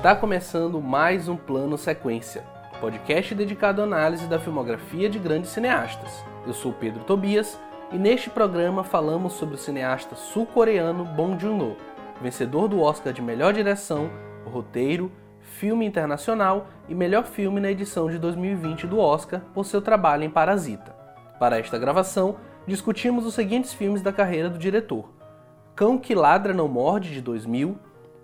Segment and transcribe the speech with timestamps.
[0.00, 2.42] Está começando mais um Plano Sequência,
[2.80, 6.24] podcast dedicado à análise da filmografia de grandes cineastas.
[6.46, 7.60] Eu sou Pedro Tobias
[7.92, 11.76] e neste programa falamos sobre o cineasta sul-coreano Bong Joon-ho,
[12.18, 14.10] vencedor do Oscar de Melhor Direção,
[14.46, 20.24] Roteiro, Filme Internacional e Melhor Filme na edição de 2020 do Oscar por seu trabalho
[20.24, 20.96] em Parasita.
[21.38, 22.36] Para esta gravação,
[22.66, 25.10] discutimos os seguintes filmes da carreira do diretor:
[25.76, 27.78] Cão que Ladra Não Morde, de 2000,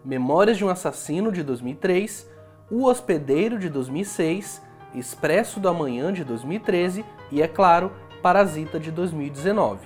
[0.06, 2.30] Memórias de um Assassino, de 2003,
[2.70, 4.62] O Hospedeiro, de 2006,
[4.94, 7.90] Expresso do Amanhã, de 2013 e, é claro,
[8.22, 9.80] Parasita, de 2019.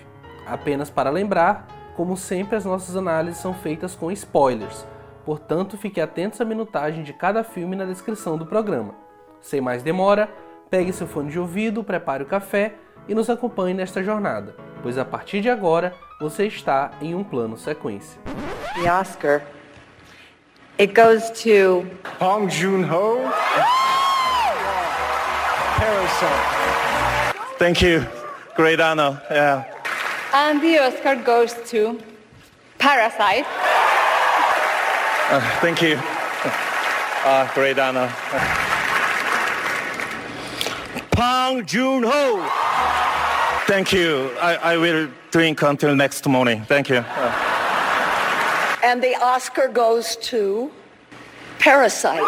[0.47, 4.87] Apenas para lembrar, como sempre, as nossas análises são feitas com spoilers,
[5.25, 8.95] portanto, fique atentos à minutagem de cada filme na descrição do programa.
[9.41, 10.29] Sem mais demora,
[10.69, 12.75] pegue seu fone de ouvido, prepare o café
[13.09, 17.57] e nos acompanhe nesta jornada, pois a partir de agora você está em um plano
[17.57, 18.21] sequência.
[18.75, 19.60] The Oscar.
[20.81, 21.87] It goes to
[22.19, 23.31] Bong Joon-ho.
[25.77, 27.37] Parasite.
[27.59, 28.07] Thank you.
[28.57, 29.21] Great honor.
[29.31, 29.65] Yeah.
[30.33, 32.01] And the Oscar goes to
[32.79, 33.45] Parasite.
[35.29, 36.01] Uh, thank you.
[37.27, 38.11] Uh, great honor.
[41.15, 42.49] Bong Joon-ho.
[43.67, 44.31] Thank you.
[44.41, 46.65] I, I will drink until next morning.
[46.65, 47.05] Thank you.
[47.07, 47.70] Uh,
[48.83, 50.71] and the Oscar goes to
[51.59, 52.21] Parasite.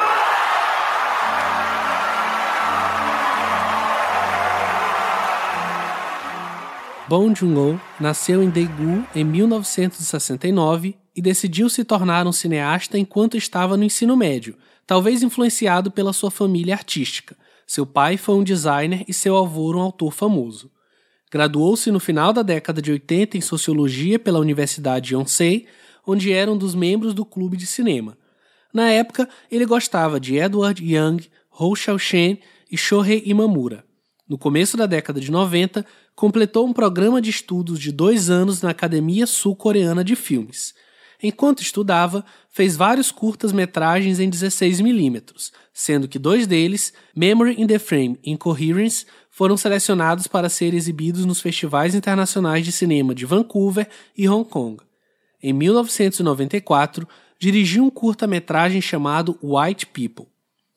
[7.09, 13.77] Bong Joon-ho nasceu em Daegu em 1969 e decidiu se tornar um cineasta enquanto estava
[13.77, 17.37] no ensino médio, talvez influenciado pela sua família artística.
[17.67, 20.71] Seu pai foi um designer e seu avô um autor famoso.
[21.31, 25.67] Graduou-se no final da década de 80 em sociologia pela Universidade Yonsei,
[26.07, 28.17] onde era um dos membros do clube de cinema.
[28.73, 32.41] Na época, ele gostava de Edward Young, Hou Xiaoshen
[32.71, 33.85] e Shohei Imamura.
[34.29, 38.71] No começo da década de 90, completou um programa de estudos de dois anos na
[38.71, 40.75] Academia Sul-Coreana de Filmes.
[41.23, 48.19] Enquanto estudava, fez vários curtas-metragens em 16mm, sendo que dois deles, Memory in the Frame
[48.25, 54.29] e Incoherence, foram selecionados para ser exibidos nos festivais internacionais de cinema de Vancouver e
[54.29, 54.83] Hong Kong.
[55.43, 57.09] Em 1994,
[57.39, 60.27] dirigiu um curta-metragem chamado White People.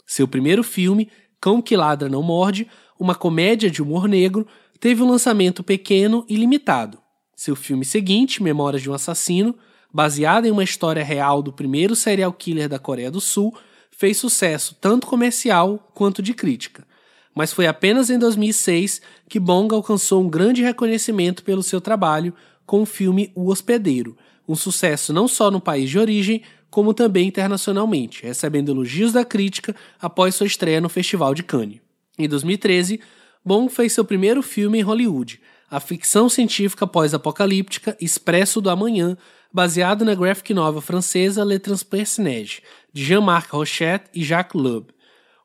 [0.08, 1.10] Seu primeiro filme,
[1.40, 2.68] Cão que Ladra Não Morde,
[3.00, 4.48] uma comédia de humor negro,
[4.80, 6.98] teve um lançamento pequeno e limitado.
[7.36, 9.56] Seu filme seguinte, Memórias de um Assassino,
[9.94, 13.56] baseado em uma história real do primeiro serial killer da Coreia do Sul,
[13.92, 16.88] fez sucesso tanto comercial quanto de crítica.
[17.36, 22.34] Mas foi apenas em 2006 que Bong alcançou um grande reconhecimento pelo seu trabalho
[22.66, 24.18] com o filme O Hospedeiro,
[24.48, 29.76] um sucesso não só no país de origem, como também internacionalmente, recebendo elogios da crítica
[30.00, 31.80] após sua estreia no Festival de Cannes.
[32.18, 33.00] Em 2013,
[33.44, 35.40] Bong fez seu primeiro filme em Hollywood,
[35.70, 39.18] a ficção científica pós-apocalíptica Expresso do Amanhã,
[39.52, 44.94] baseado na graphic novel francesa Le Transpersonnage, de Jean-Marc Rochet e Jacques Lube.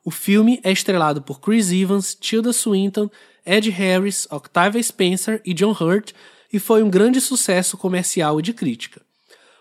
[0.05, 3.11] O filme é estrelado por Chris Evans, Tilda Swinton,
[3.45, 6.13] Ed Harris, Octavia Spencer e John Hurt,
[6.53, 9.01] e foi um grande sucesso comercial e de crítica.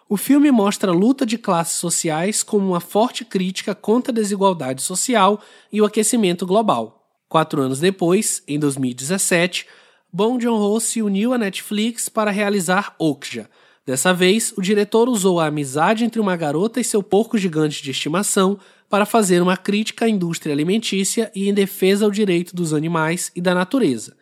[0.07, 4.81] O filme mostra a luta de classes sociais como uma forte crítica contra a desigualdade
[4.81, 5.39] social
[5.71, 7.07] e o aquecimento global.
[7.27, 9.67] Quatro anos depois, em 2017,
[10.11, 13.47] Bong Joon-ho se uniu à Netflix para realizar Okja.
[13.85, 17.91] Dessa vez, o diretor usou a amizade entre uma garota e seu porco gigante de
[17.91, 23.31] estimação para fazer uma crítica à indústria alimentícia e em defesa ao direito dos animais
[23.35, 24.17] e da natureza.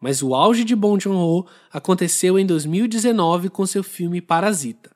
[0.00, 4.90] Mas o auge de Bong Joon-ho aconteceu em 2019 com seu filme Parasita.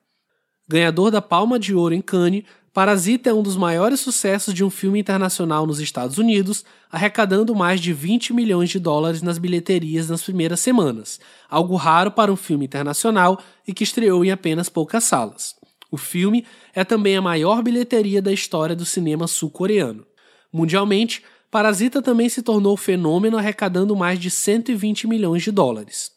[0.69, 4.71] Ganhador da Palma de Ouro em Cannes, Parasita é um dos maiores sucessos de um
[4.71, 10.23] filme internacional nos Estados Unidos, arrecadando mais de 20 milhões de dólares nas bilheterias nas
[10.23, 13.39] primeiras semanas, algo raro para um filme internacional
[13.69, 15.55] e que estreou em apenas poucas salas.
[15.91, 20.07] O filme é também a maior bilheteria da história do cinema sul-coreano.
[20.51, 21.23] Mundialmente,
[21.53, 26.11] Parasita também se tornou fenômeno arrecadando mais de 120 milhões de dólares.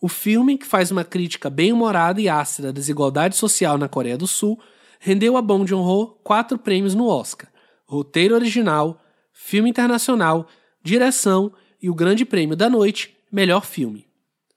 [0.00, 4.16] O filme, que faz uma crítica bem humorada e ácida à desigualdade social na Coreia
[4.16, 4.60] do Sul,
[5.00, 7.50] rendeu a Bong Joon-ho quatro prêmios no Oscar:
[7.84, 9.02] roteiro original,
[9.32, 10.46] filme internacional,
[10.84, 11.52] direção
[11.82, 14.06] e o Grande Prêmio da Noite, melhor filme.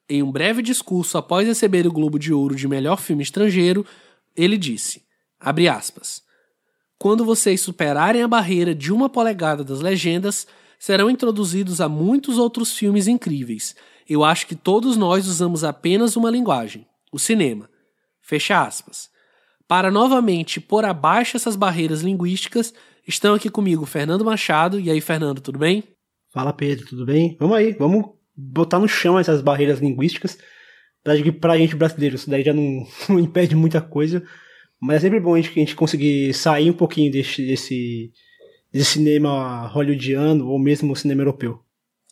[0.07, 3.83] Em um breve discurso após receber o Globo de Ouro de melhor filme estrangeiro,
[4.35, 5.01] ele disse:
[5.39, 6.21] abre aspas.
[7.03, 10.47] Quando vocês superarem a barreira de uma polegada das legendas,
[10.79, 13.75] serão introduzidos a muitos outros filmes incríveis.
[14.07, 17.69] Eu acho que todos nós usamos apenas uma linguagem: o cinema.
[18.21, 19.09] Fecha aspas.
[19.67, 22.73] Para novamente pôr abaixo essas barreiras linguísticas,
[23.05, 24.79] estão aqui comigo Fernando Machado.
[24.79, 25.83] E aí, Fernando, tudo bem?
[26.31, 27.35] Fala, Pedro, tudo bem?
[27.37, 30.37] Vamos aí, vamos botar no chão essas barreiras linguísticas.
[31.41, 34.23] Pra, gente brasileiro, isso daí já não, não impede muita coisa.
[34.85, 38.11] Mas é sempre bom a gente, a gente conseguir sair um pouquinho desse, desse,
[38.69, 41.57] desse cinema hollywoodiano ou mesmo cinema europeu.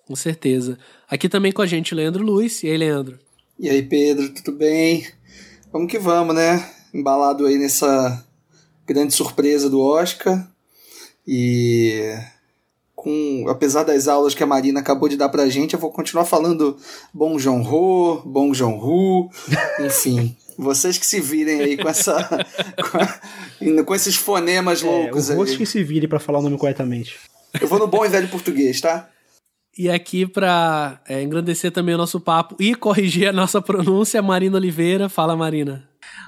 [0.07, 0.79] Com certeza.
[1.05, 2.63] Aqui também com a gente, Leandro Luiz.
[2.63, 3.19] E aí, Leandro?
[3.59, 5.05] E aí, Pedro, tudo bem?
[5.69, 6.65] Vamos que vamos, né?
[6.93, 8.25] Embalado aí nessa
[8.87, 10.49] grande surpresa do Oscar.
[11.27, 12.15] E
[12.95, 16.23] com apesar das aulas que a Marina acabou de dar pra gente, eu vou continuar
[16.23, 16.77] falando
[17.13, 19.29] Bom João Ho, Bom João Hu,
[19.85, 20.37] enfim.
[20.57, 22.27] Vocês que se virem aí com essa.
[23.59, 25.57] com, com esses fonemas é, loucos o aí.
[25.57, 27.17] que se virem para falar o nome corretamente.
[27.59, 29.09] Eu vou no bom e velho português, tá?
[29.77, 34.57] E aqui para é, engrandecer também o nosso papo e corrigir a nossa pronúncia, Marina
[34.57, 35.07] Oliveira.
[35.07, 35.87] Fala, Marina.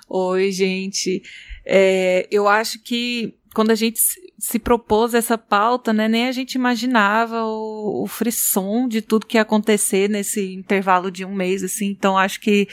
[0.09, 1.21] Oi, gente.
[1.65, 3.99] É, eu acho que quando a gente
[4.39, 9.37] se propôs essa pauta, né, nem a gente imaginava o, o frisson de tudo que
[9.37, 11.87] ia acontecer nesse intervalo de um mês, assim.
[11.87, 12.67] Então, acho que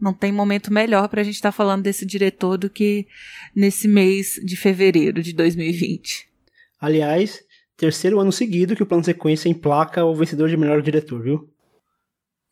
[0.00, 3.06] não tem momento melhor para a gente estar tá falando desse diretor do que
[3.54, 6.28] nesse mês de fevereiro de 2020.
[6.80, 7.42] Aliás,
[7.76, 11.50] terceiro ano seguido que o plano sequência emplaca o vencedor de melhor diretor, viu?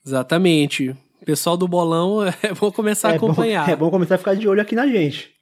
[0.04, 0.90] Exatamente.
[1.20, 3.66] O pessoal do bolão é bom começar é a acompanhar.
[3.66, 5.32] Bom, é bom começar a ficar de olho aqui na gente.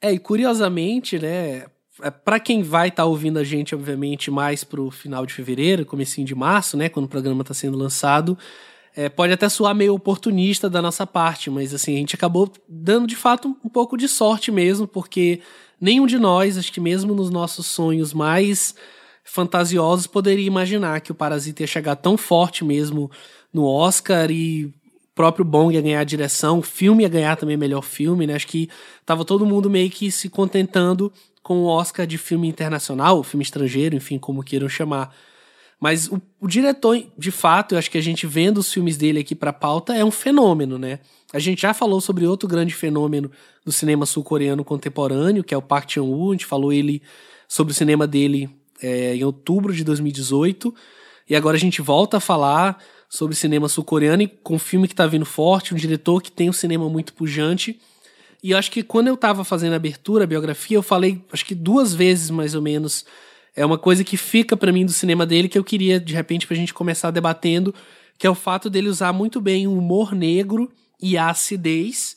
[0.00, 1.66] É, e curiosamente, né,
[2.02, 5.86] é, para quem vai estar tá ouvindo a gente, obviamente, mais pro final de fevereiro,
[5.86, 8.36] comecinho de março, né, quando o programa está sendo lançado,
[8.96, 13.06] é, pode até soar meio oportunista da nossa parte, mas assim, a gente acabou dando
[13.06, 15.40] de fato um pouco de sorte mesmo, porque
[15.80, 18.74] nenhum de nós, acho que mesmo nos nossos sonhos mais
[19.24, 23.10] fantasiosos, poderia imaginar que o Parasita ia chegar tão forte mesmo
[23.52, 24.72] no Oscar e
[25.14, 28.34] próprio Bong ia ganhar a direção, o filme ia ganhar também melhor filme, né?
[28.34, 28.68] Acho que
[29.06, 31.12] tava todo mundo meio que se contentando
[31.42, 35.14] com o Oscar de filme internacional, filme estrangeiro, enfim, como queiram chamar.
[35.84, 39.18] Mas o, o, diretor, de fato, eu acho que a gente vendo os filmes dele
[39.18, 41.00] aqui para pauta é um fenômeno, né?
[41.30, 43.30] A gente já falou sobre outro grande fenômeno
[43.62, 46.30] do cinema sul-coreano contemporâneo, que é o Park Chan-woo.
[46.30, 47.02] A gente falou ele
[47.46, 48.48] sobre o cinema dele
[48.80, 50.74] é, em outubro de 2018.
[51.28, 55.06] E agora a gente volta a falar sobre cinema sul-coreano com um filme que tá
[55.06, 57.78] vindo forte, um diretor que tem um cinema muito pujante.
[58.42, 61.54] E acho que quando eu tava fazendo a abertura, a biografia, eu falei, acho que
[61.54, 63.04] duas vezes mais ou menos,
[63.56, 66.46] é uma coisa que fica para mim do cinema dele que eu queria, de repente,
[66.46, 67.74] pra gente começar debatendo,
[68.18, 70.70] que é o fato dele usar muito bem o humor negro
[71.00, 72.16] e a acidez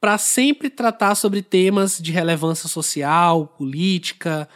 [0.00, 4.48] para sempre tratar sobre temas de relevância social, política,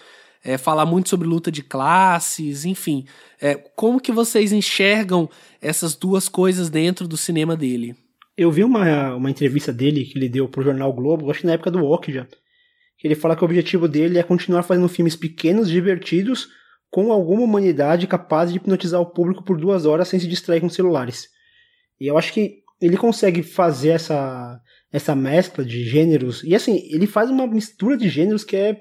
[0.43, 3.05] é, falar muito sobre luta de classes, enfim.
[3.41, 5.29] É, como que vocês enxergam
[5.61, 7.95] essas duas coisas dentro do cinema dele?
[8.37, 11.53] Eu vi uma, uma entrevista dele que ele deu pro jornal Globo, acho que na
[11.53, 12.27] época do Walk já.
[13.05, 16.49] Ele fala que o objetivo dele é continuar fazendo filmes pequenos, divertidos,
[16.91, 20.71] com alguma humanidade capaz de hipnotizar o público por duas horas sem se distrair com
[20.71, 21.29] celulares.
[22.01, 24.59] E eu acho que ele consegue fazer essa,
[24.91, 26.43] essa mescla de gêneros.
[26.45, 28.81] E assim, ele faz uma mistura de gêneros que é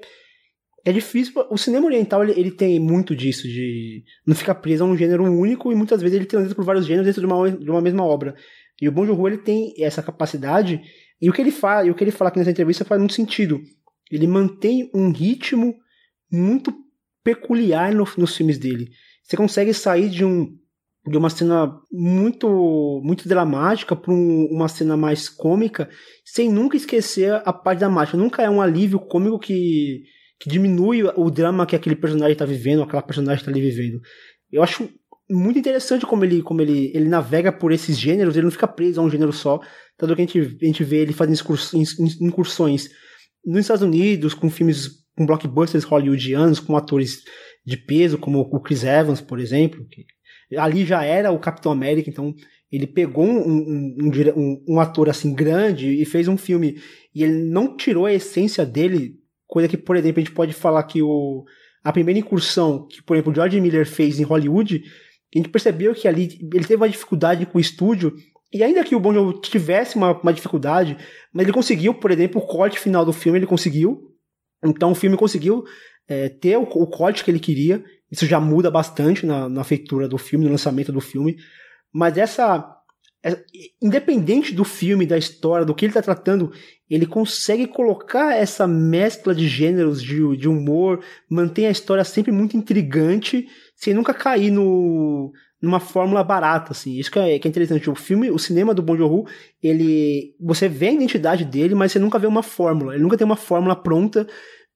[0.86, 1.32] é difícil.
[1.50, 5.24] O cinema oriental ele, ele, tem muito disso, de não ficar preso a um gênero
[5.24, 8.04] único e muitas vezes ele transita por vários gêneros dentro de uma, de uma mesma
[8.04, 8.34] obra.
[8.80, 10.80] E o Bong Joon-ho ele tem essa capacidade
[11.20, 13.14] e o que ele fala, e o que ele fala aqui nessa entrevista faz muito
[13.14, 13.62] sentido.
[14.10, 15.74] Ele mantém um ritmo
[16.30, 16.74] muito
[17.22, 18.90] peculiar no, nos filmes dele.
[19.22, 20.56] Você consegue sair de um
[21.06, 25.88] de uma cena muito muito dramática para um, uma cena mais cômica,
[26.24, 28.16] sem nunca esquecer a parte dramática.
[28.16, 30.02] Nunca é um alívio cômico que
[30.38, 34.00] que diminui o drama que aquele personagem está vivendo, aquela personagem está ali vivendo.
[34.50, 34.88] Eu acho
[35.30, 39.00] muito interessante como ele, como ele, ele navega por esses gêneros, ele não fica preso
[39.00, 39.60] a um gênero só.
[39.96, 42.90] Tanto que a gente, a gente vê ele fazendo incursões, incursões
[43.44, 47.22] nos Estados Unidos, com filmes, com blockbusters hollywoodianos, com atores
[47.64, 49.86] de peso, como o Chris Evans, por exemplo.
[49.90, 52.34] Que ali já era o Capitão América, então
[52.70, 56.76] ele pegou um, um, um, um ator assim grande e fez um filme.
[57.14, 60.82] E ele não tirou a essência dele Coisa que, por exemplo, a gente pode falar
[60.84, 61.44] que o,
[61.84, 64.82] a primeira incursão que, por exemplo, o George Miller fez em Hollywood,
[65.34, 68.14] a gente percebeu que ali ele teve uma dificuldade com o estúdio,
[68.54, 70.96] e ainda que o Bon Jovi tivesse uma, uma dificuldade,
[71.32, 74.14] mas ele conseguiu, por exemplo, o corte final do filme, ele conseguiu.
[74.64, 75.64] Então o filme conseguiu
[76.06, 77.84] é, ter o, o, corte que ele queria.
[78.08, 81.36] Isso já muda bastante na, na feitura do filme, no lançamento do filme.
[81.92, 82.74] Mas essa
[83.24, 83.42] é,
[83.82, 86.52] independente do filme, da história, do que ele está tratando,
[86.88, 92.56] ele consegue colocar essa mescla de gêneros, de, de humor, mantém a história sempre muito
[92.56, 95.32] intrigante, sem nunca cair no,
[95.64, 96.98] numa fórmula barata, assim.
[96.98, 97.90] Isso que é, que é interessante.
[97.90, 99.26] O filme, o cinema do Bong Joon-ho,
[99.62, 102.94] ele, você vê a identidade dele, mas você nunca vê uma fórmula.
[102.94, 104.26] Ele nunca tem uma fórmula pronta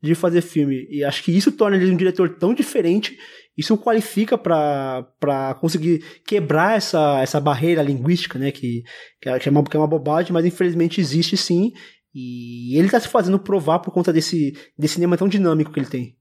[0.02, 0.86] de fazer filme.
[0.90, 3.16] E acho que isso torna ele um diretor tão diferente.
[3.56, 8.52] Isso o qualifica para conseguir quebrar essa, essa barreira linguística, né?
[8.52, 8.82] Que,
[9.20, 11.72] que, é uma, que é uma bobagem, mas infelizmente existe sim.
[12.14, 15.86] E ele está se fazendo provar por conta desse, desse cinema tão dinâmico que ele
[15.86, 16.16] tem.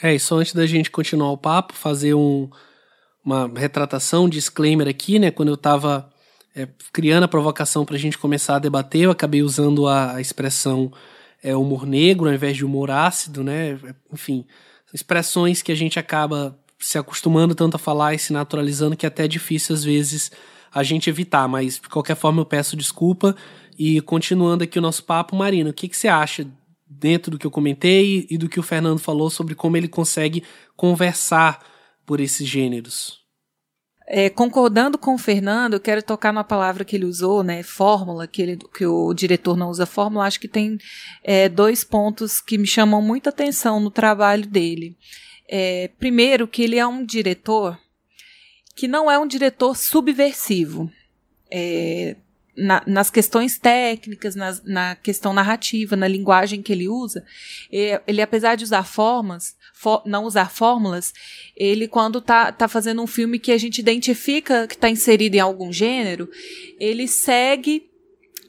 [0.00, 2.48] É, e só antes da gente continuar o papo, fazer um,
[3.28, 5.30] uma retratação, disclaimer aqui, né?
[5.30, 6.08] Quando eu estava
[6.56, 10.20] é, criando a provocação para a gente começar a debater, eu acabei usando a, a
[10.20, 10.90] expressão
[11.42, 13.78] é, humor negro ao invés de humor ácido, né?
[14.10, 14.46] Enfim,
[14.94, 19.08] expressões que a gente acaba se acostumando tanto a falar e se naturalizando que é
[19.08, 20.32] até difícil às vezes
[20.72, 23.36] a gente evitar, mas de qualquer forma eu peço desculpa.
[23.78, 26.46] E continuando aqui o nosso papo, Marina, o que, que você acha
[26.88, 30.42] dentro do que eu comentei e do que o Fernando falou sobre como ele consegue
[30.74, 31.60] conversar
[32.08, 33.18] por esses gêneros.
[34.06, 38.26] É, concordando com o Fernando, eu quero tocar numa palavra que ele usou, né, fórmula,
[38.26, 40.24] que, ele, que o diretor não usa fórmula.
[40.24, 40.78] Acho que tem
[41.22, 44.96] é, dois pontos que me chamam muita atenção no trabalho dele.
[45.46, 47.78] É, primeiro, que ele é um diretor
[48.74, 50.90] que não é um diretor subversivo.
[52.60, 57.24] Na, nas questões técnicas, nas, na questão narrativa, na linguagem que ele usa,
[57.70, 61.12] ele, apesar de usar formas, for, não usar fórmulas,
[61.56, 65.40] ele, quando tá, tá fazendo um filme que a gente identifica que está inserido em
[65.40, 66.28] algum gênero,
[66.80, 67.88] ele segue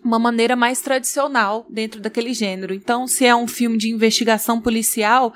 [0.04, 2.74] uma maneira mais tradicional dentro daquele gênero.
[2.74, 5.34] Então, se é um filme de investigação policial,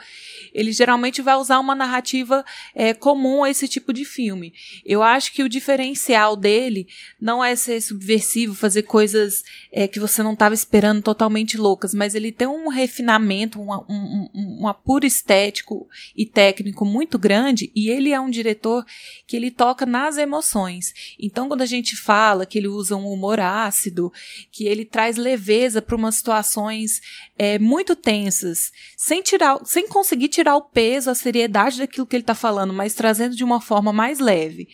[0.54, 4.54] ele geralmente vai usar uma narrativa é, comum a esse tipo de filme.
[4.86, 6.88] Eu acho que o diferencial dele
[7.20, 12.16] não é ser subversivo, fazer coisas é, que você não estava esperando totalmente loucas, mas
[12.16, 18.12] ele tem um refinamento, um, um, um apuro estético e técnico muito grande, e ele
[18.12, 18.86] é um diretor
[19.28, 20.94] que ele toca nas emoções.
[21.20, 24.12] Então, quando a gente fala que ele usa um humor ácido,
[24.54, 27.02] que ele traz leveza para umas situações
[27.36, 32.22] é, muito tensas, sem tirar, sem conseguir tirar o peso, a seriedade daquilo que ele
[32.22, 34.68] está falando, mas trazendo de uma forma mais leve.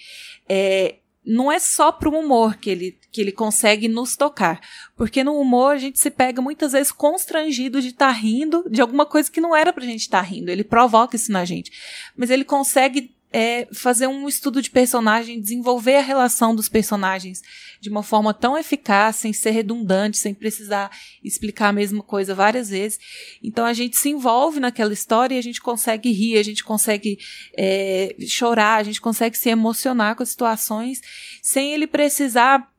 [0.50, 4.60] É, não é só para o humor que ele, que ele consegue nos tocar.
[4.98, 8.82] Porque no humor a gente se pega muitas vezes constrangido de estar tá rindo de
[8.82, 10.52] alguma coisa que não era para a gente estar tá rindo.
[10.52, 11.72] Ele provoca isso na gente.
[12.18, 17.42] Mas ele consegue é fazer um estudo de personagem, desenvolver a relação dos personagens
[17.80, 20.92] de uma forma tão eficaz, sem ser redundante, sem precisar
[21.24, 23.00] explicar a mesma coisa várias vezes.
[23.42, 27.20] Então a gente se envolve naquela história e a gente consegue rir, a gente consegue
[27.56, 31.02] é, chorar, a gente consegue se emocionar com as situações,
[31.42, 32.70] sem ele precisar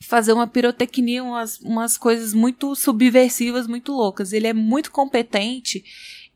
[0.00, 4.32] fazer uma pirotecnia, umas, umas coisas muito subversivas, muito loucas.
[4.32, 5.82] Ele é muito competente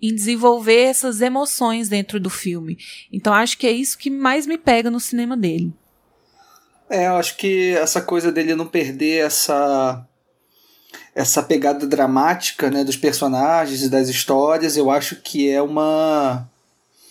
[0.01, 2.79] em desenvolver essas emoções dentro do filme.
[3.13, 5.73] Então acho que é isso que mais me pega no cinema dele.
[6.91, 10.05] É, eu acho que essa coisa dele não perder essa
[11.15, 16.49] essa pegada dramática, né, dos personagens e das histórias, eu acho que é uma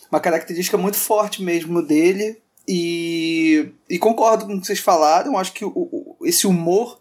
[0.10, 5.54] uma característica muito forte mesmo dele e, e concordo com o que vocês falaram, acho
[5.54, 7.00] que o, o, esse humor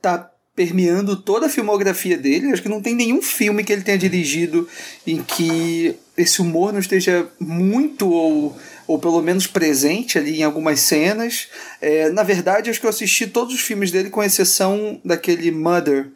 [0.00, 2.50] tá permeando toda a filmografia dele.
[2.50, 4.66] Acho que não tem nenhum filme que ele tenha dirigido
[5.06, 10.80] em que esse humor não esteja muito ou, ou pelo menos presente ali em algumas
[10.80, 11.48] cenas.
[11.80, 16.08] É, na verdade, acho que eu assisti todos os filmes dele, com exceção daquele Mother,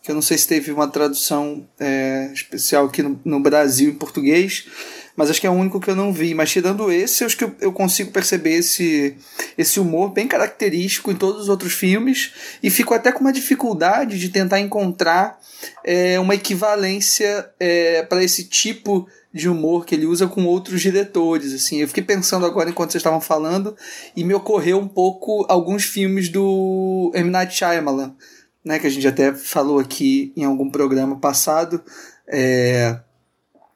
[0.00, 3.94] que eu não sei se teve uma tradução é, especial aqui no, no Brasil em
[3.94, 4.64] português
[5.18, 6.32] mas acho que é o único que eu não vi.
[6.32, 9.16] Mas tirando esse, acho que eu, eu consigo perceber esse,
[9.58, 12.32] esse humor bem característico em todos os outros filmes
[12.62, 15.40] e fico até com uma dificuldade de tentar encontrar
[15.82, 21.52] é, uma equivalência é, para esse tipo de humor que ele usa com outros diretores.
[21.52, 23.76] Assim, eu fiquei pensando agora enquanto vocês estavam falando
[24.14, 27.28] e me ocorreu um pouco alguns filmes do M.
[27.28, 28.14] Night Shyamalan,
[28.64, 31.82] né, que a gente até falou aqui em algum programa passado.
[32.28, 33.00] É,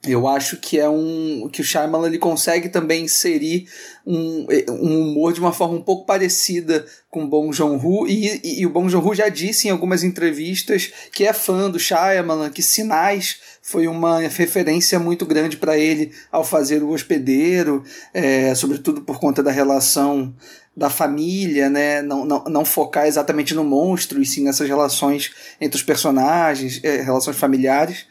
[0.04, 3.68] eu acho que é um que o Shyamalan ele consegue também inserir
[4.04, 8.60] um, um humor de uma forma um pouco parecida com o Bong Joon-ho e, e,
[8.62, 12.62] e, o Bong Joon-ho já disse em algumas entrevistas que é fã do Shyamalan, que
[12.62, 19.20] Sinais foi uma referência muito grande para ele ao fazer o Hospedeiro, é, sobretudo por
[19.20, 20.34] conta da relação
[20.76, 22.02] da família, né?
[22.02, 25.30] não, não, não focar exatamente no monstro e sim nessas relações
[25.60, 28.06] entre os personagens, é, relações familiares.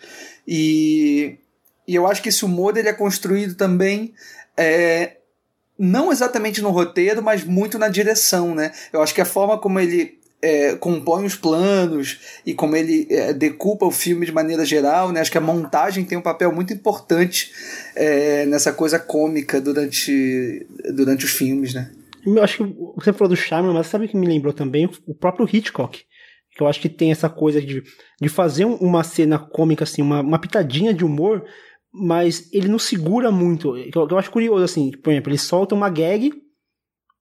[0.48, 1.38] E
[1.88, 4.14] e eu acho que esse humor ele é construído também
[4.58, 5.18] é,
[5.78, 8.72] não exatamente no roteiro, mas muito na direção, né?
[8.94, 13.32] Eu acho que a forma como ele é, compõe os planos e como ele é,
[13.34, 15.22] decupa o filme de maneira geral, né?
[15.22, 17.52] Acho que a montagem tem um papel muito importante
[17.96, 21.92] é, nessa coisa cômica durante, durante os filmes, né?
[22.26, 24.90] Eu acho que você falou do Shyamalan, mas sabe o que me lembrou também?
[25.08, 26.04] O próprio Hitchcock.
[26.54, 27.82] Que eu acho que tem essa coisa de,
[28.22, 31.46] de fazer uma cena cômica, assim, uma, uma pitadinha de humor,
[31.94, 33.76] mas ele não segura muito.
[33.78, 36.32] Eu, eu acho curioso, assim, por exemplo, ele solta uma gag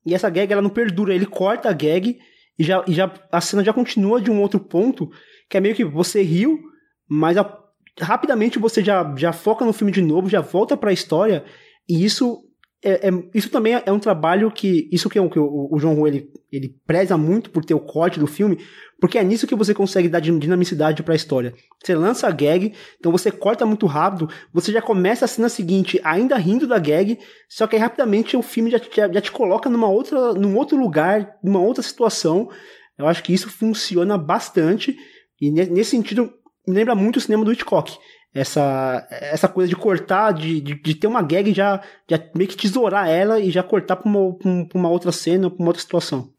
[0.07, 2.19] e essa gag ela não perdura, ele corta a gag
[2.59, 5.11] e já, e já a cena já continua de um outro ponto,
[5.49, 6.59] que é meio que você riu,
[7.09, 7.59] mas a,
[8.01, 11.45] rapidamente você já, já foca no filme de novo, já volta para a história,
[11.89, 12.39] e isso
[12.83, 16.01] é, é, isso também é um trabalho que isso que, é, que o, o João
[16.01, 18.59] Hu ele, ele preza muito por ter o corte do filme,
[18.99, 21.53] porque é nisso que você consegue dar dinamicidade para a história.
[21.83, 26.01] Você lança a gag, então você corta muito rápido, você já começa a cena seguinte
[26.03, 27.19] ainda rindo da gag,
[27.49, 30.79] só que aí rapidamente o filme já, já, já te coloca numa outra, num outro
[30.79, 32.49] lugar, numa outra situação.
[32.97, 34.97] Eu acho que isso funciona bastante
[35.39, 36.33] e nesse sentido
[36.67, 37.99] lembra muito o cinema do Hitchcock
[38.33, 42.49] essa, essa coisa de cortar, de, de, de, ter uma gag e já, já meio
[42.49, 45.83] que tesourar ela e já cortar pra uma, pra uma outra cena, pra uma outra
[45.83, 46.33] situação.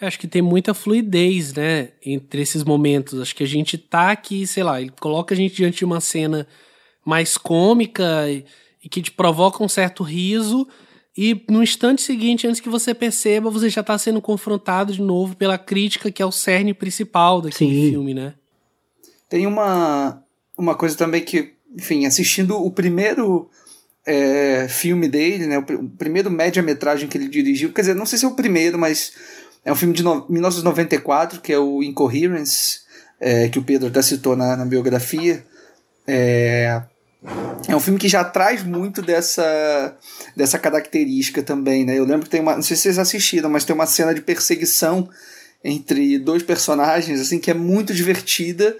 [0.00, 3.20] Acho que tem muita fluidez, né, entre esses momentos.
[3.20, 6.00] Acho que a gente tá aqui, sei lá, ele coloca a gente diante de uma
[6.00, 6.48] cena
[7.06, 8.44] mais cômica e,
[8.82, 10.66] e que te provoca um certo riso,
[11.16, 15.36] e no instante seguinte, antes que você perceba, você já tá sendo confrontado de novo
[15.36, 17.90] pela crítica que é o cerne principal daquele Sim.
[17.90, 18.34] filme, né?
[19.28, 20.23] Tem uma,
[20.56, 23.48] uma coisa também que, enfim, assistindo o primeiro
[24.06, 28.18] é, filme dele, né, o, o primeiro média-metragem que ele dirigiu, quer dizer, não sei
[28.18, 29.12] se é o primeiro, mas
[29.64, 32.80] é um filme de no, 1994, que é o Incoherence,
[33.20, 35.44] é, que o Pedro até citou na, na biografia.
[36.06, 36.82] É,
[37.66, 39.96] é um filme que já traz muito dessa,
[40.36, 41.98] dessa característica também, né?
[41.98, 42.54] Eu lembro que tem uma.
[42.54, 45.08] Não sei se vocês assistiram, mas tem uma cena de perseguição
[45.64, 48.76] entre dois personagens, assim, que é muito divertida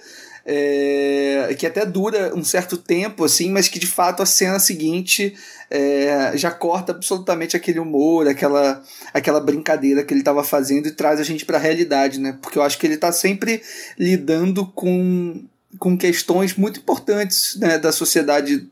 [0.46, 5.34] é, que até dura um certo tempo, assim, mas que de fato a cena seguinte
[5.70, 11.18] é, já corta absolutamente aquele humor, aquela, aquela brincadeira que ele estava fazendo e traz
[11.18, 12.38] a gente para a realidade, né?
[12.42, 13.62] Porque eu acho que ele está sempre
[13.98, 15.44] lidando com,
[15.78, 18.68] com questões muito importantes né, da sociedade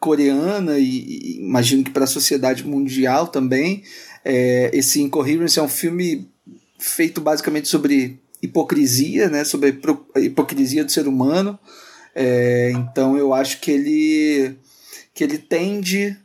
[0.00, 3.84] coreana e, e imagino que para a sociedade mundial também.
[4.24, 6.28] É, esse Incoherence é um filme
[6.78, 9.78] feito basicamente sobre hipocrisia, né, sobre
[10.14, 11.58] a hipocrisia do ser humano.
[12.14, 14.58] É, então eu acho que ele
[15.14, 16.16] que ele tende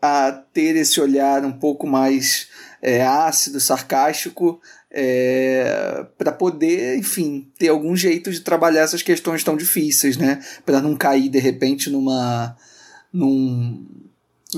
[0.00, 2.48] a ter esse olhar um pouco mais
[2.82, 9.56] é, ácido, sarcástico, é, para poder, enfim, ter algum jeito de trabalhar essas questões tão
[9.56, 10.40] difíceis, né?
[10.64, 12.56] Para não cair de repente numa
[13.12, 13.86] num,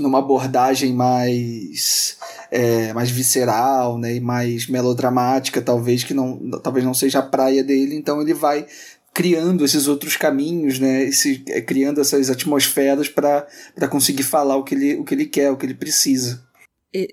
[0.01, 2.17] numa abordagem mais
[2.51, 7.63] é, mais visceral né, e mais melodramática talvez que não talvez não seja a praia
[7.63, 8.67] dele então ele vai
[9.13, 13.47] criando esses outros caminhos né esse, é, criando essas atmosferas para
[13.91, 16.47] conseguir falar o que ele o que ele quer o que ele precisa.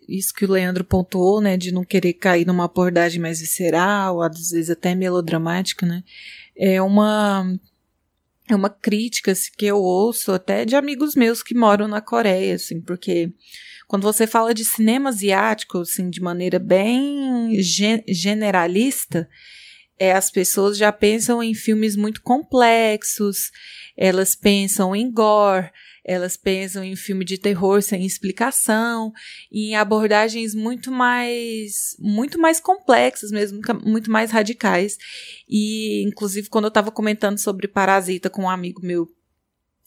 [0.08, 4.52] Isso que o Leandro pontuou né de não querer cair numa abordagem mais visceral às
[4.52, 6.02] vezes até melodramática né
[6.58, 7.46] é uma
[8.50, 12.56] é uma crítica assim, que eu ouço até de amigos meus que moram na Coreia,
[12.56, 13.32] assim, porque
[13.88, 17.52] quando você fala de cinema asiático, assim, de maneira bem
[18.08, 19.28] generalista,
[19.98, 23.52] é, as pessoas já pensam em filmes muito complexos,
[23.96, 25.72] elas pensam em gore,
[26.06, 29.12] elas pensam em filme de terror sem explicação,
[29.52, 34.98] em abordagens muito mais muito mais complexas mesmo, muito mais radicais.
[35.50, 39.08] E inclusive quando eu estava comentando sobre Parasita com um amigo meu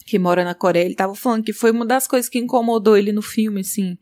[0.05, 3.11] que mora na Coreia, ele estava falando que foi uma das coisas que incomodou ele
[3.11, 3.95] no filme, assim,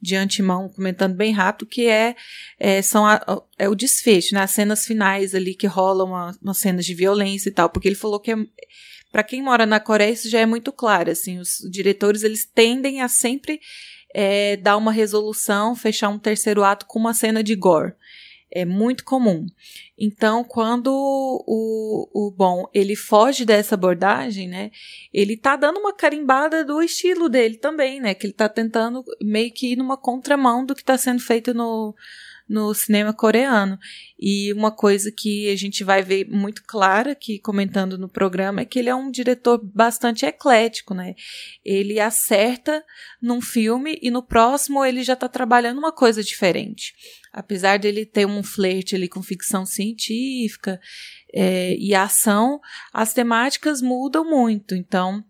[0.00, 2.16] de antemão, comentando bem rápido, que é,
[2.58, 6.58] é são a, é o desfecho, né, as cenas finais ali que rolam uma, umas
[6.58, 8.36] cenas de violência e tal, porque ele falou que é,
[9.12, 11.10] para quem mora na Coreia, isso já é muito claro.
[11.10, 13.60] Assim, os diretores eles tendem a sempre
[14.14, 17.92] é, dar uma resolução, fechar um terceiro ato com uma cena de gore.
[18.54, 19.46] É muito comum.
[19.98, 24.70] Então, quando o, o bom ele foge dessa abordagem, né?
[25.12, 28.14] Ele tá dando uma carimbada do estilo dele também, né?
[28.14, 31.94] Que ele tá tentando meio que ir numa contramão do que está sendo feito no,
[32.48, 33.78] no cinema coreano.
[34.18, 38.64] E uma coisa que a gente vai ver muito clara aqui comentando no programa é
[38.64, 41.14] que ele é um diretor bastante eclético, né?
[41.64, 42.84] Ele acerta
[43.20, 46.94] num filme e no próximo ele já está trabalhando uma coisa diferente.
[47.32, 50.80] Apesar dele ter um flerte ali com ficção científica
[51.32, 52.60] é, e ação,
[52.92, 54.74] as temáticas mudam muito.
[54.74, 55.24] Então,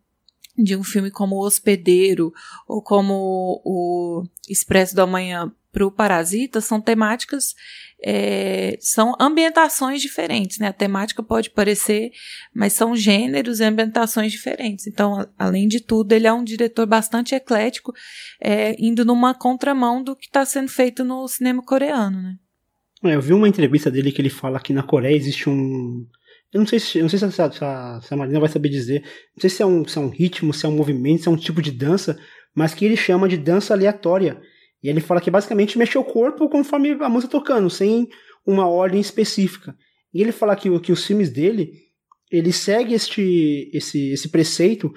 [0.57, 2.33] de um filme como O Hospedeiro
[2.69, 7.55] ou como o Expresso do Amanhã para o Parasita são temáticas
[8.05, 10.69] é, são ambientações diferentes, né?
[10.69, 12.11] A temática pode parecer,
[12.53, 14.87] mas são gêneros e ambientações diferentes.
[14.87, 17.93] Então, além de tudo, ele é um diretor bastante eclético,
[18.41, 22.37] é, indo numa contramão do que está sendo feito no cinema coreano, né?
[23.05, 26.07] É, eu vi uma entrevista dele que ele fala que na Coreia existe um.
[26.53, 28.49] Eu não sei se, eu não sei se, a, se, a, se a Marina vai
[28.49, 29.03] saber dizer.
[29.35, 31.31] Não sei se é, um, se é um ritmo, se é um movimento, se é
[31.31, 32.19] um tipo de dança,
[32.55, 34.41] mas que ele chama de dança aleatória
[34.83, 38.09] e ele fala que basicamente mexe o corpo conforme a música tocando, sem
[38.45, 39.77] uma ordem específica.
[40.13, 41.73] E ele fala que, que os filmes dele,
[42.31, 44.93] ele segue este, esse, esse preceito,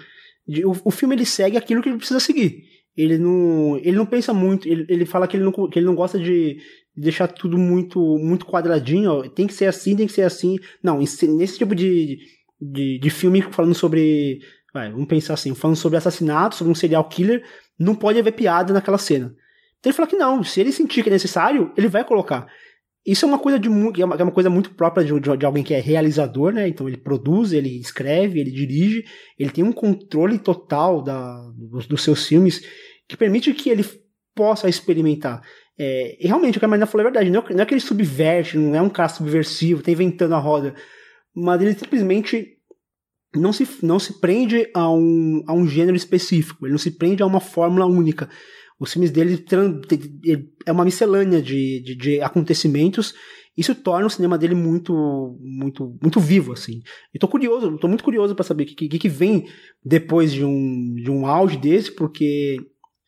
[0.48, 2.64] de, o, o filme ele segue aquilo que ele precisa seguir.
[2.98, 5.96] Ele não, ele não pensa muito, ele, ele fala que ele não, que ele não
[5.96, 6.58] gosta de
[6.96, 10.58] deixar tudo muito muito quadradinho, ó, tem que ser assim, tem que ser assim.
[10.82, 12.18] Não, nesse tipo de,
[12.60, 14.40] de, de filme falando sobre,
[14.74, 17.44] vai, vamos pensar assim, falando sobre assassinato, sobre um serial killer,
[17.78, 19.36] não pode haver piada naquela cena.
[19.86, 22.48] Então ele fala que não, se ele sentir que é necessário, ele vai colocar.
[23.06, 23.72] Isso é uma coisa de é
[24.04, 26.68] uma, é uma coisa muito própria de, de, de, alguém que é realizador, né?
[26.68, 29.06] Então ele produz, ele escreve, ele dirige,
[29.38, 32.64] ele tem um controle total da, dos, dos seus filmes
[33.08, 33.86] que permite que ele
[34.34, 35.44] possa experimentar.
[35.78, 37.30] É, e realmente, o que a Marina falou é verdade.
[37.30, 40.40] Não é, não é que ele subverte, não é um cara subversivo, tá inventando a
[40.40, 40.74] roda.
[41.36, 42.56] Mas ele simplesmente
[43.36, 47.22] não se, não se prende a um, a um gênero específico, ele não se prende
[47.22, 48.28] a uma fórmula única.
[48.80, 49.44] Os filmes dele
[50.66, 53.14] é uma miscelânea de, de, de acontecimentos.
[53.58, 56.82] Isso torna o cinema dele muito, muito, muito vivo, assim.
[57.14, 59.48] E tô curioso, tô muito curioso para saber o que, que, que vem
[59.84, 62.58] depois de um, de um auge desse, porque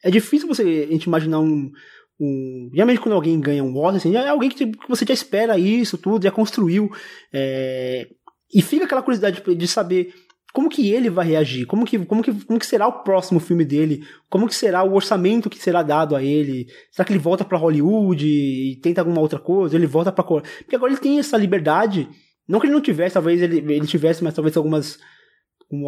[0.01, 1.69] é difícil você a gente imaginar um,
[2.17, 2.69] um.
[2.71, 5.97] Geralmente quando alguém ganha um Oscar, assim, é alguém que, que, você já espera isso,
[5.97, 6.89] tudo, já construiu.
[7.33, 8.07] É,
[8.53, 10.13] e fica aquela curiosidade de, de saber
[10.53, 11.65] como que ele vai reagir?
[11.65, 14.03] Como que, como que, como que será o próximo filme dele?
[14.29, 16.67] Como que será o orçamento que será dado a ele?
[16.91, 19.75] Será que ele volta para Hollywood e tenta alguma outra coisa?
[19.75, 22.09] Ele volta para porque agora ele tem essa liberdade.
[22.47, 24.97] Não que ele não tivesse, talvez ele, ele tivesse, mas talvez algumas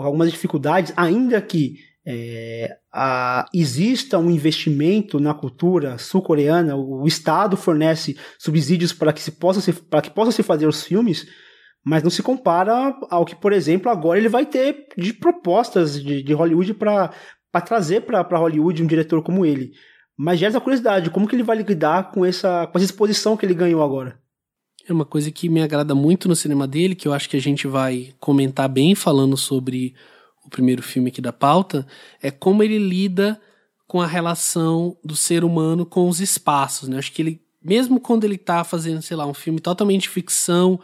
[0.01, 7.55] algumas dificuldades, ainda que é, a, exista um investimento na cultura sul-coreana, o, o Estado
[7.55, 11.25] fornece subsídios para que se possa se, para que possa se fazer os filmes
[11.89, 16.21] mas não se compara ao que, por exemplo, agora ele vai ter de propostas de,
[16.21, 17.11] de Hollywood para
[17.65, 19.71] trazer para Hollywood um diretor como ele.
[20.15, 23.43] Mas gera essa curiosidade, como que ele vai lidar com essa, com essa exposição que
[23.43, 24.19] ele ganhou agora?
[24.87, 27.41] É uma coisa que me agrada muito no cinema dele, que eu acho que a
[27.41, 29.95] gente vai comentar bem falando sobre
[30.45, 31.87] o primeiro filme aqui da pauta,
[32.21, 33.41] é como ele lida
[33.87, 36.99] com a relação do ser humano com os espaços, né?
[36.99, 40.79] Acho que ele, mesmo quando ele está fazendo, sei lá, um filme totalmente ficção,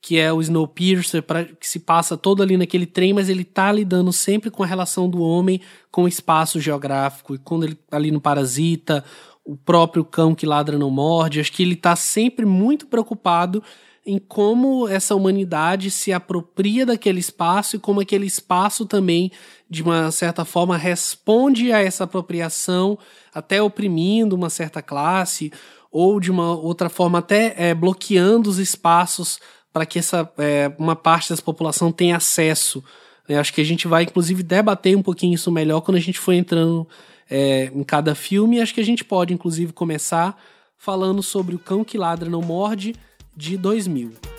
[0.00, 3.70] que é o Snowpiercer, pra, que se passa todo ali naquele trem, mas ele tá
[3.72, 7.34] lidando sempre com a relação do homem com o espaço geográfico.
[7.34, 9.04] E quando ele tá ali no Parasita,
[9.44, 13.62] o próprio cão que ladra não morde, acho que ele tá sempre muito preocupado
[14.08, 19.30] em como essa humanidade se apropria daquele espaço e como aquele espaço também,
[19.68, 22.98] de uma certa forma, responde a essa apropriação,
[23.34, 25.52] até oprimindo uma certa classe,
[25.90, 29.38] ou de uma outra forma, até é, bloqueando os espaços
[29.78, 32.82] para que essa é, uma parte da população tenha acesso.
[33.28, 33.38] Né?
[33.38, 36.32] Acho que a gente vai, inclusive, debater um pouquinho isso melhor quando a gente for
[36.32, 36.84] entrando
[37.30, 38.60] é, em cada filme.
[38.60, 40.36] Acho que a gente pode, inclusive, começar
[40.76, 42.92] falando sobre O Cão que Ladra Não Morde,
[43.36, 44.37] de 2000.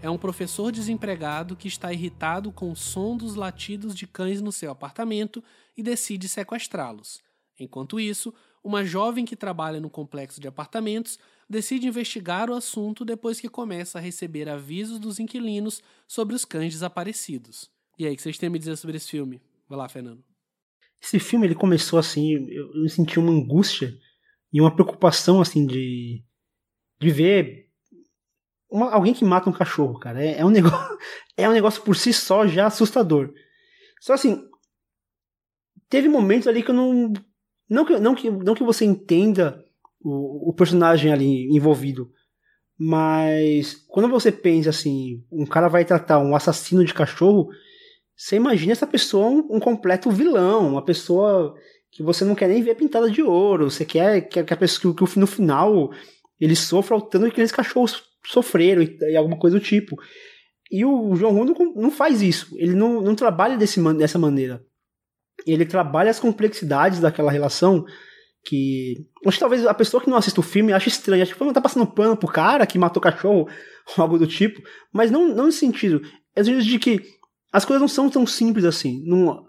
[0.00, 4.52] É um professor desempregado que está irritado com o som dos latidos de cães no
[4.52, 5.42] seu apartamento
[5.76, 7.20] e decide sequestrá-los.
[7.58, 8.32] Enquanto isso,
[8.62, 13.98] uma jovem que trabalha no complexo de apartamentos decide investigar o assunto depois que começa
[13.98, 17.70] a receber avisos dos inquilinos sobre os cães desaparecidos.
[17.98, 19.40] E aí, o que vocês têm a me dizer sobre esse filme?
[19.68, 20.22] Vai lá, Fernando.
[21.02, 23.96] Esse filme ele começou assim, eu, eu senti uma angústia
[24.52, 26.22] e uma preocupação assim de
[27.00, 27.67] de ver
[28.70, 30.22] uma, alguém que mata um cachorro, cara.
[30.22, 30.98] É, é, um negócio,
[31.36, 33.32] é um negócio por si só já assustador.
[34.00, 34.42] Só assim,
[35.88, 37.12] teve momentos ali que eu não.
[37.68, 39.62] Não que, não que, não que você entenda
[40.00, 42.10] o, o personagem ali envolvido.
[42.78, 47.48] Mas quando você pensa assim, um cara vai tratar um assassino de cachorro,
[48.16, 51.54] você imagina essa pessoa um, um completo vilão, uma pessoa
[51.90, 54.94] que você não quer nem ver pintada de ouro, você quer, quer que a pessoa
[54.94, 55.90] que, que no final
[56.40, 59.96] ele sofra o tanto que aqueles cachorros sofreram e, e, alguma coisa do tipo.
[60.70, 62.54] E o João Ru não, não faz isso.
[62.58, 64.62] Ele não, não trabalha desse, dessa maneira.
[65.46, 67.84] ele trabalha as complexidades daquela relação
[68.44, 69.06] que.
[69.26, 71.22] Acho que talvez a pessoa que não assiste o filme ache estranho.
[71.22, 73.48] Acho que não tá passando pano pro cara que matou cachorro
[73.96, 74.62] ou algo do tipo.
[74.92, 76.02] Mas não, não nesse sentido.
[76.36, 77.02] É sentido de que
[77.52, 79.02] as coisas não são tão simples assim.
[79.06, 79.46] Não,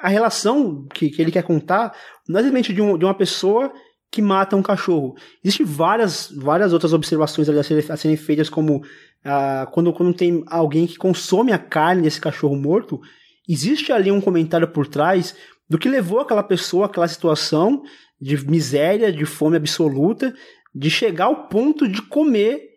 [0.00, 1.94] a relação que, que ele quer contar
[2.26, 3.72] não é simplesmente de, um, de uma pessoa
[4.10, 5.14] que mata um cachorro.
[5.44, 8.82] Existem várias, várias outras observações a serem, a serem feitas, como
[9.24, 13.00] ah, quando, quando tem alguém que consome a carne desse cachorro morto,
[13.48, 15.34] existe ali um comentário por trás
[15.68, 17.82] do que levou aquela pessoa àquela situação
[18.20, 20.34] de miséria, de fome absoluta,
[20.74, 22.68] de chegar ao ponto de comer,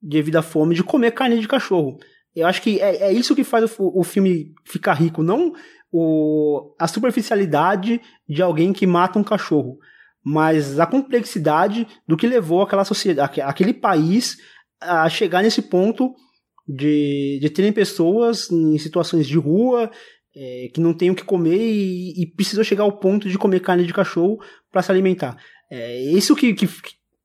[0.00, 1.98] devido à fome, de comer carne de cachorro.
[2.34, 5.54] Eu acho que é, é isso que faz o, o filme ficar rico, não
[5.92, 9.78] o, a superficialidade de alguém que mata um cachorro,
[10.24, 14.36] mas a complexidade do que levou aquela sociedade, aquele país
[14.80, 16.14] a chegar nesse ponto
[16.66, 19.90] de, de terem pessoas em situações de rua
[20.34, 23.60] é, que não têm o que comer e, e precisam chegar ao ponto de comer
[23.60, 24.38] carne de cachorro
[24.70, 25.36] para se alimentar.
[25.70, 26.68] É isso que, que,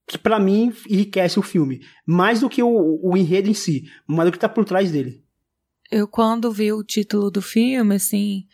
[0.07, 4.25] que para mim enriquece o filme, mais do que o, o enredo em si, mas
[4.25, 5.23] do que está por trás dele.
[5.89, 8.45] Eu quando vi o título do filme, assim,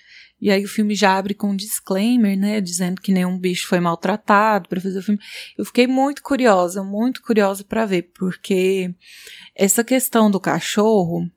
[0.43, 3.79] e aí o filme já abre com um disclaimer, né, dizendo que nenhum bicho foi
[3.79, 5.21] maltratado para fazer o filme.
[5.57, 8.93] Eu fiquei muito curiosa, muito curiosa para ver, porque
[9.55, 11.31] essa questão do cachorro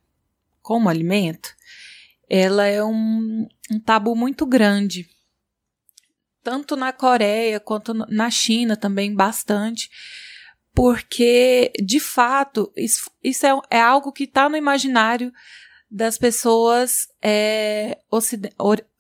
[0.60, 1.54] como alimento,
[2.28, 5.08] ela é um, um tabu muito grande.
[6.42, 9.88] Tanto na Coreia quanto na China também bastante
[10.74, 15.32] porque de fato isso, isso é, é, algo que está no imaginário
[15.90, 17.99] das pessoas é,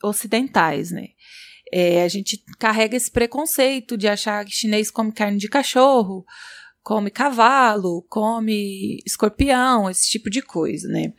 [0.02, 1.08] ocidentais, né?
[1.72, 6.24] É, a gente carrega esse preconceito de achar que chinês come carne de cachorro,
[6.82, 11.12] come cavalo, come escorpião, esse tipo de coisa, né?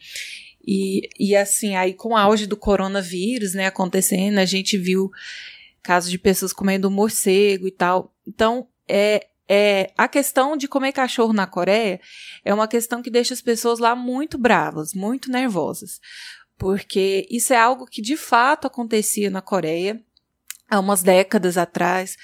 [0.65, 5.09] E, e assim, aí com o auge do coronavírus, né, acontecendo, a gente viu
[5.81, 8.13] casos de pessoas comendo morcego e tal.
[8.27, 11.99] Então, é, é, a questão de comer cachorro na Coreia
[12.43, 15.99] é uma questão que deixa as pessoas lá muito bravas, muito nervosas.
[16.57, 20.01] Porque isso é algo que de fato acontecia na Coreia
[20.69, 22.17] há umas décadas atrás,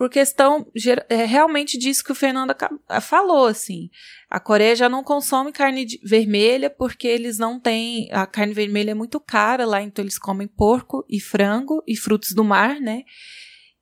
[0.00, 0.66] por questão
[1.10, 2.54] é, realmente disso que o Fernando
[3.02, 3.90] falou, assim.
[4.30, 8.08] A Coreia já não consome carne vermelha porque eles não têm.
[8.10, 12.32] A carne vermelha é muito cara lá, então eles comem porco e frango e frutos
[12.32, 13.04] do mar, né?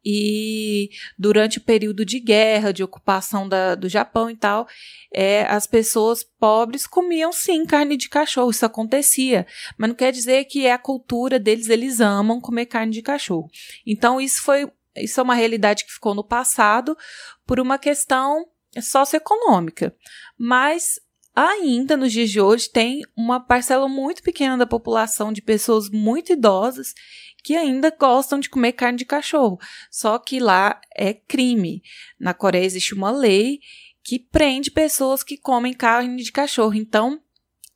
[0.04, 4.66] E durante o período de guerra, de ocupação da, do Japão e tal,
[5.12, 9.46] é, as pessoas pobres comiam sim carne de cachorro, isso acontecia.
[9.76, 13.48] Mas não quer dizer que é a cultura deles, eles amam comer carne de cachorro.
[13.86, 14.70] Então, isso foi.
[14.96, 16.96] Isso é uma realidade que ficou no passado
[17.46, 18.44] por uma questão
[18.80, 19.94] socioeconômica.
[20.36, 20.98] Mas
[21.34, 26.32] ainda nos dias de hoje tem uma parcela muito pequena da população de pessoas muito
[26.32, 26.94] idosas
[27.48, 29.58] que ainda gostam de comer carne de cachorro.
[29.90, 31.82] Só que lá é crime.
[32.20, 33.60] Na Coreia existe uma lei
[34.04, 36.74] que prende pessoas que comem carne de cachorro.
[36.74, 37.18] Então,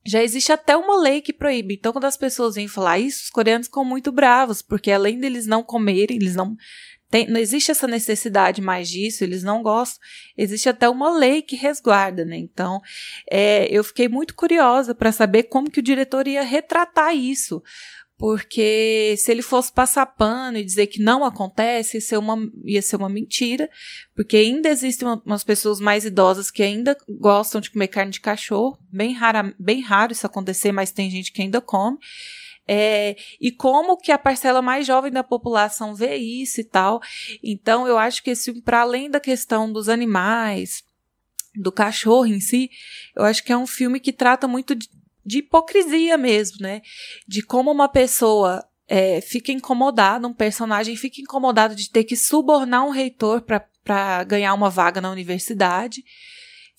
[0.04, 1.72] já existe até uma lei que proíbe.
[1.72, 5.46] Então, quando as pessoas vêm falar isso, os coreanos ficam muito bravos, porque além deles
[5.46, 6.54] não comerem, eles não.
[7.11, 10.06] Tem, não existe essa necessidade mais disso, eles não gostam.
[10.37, 12.37] Existe até uma lei que resguarda, né?
[12.37, 12.78] Então,
[13.30, 17.62] é, eu fiquei muito curiosa para saber como que o diretor ia retratar isso
[18.22, 22.80] porque se ele fosse passar pano e dizer que não acontece, ia ser uma, ia
[22.80, 23.68] ser uma mentira,
[24.14, 28.78] porque ainda existem umas pessoas mais idosas que ainda gostam de comer carne de cachorro,
[28.92, 31.98] bem, rara, bem raro isso acontecer, mas tem gente que ainda come.
[32.68, 37.00] É, e como que a parcela mais jovem da população vê isso e tal.
[37.42, 40.85] Então, eu acho que esse para além da questão dos animais,
[41.56, 42.70] do cachorro em si,
[43.16, 44.88] eu acho que é um filme que trata muito de,
[45.24, 46.82] de hipocrisia mesmo, né?
[47.26, 52.85] De como uma pessoa é, fica incomodada, um personagem fica incomodado de ter que subornar
[52.85, 56.02] um reitor para ganhar uma vaga na universidade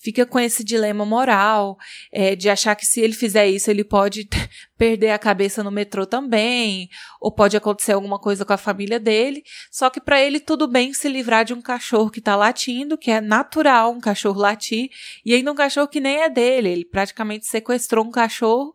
[0.04, 1.78] fica com esse dilema moral
[2.12, 4.28] é, de achar que se ele fizer isso ele pode
[4.76, 9.42] perder a cabeça no metrô também, ou pode acontecer alguma coisa com a família dele.
[9.70, 13.10] Só que para ele tudo bem se livrar de um cachorro que está latindo, que
[13.10, 14.90] é natural um cachorro latir,
[15.24, 16.68] e ainda um cachorro que nem é dele.
[16.68, 18.74] Ele praticamente sequestrou um cachorro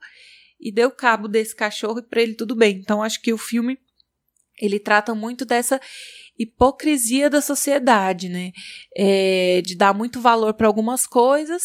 [0.60, 2.78] e deu cabo desse cachorro e para ele tudo bem.
[2.78, 3.78] Então acho que o filme
[4.60, 5.80] ele trata muito dessa
[6.38, 8.52] hipocrisia da sociedade, né?
[8.96, 11.64] É, de dar muito valor para algumas coisas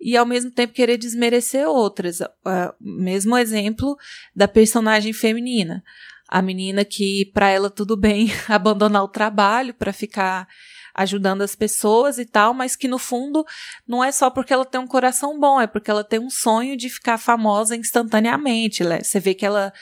[0.00, 2.20] e ao mesmo tempo querer desmerecer outras.
[2.20, 3.96] Uh, mesmo exemplo
[4.34, 5.82] da personagem feminina.
[6.28, 10.48] A menina que, para ela, tudo bem abandonar o trabalho para ficar
[10.92, 13.44] ajudando as pessoas e tal, mas que no fundo
[13.86, 16.74] não é só porque ela tem um coração bom, é porque ela tem um sonho
[16.74, 18.82] de ficar famosa instantaneamente.
[18.82, 19.72] Você vê que ela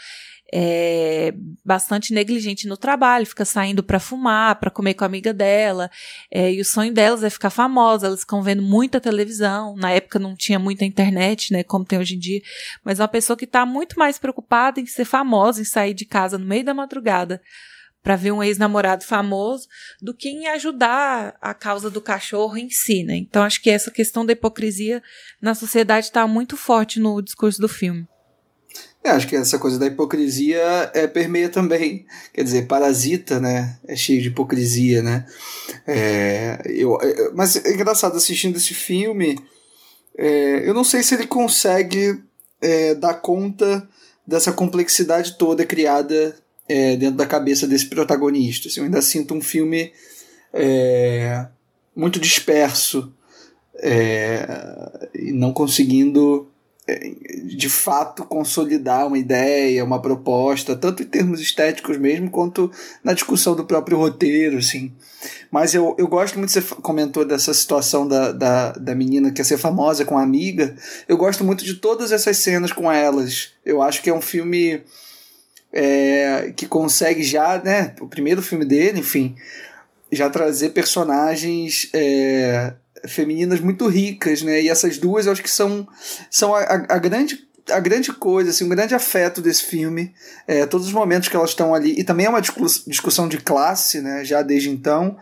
[0.56, 5.90] é, bastante negligente no trabalho, fica saindo para fumar, para comer com a amiga dela,
[6.30, 10.20] é, e o sonho delas é ficar famosa, elas ficam vendo muita televisão, na época
[10.20, 12.40] não tinha muita internet, né, como tem hoje em dia,
[12.84, 16.38] mas uma pessoa que está muito mais preocupada em ser famosa, em sair de casa
[16.38, 17.42] no meio da madrugada,
[18.00, 19.66] para ver um ex-namorado famoso
[20.00, 23.16] do que em ajudar a causa do cachorro em si, né?
[23.16, 25.02] Então acho que essa questão da hipocrisia
[25.40, 28.06] na sociedade está muito forte no discurso do filme.
[29.04, 33.78] É, acho que essa coisa da hipocrisia é, permeia também, quer dizer, parasita, né?
[33.86, 35.26] É cheio de hipocrisia, né?
[35.86, 39.38] É, eu, é, mas é engraçado assistindo esse filme,
[40.16, 42.18] é, eu não sei se ele consegue
[42.62, 43.86] é, dar conta
[44.26, 46.34] dessa complexidade toda criada
[46.66, 48.68] é, dentro da cabeça desse protagonista.
[48.68, 49.92] Assim, eu ainda sinto um filme
[50.50, 51.46] é,
[51.94, 53.12] muito disperso
[53.76, 54.46] é,
[55.14, 56.53] e não conseguindo é,
[56.86, 62.70] de fato consolidar uma ideia, uma proposta, tanto em termos estéticos mesmo, quanto
[63.02, 64.92] na discussão do próprio roteiro, assim.
[65.50, 69.44] Mas eu, eu gosto muito, você comentou dessa situação da, da, da menina que quer
[69.44, 70.76] ser famosa com a amiga,
[71.08, 73.52] eu gosto muito de todas essas cenas com elas.
[73.64, 74.82] Eu acho que é um filme
[75.72, 79.34] é, que consegue já, né, o primeiro filme dele, enfim,
[80.12, 82.74] já trazer personagens é,
[83.08, 85.86] femininas muito ricas, né, e essas duas eu acho que são,
[86.30, 90.12] são a, a, a grande a grande coisa, assim, um grande afeto desse filme,
[90.46, 94.02] é, todos os momentos que elas estão ali, e também é uma discussão de classe,
[94.02, 95.16] né, já desde então,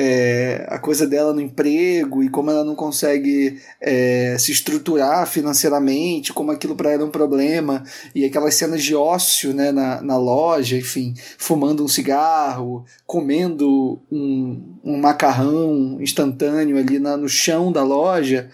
[0.00, 6.32] é, a coisa dela no emprego e como ela não consegue é, se estruturar financeiramente,
[6.32, 7.82] como aquilo para ela é um problema,
[8.14, 14.78] e aquelas cenas de ócio né, na, na loja, enfim, fumando um cigarro, comendo um,
[14.84, 18.48] um macarrão instantâneo ali na, no chão da loja.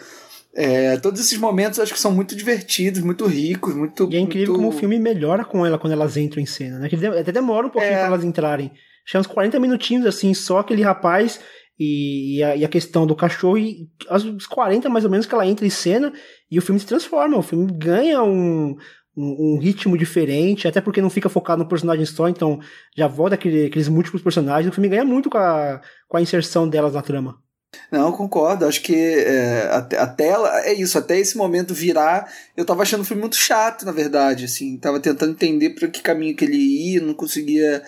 [0.55, 4.09] É, todos esses momentos acho que são muito divertidos, muito ricos, muito.
[4.11, 4.65] E é incrível muito...
[4.65, 6.89] como o filme melhora com ela quando elas entram em cena, né?
[6.89, 7.97] Que até demora um pouquinho é...
[7.99, 8.73] para elas entrarem.
[9.15, 11.41] Uns 40 minutinhos, assim, só aquele rapaz
[11.79, 15.35] e, e, a, e, a, questão do cachorro, e aos 40 mais ou menos que
[15.35, 16.13] ela entra em cena
[16.51, 18.77] e o filme se transforma, o filme ganha um,
[19.17, 22.61] um, um ritmo diferente, até porque não fica focado no personagem só, então
[22.97, 26.69] já volta aquele, aqueles múltiplos personagens, o filme ganha muito com a, com a inserção
[26.69, 27.43] delas na trama.
[27.91, 28.67] Não, concordo.
[28.67, 33.01] Acho que é, até, até ela, é isso, até esse momento virar, eu tava achando
[33.01, 36.57] o filme muito chato, na verdade, assim, tava tentando entender para que caminho que ele
[36.57, 37.83] ia, não conseguia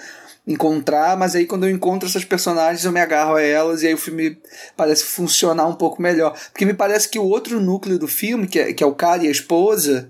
[0.47, 3.95] encontrar, mas aí quando eu encontro essas personagens eu me agarro a elas e aí
[3.95, 4.39] o filme
[4.77, 6.39] parece funcionar um pouco melhor.
[6.53, 9.25] Porque me parece que o outro núcleo do filme, que é, que é o cara
[9.25, 10.09] e a esposa,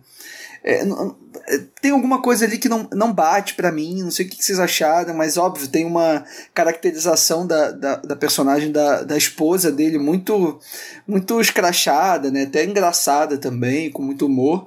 [0.62, 4.28] é, é tem alguma coisa ali que não, não bate para mim, não sei o
[4.28, 9.70] que vocês acharam, mas óbvio, tem uma caracterização da, da, da personagem da, da esposa
[9.70, 10.58] dele muito
[11.06, 12.42] muito escrachada, né?
[12.42, 14.66] até engraçada também, com muito humor.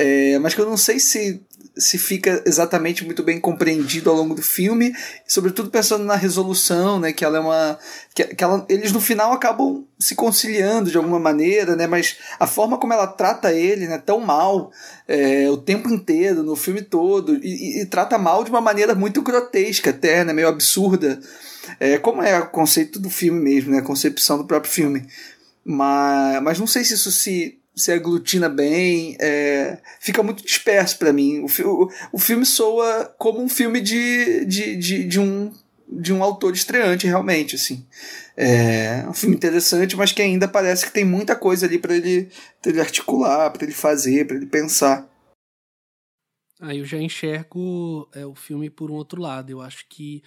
[0.00, 1.42] É, mas que eu não sei se
[1.76, 4.92] se fica exatamente muito bem compreendido ao longo do filme,
[5.26, 7.78] sobretudo pensando na resolução, né, que ela é uma
[8.12, 12.48] que, que ela, eles no final acabam se conciliando de alguma maneira, né, mas a
[12.48, 14.72] forma como ela trata ele, né, tão mal,
[15.06, 18.94] é, o tempo inteiro, no filme todo, e, e, e, trata mal de uma maneira
[18.96, 21.20] muito grotesca até, né, meio absurda,
[21.78, 25.06] é, como é o conceito do filme mesmo, né, a concepção do próprio filme.
[25.64, 31.12] Mas, mas não sei se isso se se aglutina bem, é, fica muito disperso para
[31.12, 31.40] mim.
[31.40, 35.52] O, o, o filme soa como um filme de, de, de, de, um,
[35.88, 37.86] de um autor estreante, realmente, assim.
[38.36, 42.28] É um filme interessante, mas que ainda parece que tem muita coisa ali para ele,
[42.64, 45.08] ele articular, para ele fazer, para ele pensar.
[46.60, 49.50] Aí eu já enxergo é, o filme por um outro lado.
[49.50, 50.22] Eu acho que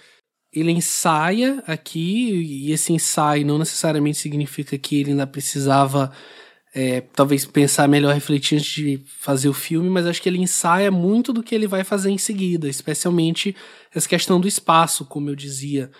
[0.54, 6.12] ele ensaia aqui, e esse ensaio não necessariamente significa que ele ainda precisava
[6.74, 10.90] é, talvez pensar melhor, refletir antes de fazer o filme, mas acho que ele ensaia
[10.90, 13.56] muito do que ele vai fazer em seguida, especialmente
[13.94, 15.92] essa questão do espaço, como eu dizia.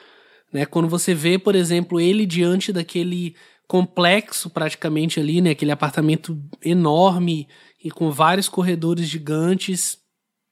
[0.52, 0.66] Né?
[0.66, 3.36] Quando você vê, por exemplo, ele diante daquele
[3.68, 5.52] complexo praticamente ali, né?
[5.52, 7.48] aquele apartamento enorme
[7.84, 9.98] e com vários corredores gigantes,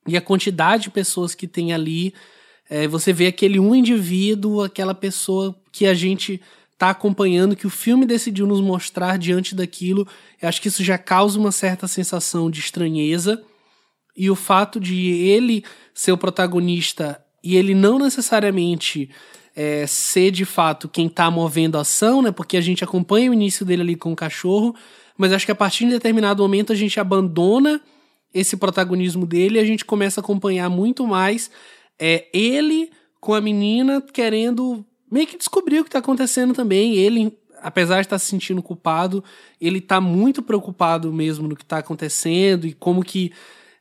[0.08, 2.14] e a quantidade de pessoas que tem ali,
[2.70, 6.42] é, você vê aquele um indivíduo, aquela pessoa que a gente
[6.80, 10.08] tá acompanhando, que o filme decidiu nos mostrar diante daquilo.
[10.42, 13.44] Eu acho que isso já causa uma certa sensação de estranheza.
[14.16, 15.64] E o fato de ele
[15.94, 19.10] ser o protagonista e ele não necessariamente
[19.54, 22.32] é, ser de fato quem está movendo a ação, né?
[22.32, 24.74] Porque a gente acompanha o início dele ali com o cachorro,
[25.18, 27.82] mas acho que a partir de determinado momento a gente abandona
[28.34, 31.52] esse protagonismo dele e a gente começa a acompanhar muito mais
[32.00, 36.96] é, ele com a menina querendo meio que descobriu o que está acontecendo também.
[36.96, 39.24] Ele, apesar de estar tá se sentindo culpado,
[39.60, 43.32] ele está muito preocupado mesmo no que está acontecendo e como que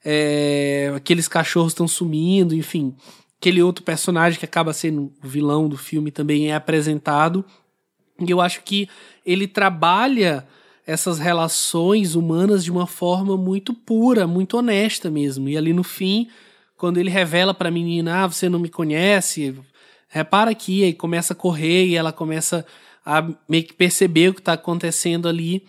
[0.05, 2.95] é, aqueles cachorros estão sumindo, enfim.
[3.41, 7.45] Aquele outro personagem que acaba sendo o vilão do filme também é apresentado.
[8.21, 8.89] E eu acho que
[9.25, 10.47] ele trabalha
[10.87, 15.49] essas relações humanas de uma forma muito pura, muito honesta mesmo.
[15.49, 16.29] E ali no fim,
[16.77, 19.55] quando ele revela para a menina, ah, você não me conhece,
[20.09, 22.65] repara aqui, aí começa a correr e ela começa
[23.05, 25.67] a meio que perceber o que está acontecendo ali.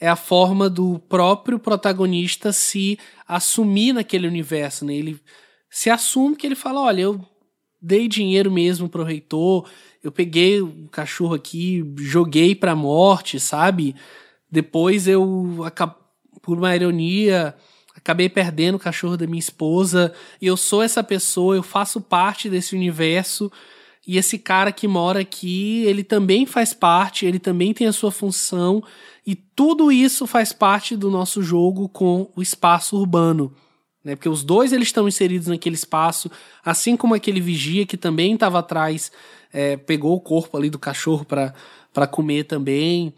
[0.00, 4.94] É a forma do próprio protagonista se assumir naquele universo, né?
[4.94, 5.20] Ele
[5.70, 7.20] se assume que ele fala, olha, eu
[7.80, 9.68] dei dinheiro mesmo pro reitor,
[10.02, 13.94] eu peguei o cachorro aqui, joguei pra morte, sabe?
[14.50, 15.56] Depois eu,
[16.42, 17.54] por uma ironia,
[18.08, 22.48] acabei perdendo o cachorro da minha esposa, e eu sou essa pessoa, eu faço parte
[22.48, 23.52] desse universo,
[24.06, 28.10] e esse cara que mora aqui, ele também faz parte, ele também tem a sua
[28.10, 28.82] função,
[29.26, 33.52] e tudo isso faz parte do nosso jogo com o espaço urbano.
[34.02, 34.16] Né?
[34.16, 36.30] Porque os dois eles estão inseridos naquele espaço,
[36.64, 39.12] assim como aquele vigia que também estava atrás,
[39.52, 43.12] é, pegou o corpo ali do cachorro para comer também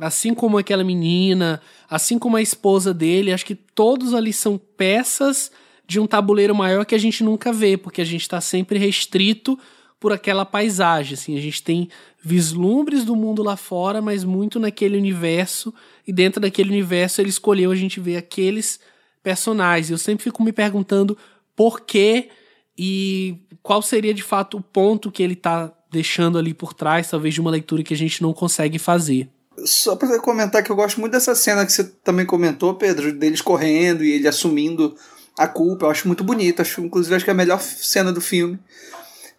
[0.00, 5.52] assim como aquela menina, assim como a esposa dele, acho que todos ali são peças
[5.86, 9.58] de um tabuleiro maior que a gente nunca vê, porque a gente está sempre restrito
[9.98, 11.88] por aquela paisagem, assim, a gente tem
[12.22, 15.74] vislumbres do mundo lá fora, mas muito naquele universo,
[16.06, 18.80] e dentro daquele universo ele escolheu a gente ver aqueles
[19.22, 19.90] personagens.
[19.90, 21.18] Eu sempre fico me perguntando
[21.54, 22.30] por quê
[22.78, 27.34] e qual seria de fato o ponto que ele está deixando ali por trás, talvez
[27.34, 29.28] de uma leitura que a gente não consegue fazer.
[29.64, 33.40] Só para comentar que eu gosto muito dessa cena que você também comentou, Pedro, deles
[33.40, 34.96] correndo e ele assumindo
[35.36, 35.86] a culpa.
[35.86, 36.62] Eu acho muito bonito.
[36.62, 38.58] Acho, inclusive, acho que é a melhor cena do filme.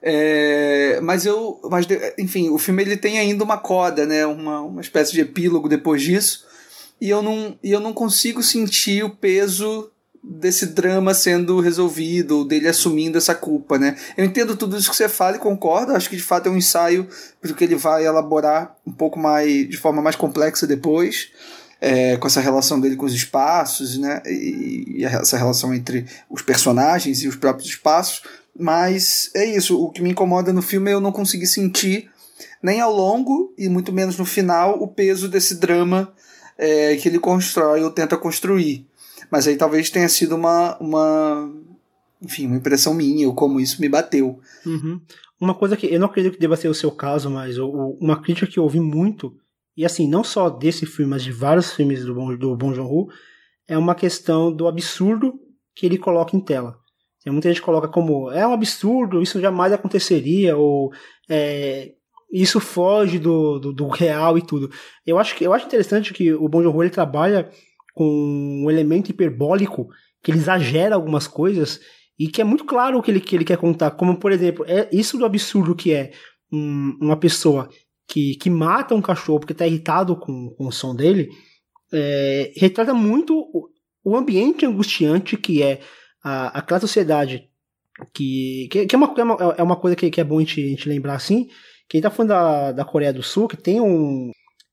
[0.01, 1.59] É, mas eu.
[1.69, 1.87] Mas,
[2.17, 4.25] enfim, o filme ele tem ainda uma coda, né?
[4.25, 6.45] Uma, uma espécie de epílogo depois disso.
[6.99, 9.91] E eu não, e eu não consigo sentir o peso
[10.23, 13.95] desse drama sendo resolvido, dele assumindo essa culpa, né?
[14.15, 16.57] Eu entendo tudo isso que você fala e concordo, acho que de fato é um
[16.57, 17.07] ensaio
[17.41, 21.29] porque ele vai elaborar um pouco mais, de forma mais complexa depois,
[21.79, 24.21] é, com essa relação dele com os espaços, né?
[24.27, 28.21] E, e essa relação entre os personagens e os próprios espaços,
[28.57, 32.11] mas é isso, o que me incomoda no filme é eu não conseguir sentir
[32.61, 36.13] nem ao longo e muito menos no final o peso desse drama
[36.57, 38.85] é, que ele constrói ou tenta construir.
[39.31, 41.49] Mas aí talvez tenha sido uma, uma
[42.21, 44.39] enfim, uma impressão minha, ou como isso me bateu.
[44.65, 45.01] Uhum.
[45.39, 48.45] Uma coisa que eu não acredito que deva ser o seu caso, mas uma crítica
[48.45, 49.35] que eu ouvi muito,
[49.75, 53.07] e assim, não só desse filme, mas de vários filmes do Bon, do bon Joon-ho,
[53.67, 55.33] é uma questão do absurdo
[55.73, 56.77] que ele coloca em tela.
[57.23, 60.91] Tem muita gente que coloca como é um absurdo, isso jamais aconteceria, ou
[61.29, 61.93] é,
[62.31, 64.69] isso foge do, do, do, real e tudo.
[65.05, 67.49] Eu acho que eu acho interessante que o Bon Joon-ho ele trabalha
[67.93, 69.87] com um elemento hiperbólico
[70.23, 71.79] que ele exagera algumas coisas
[72.17, 73.91] e que é muito claro o que ele, que ele quer contar.
[73.91, 76.11] Como, por exemplo, é isso do absurdo que é
[76.51, 77.69] um, uma pessoa
[78.07, 81.29] que, que mata um cachorro porque está irritado com, com o som dele,
[81.91, 83.69] é, retrata muito o,
[84.03, 85.79] o, ambiente angustiante que é
[86.23, 87.49] a, aquela sociedade
[88.13, 89.13] que, que, que é, uma,
[89.57, 91.47] é uma coisa que, que é bom a gente, a gente lembrar assim,
[91.89, 94.31] quem está falando da, da Coreia do Sul, que tem um,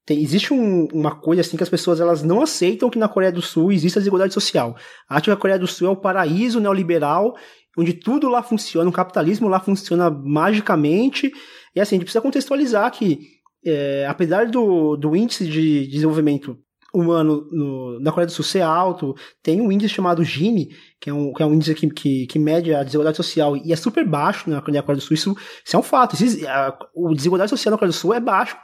[0.08, 3.30] tem, existe um, uma coisa assim que as pessoas elas não aceitam que na Coreia
[3.30, 4.74] do Sul existe a desigualdade social.
[5.06, 7.36] Acham que a Coreia do Sul é o paraíso neoliberal,
[7.76, 11.30] onde tudo lá funciona, o capitalismo lá funciona magicamente.
[11.76, 13.20] E assim, a gente precisa contextualizar que,
[13.62, 16.56] é, apesar do, do índice de desenvolvimento
[16.94, 21.12] humano no, na Coreia do Sul ser alto, tem um índice chamado Gini, que é
[21.12, 24.06] um, que é um índice que, que, que mede a desigualdade social, e é super
[24.06, 26.14] baixo na Coreia do Sul, isso, isso é um fato.
[26.14, 28.56] Isso, a, a desigualdade social na Coreia do Sul é baixo,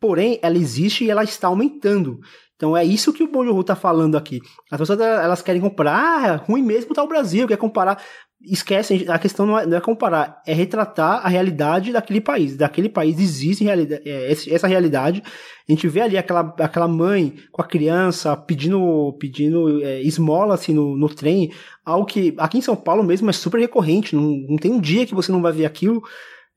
[0.00, 2.20] porém ela existe e ela está aumentando.
[2.56, 4.40] Então é isso que o Bonjour está falando aqui.
[4.70, 8.02] As pessoas elas querem comparar, ah, ruim mesmo está o Brasil, quer comparar.
[8.42, 12.56] Esquecem, a questão não é, não é, comparar, é retratar a realidade daquele país.
[12.56, 15.22] Daquele país existe realidade, é, essa realidade.
[15.68, 20.74] A gente vê ali aquela, aquela mãe com a criança pedindo, pedindo é, esmola assim,
[20.74, 21.50] no, no trem,
[21.84, 24.14] algo que aqui em São Paulo mesmo é super recorrente.
[24.14, 26.02] Não, não tem um dia que você não vai ver aquilo.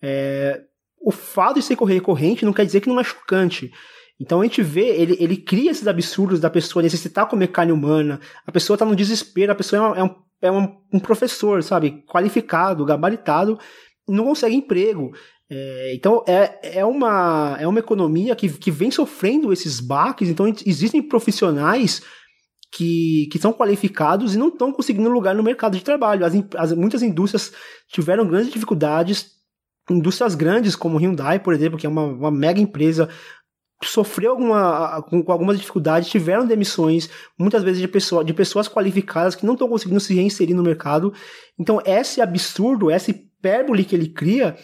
[0.02, 0.62] É,
[1.02, 3.72] o fato de ser recorrente não quer dizer que não é chocante.
[4.20, 8.20] Então a gente vê, ele, ele cria esses absurdos da pessoa necessitar comer carne humana,
[8.46, 12.84] a pessoa está no desespero, a pessoa é, um, é um, um, professor, sabe, qualificado,
[12.84, 13.58] gabaritado,
[14.08, 15.12] não consegue emprego.
[15.50, 20.46] É, então é, é, uma, é uma economia que, que vem sofrendo esses baques, então
[20.66, 22.02] existem profissionais
[22.72, 26.26] que, que são qualificados e não estão conseguindo lugar no mercado de trabalho.
[26.26, 27.52] As, as, muitas indústrias
[27.88, 29.39] tiveram grandes dificuldades
[29.94, 33.10] indústrias grandes como Hyundai, por exemplo, que é uma, uma mega empresa
[33.84, 39.36] sofreu alguma, com, com algumas dificuldades, tiveram demissões, muitas vezes de, pessoa, de pessoas qualificadas
[39.36, 41.14] que não estão conseguindo se reinserir no mercado.
[41.58, 44.58] Então, esse absurdo, essa hipérbole que ele cria,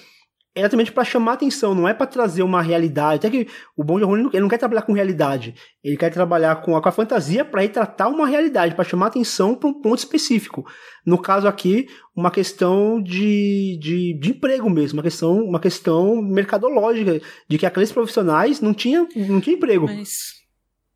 [0.55, 3.17] é exatamente para chamar atenção, não é para trazer uma realidade.
[3.17, 5.53] Até que o Bom de ele não quer trabalhar com realidade,
[5.83, 9.53] ele quer trabalhar com a, com a fantasia para retratar uma realidade, para chamar atenção
[9.53, 10.65] para um ponto específico.
[11.05, 17.21] No caso aqui, uma questão de, de, de, emprego mesmo, uma questão, uma questão mercadológica,
[17.49, 19.87] de que aqueles profissionais não tinham não tinha emprego.
[19.87, 20.35] Mas,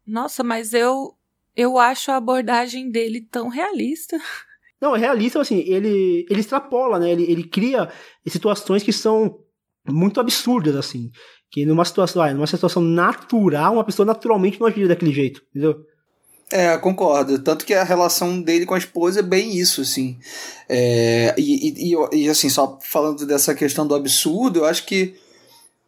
[0.07, 1.16] nossa, mas eu,
[1.53, 4.18] eu acho a abordagem dele tão realista.
[4.80, 7.12] Não, é realista, assim, ele, ele extrapola, né?
[7.12, 7.91] Ele, ele cria
[8.26, 9.38] situações que são
[9.91, 11.09] muito absurdas, assim.
[11.51, 15.83] Que numa situação, numa situação natural, uma pessoa naturalmente não agiria daquele jeito, entendeu?
[16.51, 17.37] É, concordo.
[17.39, 20.17] Tanto que a relação dele com a esposa é bem isso, assim.
[20.67, 25.15] É, e, e, e, assim, só falando dessa questão do absurdo, eu acho que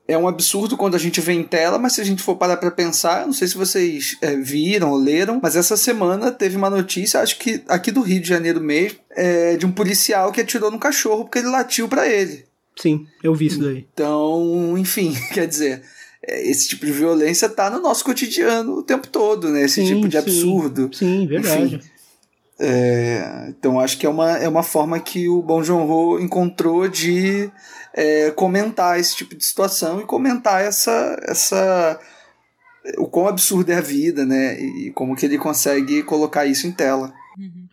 [0.08, 2.58] é um absurdo quando a gente vê em tela, mas se a gente for parar
[2.58, 6.70] pra pensar, não sei se vocês é, viram ou leram, mas essa semana teve uma
[6.70, 10.70] notícia, acho que aqui do Rio de Janeiro mesmo, é, de um policial que atirou
[10.70, 12.46] no cachorro porque ele latiu para ele.
[12.82, 13.86] Sim, eu vi isso daí.
[13.94, 15.84] Então, enfim, quer dizer,
[16.26, 19.64] é, esse tipo de violência tá no nosso cotidiano o tempo todo, né?
[19.64, 20.90] Esse sim, tipo de absurdo.
[20.92, 21.76] Sim, sim verdade.
[21.76, 21.90] Enfim,
[22.60, 27.52] é, então acho que é uma, é uma forma que o Bong Joon-ho encontrou de
[27.94, 32.00] é, comentar esse tipo de situação e comentar essa, essa
[32.98, 34.60] o quão absurdo é a vida, né?
[34.60, 37.14] E como que ele consegue colocar isso em tela.
[37.38, 37.68] Uhum.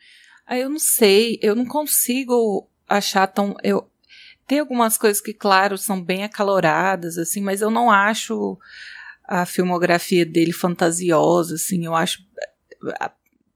[0.46, 3.54] Ah, eu não sei, eu não consigo achar tão.
[3.62, 3.86] Eu,
[4.48, 8.58] tem algumas coisas que, claro, são bem acaloradas, assim, mas eu não acho
[9.24, 12.26] a filmografia dele fantasiosa, assim, eu acho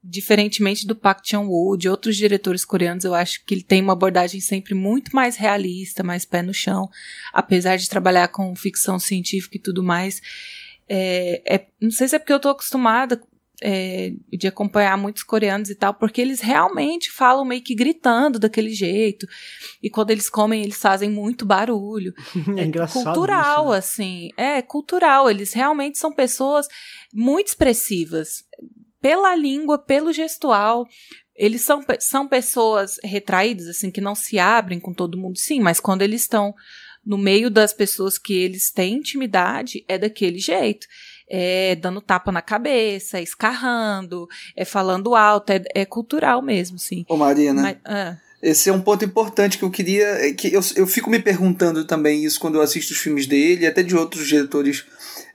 [0.03, 4.39] diferentemente do Park Chan-wook, de outros diretores coreanos, eu acho que ele tem uma abordagem
[4.39, 6.89] sempre muito mais realista, mais pé no chão,
[7.33, 10.21] apesar de trabalhar com ficção científica e tudo mais.
[10.87, 13.19] É, é, não sei se é porque eu tô acostumada
[13.65, 18.71] é, de acompanhar muitos coreanos e tal, porque eles realmente falam meio que gritando daquele
[18.71, 19.25] jeito.
[19.81, 22.13] E quando eles comem, eles fazem muito barulho.
[22.57, 23.05] É, é engraçado.
[23.05, 23.77] Cultural, isso, né?
[23.77, 24.29] assim.
[24.35, 25.29] É, cultural.
[25.29, 26.67] Eles realmente são pessoas
[27.13, 28.43] muito expressivas.
[28.99, 30.85] Pela língua, pelo gestual.
[31.35, 35.79] Eles são, são pessoas retraídas, assim, que não se abrem com todo mundo, sim, mas
[35.79, 36.53] quando eles estão
[37.03, 40.85] no meio das pessoas que eles têm intimidade, é daquele jeito
[41.35, 47.03] é dando tapa na cabeça, escarrando, é falando alto, é, é cultural mesmo, sim.
[47.09, 48.15] Ô Marina, Mas, ah.
[48.39, 51.85] esse é um ponto importante que eu queria, é que eu, eu fico me perguntando
[51.85, 54.85] também isso quando eu assisto os filmes dele, e até de outros diretores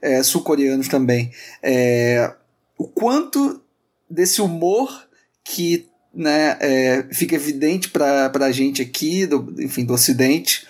[0.01, 2.33] é, sul-coreanos também, é,
[2.77, 3.61] o quanto
[4.09, 5.05] desse humor
[5.43, 10.65] que né, é, fica evidente para a gente aqui, do, enfim, do Ocidente,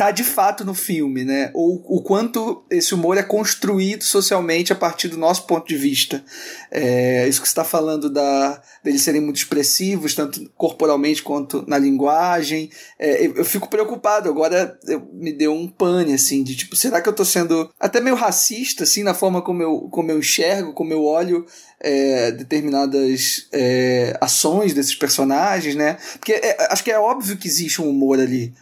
[0.00, 1.50] tá de fato no filme, né?
[1.52, 6.24] Ou o quanto esse humor é construído socialmente a partir do nosso ponto de vista.
[6.70, 11.76] É, isso que você está falando da, deles serem muito expressivos, tanto corporalmente quanto na
[11.76, 12.70] linguagem.
[12.98, 17.02] É, eu, eu, fico preocupado, agora eu, me deu um pane, assim, de tipo, será
[17.02, 20.72] que eu tô sendo até meio racista, assim, na forma como eu, como eu enxergo,
[20.72, 21.44] como eu olho
[21.78, 25.98] é, determinadas é, ações desses personagens, né?
[26.14, 28.54] Porque é, acho que é óbvio que existe um humor ali.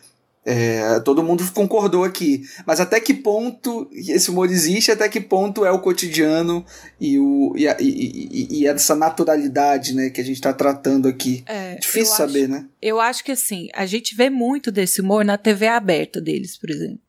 [0.50, 2.42] É, todo mundo concordou aqui.
[2.66, 6.64] Mas até que ponto esse humor existe, até que ponto é o cotidiano
[6.98, 11.44] e, o, e, a, e, e essa naturalidade né, que a gente está tratando aqui.
[11.44, 12.66] É, Difícil saber, acho, né?
[12.80, 16.70] Eu acho que assim, a gente vê muito desse humor na TV aberta deles, por
[16.70, 17.00] exemplo.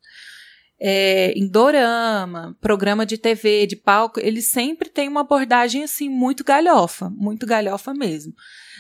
[0.78, 6.44] É, em dorama, programa de TV, de palco, eles sempre têm uma abordagem assim muito
[6.44, 8.34] galhofa, muito galhofa mesmo.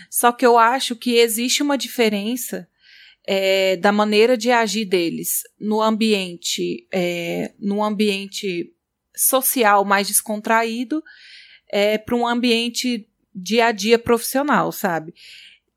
[0.10, 2.68] Só que eu acho que existe uma diferença
[3.32, 7.54] é, da maneira de agir deles no ambiente, é,
[7.84, 8.74] ambiente
[9.16, 11.04] social mais descontraído,
[11.72, 15.14] é, para um ambiente dia a dia profissional, sabe?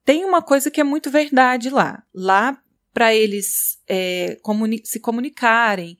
[0.02, 2.02] Tem uma coisa que é muito verdade lá.
[2.14, 2.58] Lá,
[2.90, 5.98] para eles é, comuni se comunicarem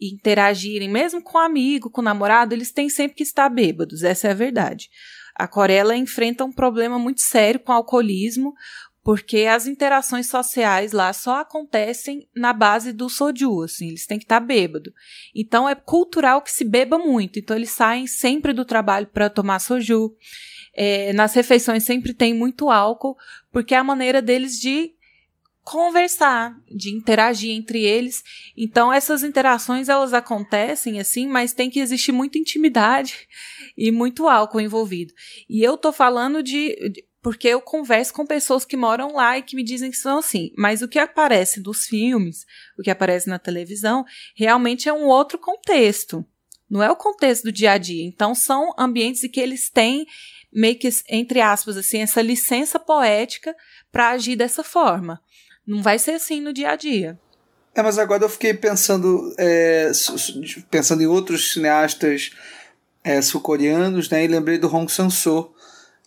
[0.00, 4.30] e interagirem, mesmo com amigo, com namorado, eles têm sempre que estar bêbados, essa é
[4.30, 4.88] a verdade.
[5.34, 8.54] A Coreia enfrenta um problema muito sério com o alcoolismo,
[9.04, 14.24] porque as interações sociais lá só acontecem na base do soju, assim, eles têm que
[14.24, 14.92] estar tá bêbado.
[15.34, 19.58] Então é cultural que se beba muito, então eles saem sempre do trabalho para tomar
[19.58, 20.14] soju.
[20.74, 23.16] É, nas refeições sempre tem muito álcool,
[23.50, 24.94] porque é a maneira deles de
[25.64, 28.22] conversar, de interagir entre eles.
[28.56, 33.28] Então essas interações elas acontecem assim, mas tem que existir muita intimidade
[33.76, 35.12] e muito álcool envolvido.
[35.48, 39.42] E eu tô falando de, de porque eu converso com pessoas que moram lá e
[39.42, 40.50] que me dizem que são assim.
[40.58, 42.44] Mas o que aparece dos filmes,
[42.76, 44.04] o que aparece na televisão,
[44.34, 46.26] realmente é um outro contexto.
[46.68, 48.04] Não é o contexto do dia a dia.
[48.04, 50.06] Então, são ambientes em que eles têm
[50.52, 53.54] meio que, entre aspas, assim, essa licença poética
[53.92, 55.20] para agir dessa forma.
[55.66, 57.20] Não vai ser assim no dia a dia.
[57.74, 59.92] É, mas agora eu fiquei pensando, é,
[60.70, 62.32] pensando em outros cineastas
[63.04, 64.24] é, sul-coreanos, né?
[64.24, 65.54] E lembrei do Hong Sang-soo.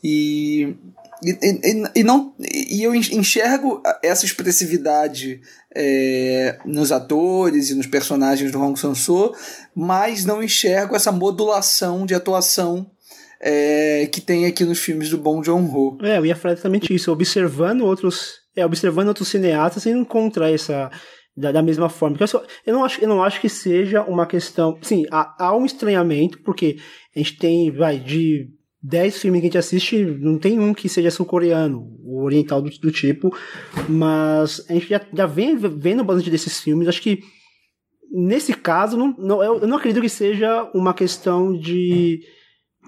[0.03, 0.75] E,
[1.23, 5.41] e, e, e, não, e eu enxergo essa expressividade
[5.75, 9.35] é, nos atores e nos personagens do Hong Sang-soo,
[9.75, 12.89] mas não enxergo essa modulação de atuação
[13.41, 15.97] é, que tem aqui nos filmes do Bong Joon-ho.
[16.01, 17.11] É, eu ia falar exatamente isso.
[17.11, 20.89] Observando outros, é, observando outros cineastas, você encontra essa
[21.35, 22.17] da, da mesma forma.
[22.19, 24.77] Eu, eu, não acho, eu não acho que seja uma questão.
[24.81, 26.77] Sim, há, há um estranhamento, porque
[27.15, 28.47] a gente tem, vai, de
[28.87, 32.69] 10 filmes que a gente assiste, não tem um que seja sul-coreano, ou oriental do,
[32.69, 33.35] do, tipo,
[33.89, 36.87] mas a gente já, já vem vendo bastante desses filmes.
[36.87, 37.23] Acho que
[38.11, 42.19] nesse caso, não, não, eu não acredito que seja uma questão de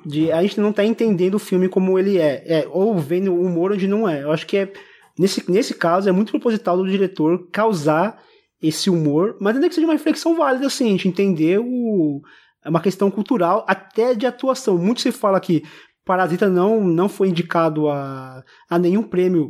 [0.05, 3.41] de a gente não tá entendendo o filme como ele é, é ou vendo o
[3.41, 4.23] humor onde não é.
[4.23, 4.71] Eu acho que é
[5.17, 8.21] nesse, nesse caso é muito proposital do diretor causar
[8.61, 12.21] esse humor, mas ainda que seja uma reflexão válida assim, a gente entender o
[12.67, 14.77] é uma questão cultural até de atuação.
[14.77, 15.63] Muito se fala que
[16.07, 19.49] Parasita não não foi indicado a, a nenhum prêmio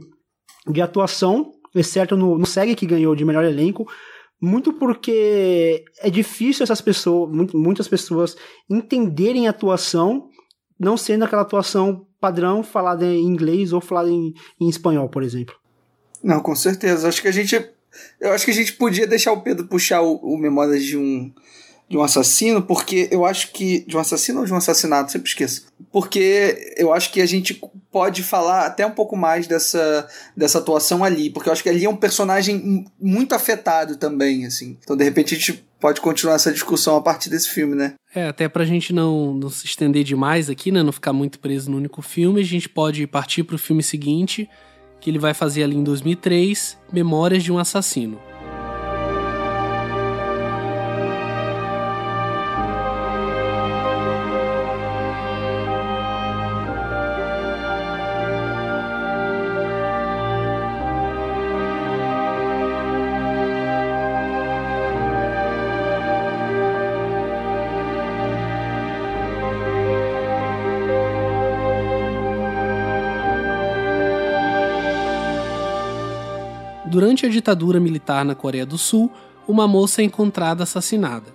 [0.68, 3.88] de atuação, exceto no, no SEG que ganhou de melhor elenco,
[4.41, 8.36] muito porque é difícil essas pessoas, muitas pessoas
[8.70, 10.30] entenderem a atuação
[10.80, 15.55] não sendo aquela atuação padrão falada em inglês ou falada em, em espanhol, por exemplo.
[16.24, 17.08] Não, com certeza.
[17.08, 17.55] Acho que a gente.
[18.20, 21.34] Eu acho que a gente podia deixar o Pedro puxar o, o de um
[21.90, 23.86] de um assassino, porque eu acho que.
[23.88, 25.12] De um assassino ou de um assassinato?
[25.12, 25.68] Sempre esqueço.
[25.92, 27.62] Porque eu acho que a gente
[27.92, 31.86] pode falar até um pouco mais dessa, dessa atuação ali, porque eu acho que ali
[31.86, 34.78] é um personagem muito afetado também, assim.
[34.84, 37.94] Então, de repente, a gente pode continuar essa discussão a partir desse filme, né?
[38.14, 40.84] É, até pra gente não, não se estender demais aqui, né?
[40.84, 44.50] Não ficar muito preso no único filme, a gente pode partir pro filme seguinte,
[45.00, 48.20] que ele vai fazer ali em 2003, Memórias de um Assassino.
[76.98, 79.12] Durante a ditadura militar na Coreia do Sul,
[79.48, 81.28] uma moça é encontrada assassinada.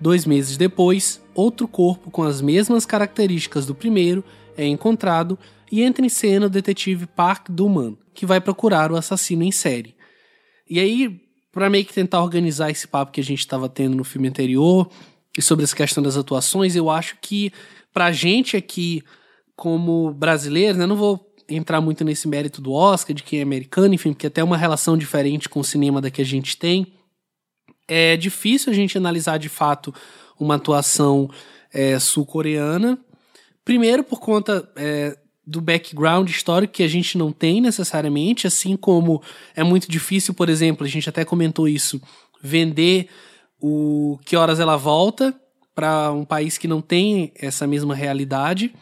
[0.00, 4.24] Dois meses depois, outro corpo com as mesmas características do primeiro
[4.56, 5.38] é encontrado
[5.70, 9.94] e entra em cena o detetive Park Do-man, que vai procurar o assassino em série.
[10.70, 11.20] E aí,
[11.52, 14.88] para meio que tentar organizar esse papo que a gente estava tendo no filme anterior
[15.36, 17.52] e sobre essa questão das atuações, eu acho que
[17.92, 19.02] pra gente aqui,
[19.54, 23.94] como brasileiro, né, não vou entrar muito nesse mérito do Oscar, de quem é americano,
[23.94, 26.92] enfim, porque até uma relação diferente com o cinema da que a gente tem.
[27.86, 29.94] É difícil a gente analisar de fato
[30.38, 31.30] uma atuação
[31.72, 32.98] é, sul-coreana.
[33.64, 35.16] Primeiro, por conta é,
[35.46, 39.22] do background histórico que a gente não tem necessariamente, assim como
[39.54, 42.00] é muito difícil, por exemplo, a gente até comentou isso,
[42.42, 43.08] vender
[43.60, 45.34] o Que Horas Ela Volta
[45.74, 48.72] para um país que não tem essa mesma realidade.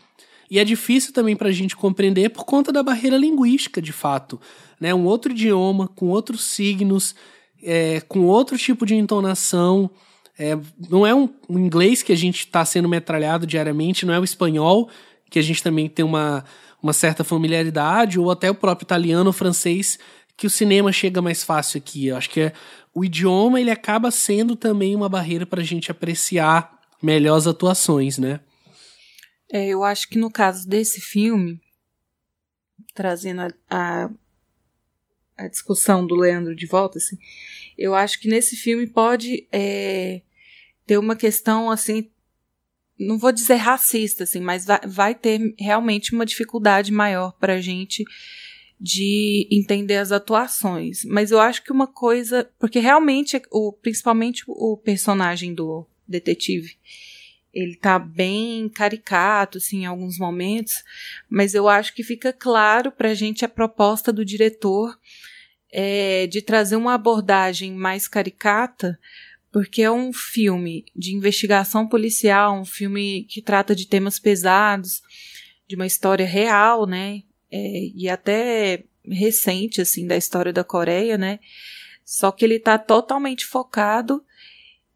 [0.52, 4.38] E é difícil também para a gente compreender por conta da barreira linguística, de fato.
[4.78, 4.94] Né?
[4.94, 7.14] Um outro idioma, com outros signos,
[7.62, 9.90] é, com outro tipo de entonação.
[10.38, 10.58] É,
[10.90, 14.24] não é um, um, inglês que a gente está sendo metralhado diariamente, não é o
[14.24, 14.90] espanhol,
[15.30, 16.44] que a gente também tem uma,
[16.82, 19.98] uma certa familiaridade, ou até o próprio italiano ou francês,
[20.36, 22.08] que o cinema chega mais fácil aqui.
[22.08, 22.52] Eu acho que é,
[22.92, 28.18] o idioma ele acaba sendo também uma barreira para a gente apreciar melhor as atuações,
[28.18, 28.40] né?
[29.52, 31.60] É, eu acho que no caso desse filme,
[32.94, 34.10] trazendo a, a,
[35.36, 37.18] a, discussão do Leandro de volta, assim,
[37.76, 40.22] eu acho que nesse filme pode é,
[40.86, 42.10] ter uma questão assim,
[42.98, 47.60] não vou dizer racista, assim, mas vai, vai ter realmente uma dificuldade maior para a
[47.60, 48.04] gente
[48.80, 51.04] de entender as atuações.
[51.04, 56.78] Mas eu acho que uma coisa, porque realmente, o, principalmente o personagem do detetive,
[57.52, 60.82] ele tá bem caricato, assim, em alguns momentos,
[61.28, 64.98] mas eu acho que fica claro pra gente a proposta do diretor
[65.70, 68.98] é, de trazer uma abordagem mais caricata,
[69.50, 75.02] porque é um filme de investigação policial, um filme que trata de temas pesados,
[75.68, 81.38] de uma história real, né, é, e até recente, assim, da história da Coreia, né,
[82.04, 84.24] só que ele tá totalmente focado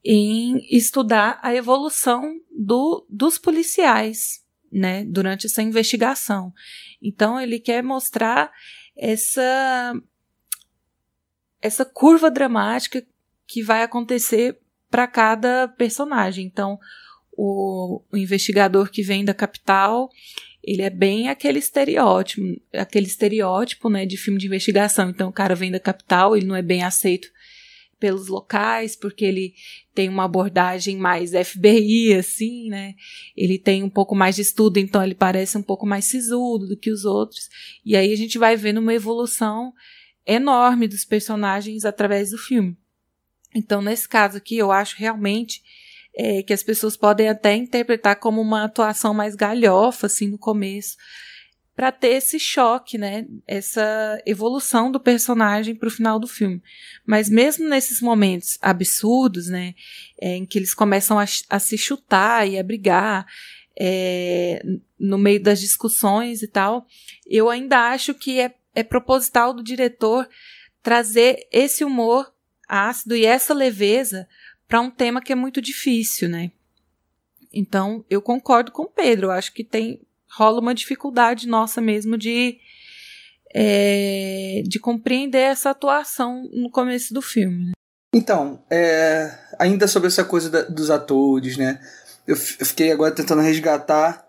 [0.08, 4.40] em estudar a evolução do, dos policiais,
[4.70, 6.52] né, durante essa investigação.
[7.02, 8.52] Então ele quer mostrar
[8.96, 9.92] essa
[11.60, 13.04] essa curva dramática
[13.48, 16.46] que vai acontecer para cada personagem.
[16.46, 16.78] Então,
[17.32, 20.08] o, o, investigador que vem da capital,
[20.62, 22.42] ele é bem aquele estereótipo,
[22.72, 25.10] aquele estereótipo, né, de filme de investigação.
[25.10, 27.28] Então, o cara vem da capital, ele não é bem aceito
[27.98, 29.54] pelos locais, porque ele
[29.94, 32.94] tem uma abordagem mais FBI, assim, né?
[33.36, 36.76] Ele tem um pouco mais de estudo, então ele parece um pouco mais sisudo do
[36.76, 37.48] que os outros.
[37.84, 39.72] E aí a gente vai vendo uma evolução
[40.26, 42.76] enorme dos personagens através do filme.
[43.54, 45.62] Então, nesse caso aqui, eu acho realmente
[46.14, 50.96] é, que as pessoas podem até interpretar como uma atuação mais galhofa, assim, no começo,
[51.76, 53.26] para ter esse choque, né?
[53.46, 56.62] Essa evolução do personagem para o final do filme.
[57.04, 59.74] Mas mesmo nesses momentos absurdos, né?
[60.18, 63.26] É, em que eles começam a, a, se chutar e a brigar,
[63.78, 64.62] é,
[64.98, 66.86] no meio das discussões e tal,
[67.26, 70.26] eu ainda acho que é, é proposital do diretor
[70.82, 72.32] trazer esse humor
[72.66, 74.26] ácido e essa leveza
[74.66, 76.50] para um tema que é muito difícil, né?
[77.52, 79.26] Então, eu concordo com o Pedro.
[79.26, 82.58] Eu acho que tem rola uma dificuldade nossa mesmo de
[83.54, 87.66] é, de compreender essa atuação no começo do filme.
[87.66, 87.72] Né?
[88.14, 91.80] Então, é, ainda sobre essa coisa da, dos atores, né?
[92.26, 94.26] Eu, eu fiquei agora tentando resgatar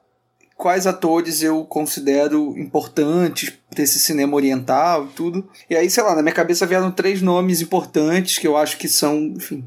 [0.55, 5.49] quais atores eu considero importantes para esse cinema oriental e tudo.
[5.69, 8.89] E aí, sei lá, na minha cabeça vieram três nomes importantes que eu acho que
[8.89, 9.63] são, enfim,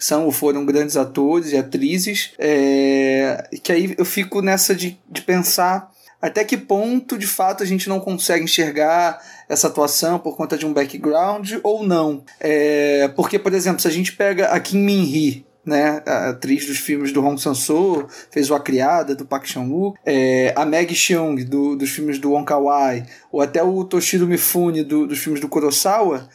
[0.00, 2.32] são ou foram grandes atores e atrizes.
[2.38, 5.90] É, que aí eu fico nessa de, de pensar
[6.20, 10.66] até que ponto de fato a gente não consegue enxergar essa atuação por conta de
[10.66, 12.22] um background ou não.
[12.38, 16.78] É, porque, por exemplo, se a gente pega a Kim Min-hee, né, a atriz dos
[16.78, 21.44] filmes do Hong Sang-soo, fez o A Criada, do Park Chan-wook, é, a Maggie Cheung,
[21.44, 25.48] do, dos filmes do Wong Kar-wai, ou até o Toshiro Mifune, do, dos filmes do
[25.48, 26.28] Kurosawa,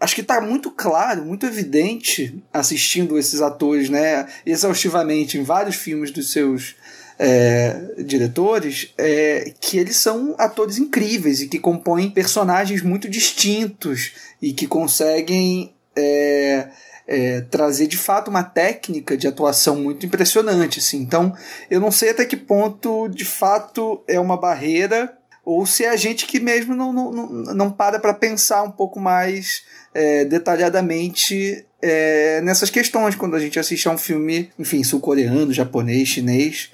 [0.00, 6.10] acho que está muito claro, muito evidente, assistindo esses atores né, exaustivamente em vários filmes
[6.10, 6.74] dos seus
[7.18, 14.52] é, diretores, é, que eles são atores incríveis e que compõem personagens muito distintos e
[14.52, 16.68] que conseguem é,
[17.06, 20.78] é, trazer de fato uma técnica de atuação muito impressionante.
[20.78, 20.98] Assim.
[20.98, 21.34] Então,
[21.70, 25.16] eu não sei até que ponto de fato é uma barreira
[25.46, 28.98] ou se é a gente que mesmo não, não, não, para para pensar um pouco
[28.98, 29.62] mais
[29.94, 36.08] é, detalhadamente é, nessas questões quando a gente assiste a um filme, enfim, sul-coreano, japonês,
[36.08, 36.70] chinês.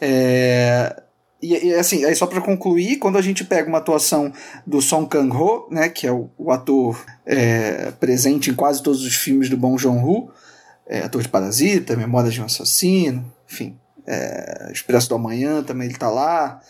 [0.00, 1.00] É,
[1.40, 4.32] e, e, assim, aí só para concluir, quando a gente pega uma atuação
[4.66, 9.14] do Song Kang-ho, né, que é o, o ator é, presente em quase todos os
[9.14, 10.32] filmes do Bong Joon-ho,
[10.84, 15.94] é, ator de Parasita, Memórias de um Assassino, enfim, é, Expresso do Amanhã também ele
[15.94, 16.60] está lá.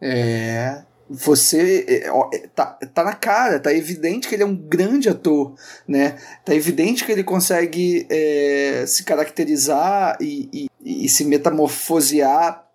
[0.00, 5.08] É, você é, é, tá, tá na cara, tá evidente que ele é um grande
[5.08, 5.54] ator,
[5.86, 6.16] né?
[6.44, 12.66] Tá evidente que ele consegue é, se caracterizar e, e, e se metamorfosear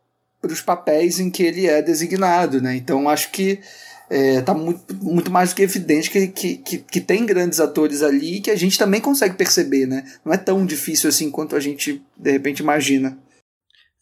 [0.41, 2.75] para os papéis em que ele é designado, né?
[2.75, 3.59] Então acho que
[4.09, 8.01] é, tá muito, muito mais do que evidente que, que, que, que, tem grandes atores
[8.01, 10.03] ali que a gente também consegue perceber, né?
[10.25, 13.17] Não é tão difícil assim quanto a gente de repente imagina.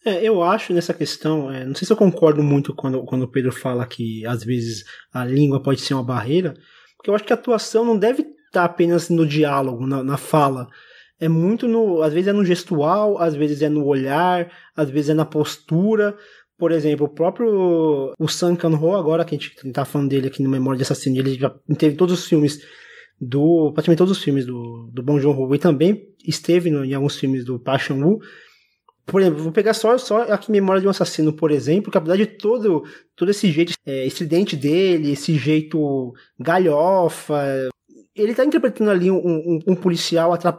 [0.06, 3.28] É, eu acho nessa questão, é, não sei se eu concordo muito quando, quando o
[3.28, 6.54] Pedro fala que às vezes a língua pode ser uma barreira,
[6.96, 10.68] porque eu acho que a atuação não deve estar apenas no diálogo, na, na fala.
[11.20, 12.02] É muito no.
[12.02, 16.16] Às vezes é no gestual, às vezes é no olhar, às vezes é na postura.
[16.58, 20.42] Por exemplo, o próprio o Sun Kang-ho, agora que a gente está falando dele aqui
[20.42, 22.60] no Memória de Assassino, ele já teve todos os filmes
[23.20, 23.72] do.
[23.74, 27.44] praticamente todos os filmes do, do Bong Joon-ho e também esteve no, em alguns filmes
[27.44, 28.20] do Park Chan-woo
[29.10, 32.18] por exemplo, vou pegar só, só aqui Memória de um Assassino, por exemplo, que apesar
[32.18, 32.84] de todo,
[33.16, 37.70] todo esse jeito é, estridente dele, esse jeito galhofa,
[38.16, 40.58] ele tá interpretando ali um, um, um policial atra,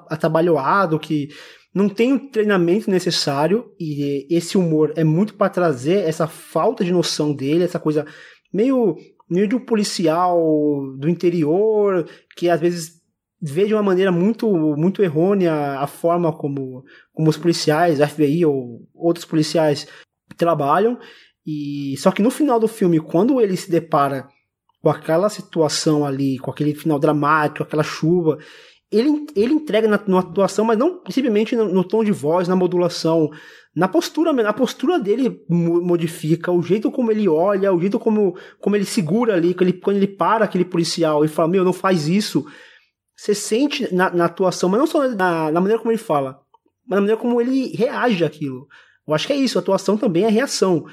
[1.01, 1.29] que
[1.75, 6.93] não tem o treinamento necessário e esse humor é muito para trazer essa falta de
[6.93, 8.05] noção dele, essa coisa
[8.53, 8.97] meio
[9.29, 10.37] meio de um policial
[10.99, 12.05] do interior
[12.37, 13.01] que às vezes
[13.41, 14.47] vê de uma maneira muito,
[14.77, 16.85] muito errônea a forma como,
[17.21, 19.87] como os policiais, FBI ou outros policiais
[20.39, 20.99] trabalham.
[21.47, 24.27] E só que no final do filme, quando ele se depara
[24.83, 28.39] com aquela situação ali, com aquele final dramático, aquela chuva,
[28.91, 32.57] ele, ele entrega na, na atuação, mas não simplesmente no, no, tom de voz, na
[32.57, 33.29] modulação,
[33.77, 38.77] na postura, a postura dele modifica, o jeito como ele olha, o jeito como, como
[38.77, 42.09] ele segura ali, quando ele, quando ele para aquele policial e fala, meu, não faz
[42.09, 42.47] isso,
[43.15, 46.40] você sente na, na, atuação, mas não só na, na, maneira como ele fala,
[46.91, 48.67] mas na maneira como ele reage àquilo.
[49.07, 50.85] Eu acho que é isso, a atuação também é reação.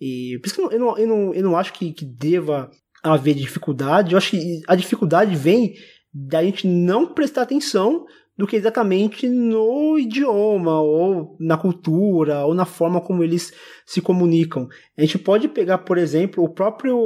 [0.00, 2.70] E por isso que eu não, eu não, eu não acho que, que deva
[3.02, 5.74] haver dificuldade, eu acho que a dificuldade vem
[6.12, 8.04] da gente não prestar atenção
[8.36, 13.52] do que exatamente no idioma, ou na cultura, ou na forma como eles
[13.84, 14.68] se comunicam.
[14.96, 16.96] A gente pode pegar, por exemplo, o próprio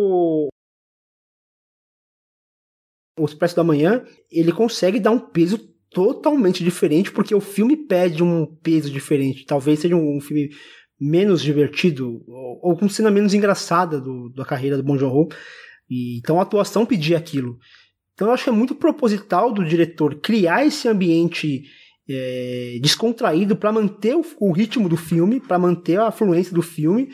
[3.18, 8.22] o Expresso da Manhã, ele consegue dar um peso totalmente diferente, porque o filme pede
[8.22, 9.46] um peso diferente.
[9.46, 10.50] Talvez seja um filme
[11.00, 15.28] menos divertido, ou, com cena menos engraçada do, da carreira do Bon Joon-ho.
[15.88, 17.58] E, então a atuação pedia aquilo.
[18.12, 21.64] Então eu acho que é muito proposital do diretor criar esse ambiente
[22.08, 27.10] é, descontraído para manter o, o, ritmo do filme, para manter a fluência do filme,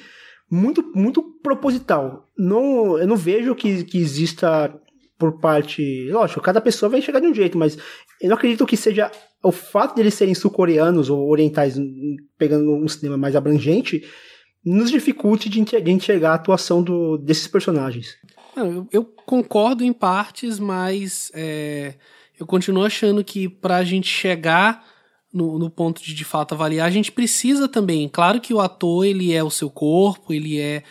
[0.50, 2.28] muito muito proposital.
[2.36, 4.74] Não, eu não vejo que, que exista
[5.20, 6.08] por parte.
[6.10, 7.76] Lógico, cada pessoa vai chegar de um jeito, mas
[8.20, 9.12] eu não acredito que seja
[9.42, 11.76] o fato de eles serem sul-coreanos ou orientais,
[12.38, 14.02] pegando um cinema mais abrangente,
[14.64, 18.16] nos dificulte de enxergar a atuação do, desses personagens.
[18.56, 21.94] Eu, eu, concordo em partes, mas é,
[22.38, 24.84] eu continuo achando que para a gente chegar
[25.32, 28.08] no, no, ponto de de fato avaliar, a gente precisa também.
[28.08, 30.82] Claro que o ator ele é o seu corpo, ele é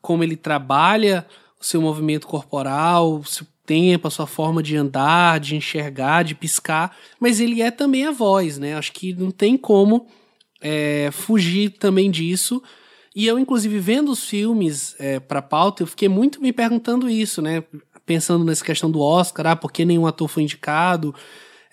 [0.00, 1.26] como ele trabalha
[1.60, 6.34] o seu movimento corporal, o seu tempo, a sua forma de andar, de enxergar, de
[6.34, 8.74] piscar, mas ele é também a voz, né?
[8.74, 10.06] Acho que não tem como
[10.58, 12.62] é, fugir também disso.
[13.14, 17.42] E eu, inclusive, vendo os filmes é, para pauta, eu fiquei muito me perguntando isso,
[17.42, 17.62] né?
[18.06, 21.14] Pensando nessa questão do Oscar, ah, por que nenhum ator foi indicado?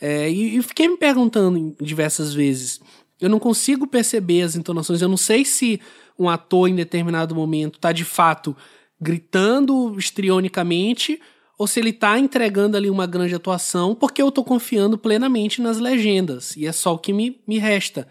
[0.02, 2.82] É, e, e fiquei me perguntando diversas vezes.
[3.22, 5.80] Eu não consigo perceber as entonações, eu não sei se
[6.20, 8.56] um ator em determinado momento está de fato
[9.00, 11.22] gritando estrionicamente
[11.58, 15.80] ou se ele tá entregando ali uma grande atuação, porque eu tô confiando plenamente nas
[15.80, 16.56] legendas.
[16.56, 18.08] E é só o que me, me resta.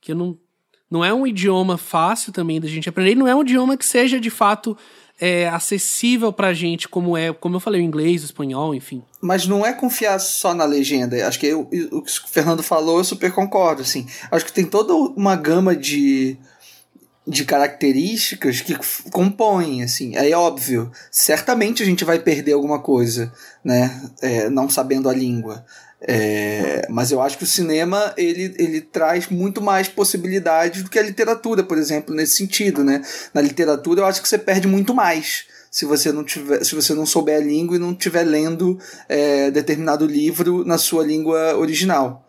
[0.00, 0.38] Que não,
[0.90, 4.20] não é um idioma fácil também da gente aprender, não é um idioma que seja
[4.20, 4.76] de fato
[5.18, 9.02] é, acessível pra gente, como é, como eu falei, o inglês, o espanhol, enfim.
[9.20, 11.26] Mas não é confiar só na legenda.
[11.26, 14.06] Acho que eu, o que o Fernando falou, eu super concordo, assim.
[14.30, 16.36] Acho que tem toda uma gama de
[17.26, 18.78] de características que
[19.10, 20.14] compõem, assim.
[20.16, 23.32] É óbvio, certamente a gente vai perder alguma coisa,
[23.64, 24.00] né?
[24.22, 25.64] É, não sabendo a língua.
[26.00, 30.98] É, mas eu acho que o cinema ele, ele traz muito mais possibilidades do que
[30.98, 33.02] a literatura, por exemplo, nesse sentido, né?
[33.34, 36.94] Na literatura eu acho que você perde muito mais se você não tiver, se você
[36.94, 42.25] não souber a língua e não estiver lendo é, determinado livro na sua língua original.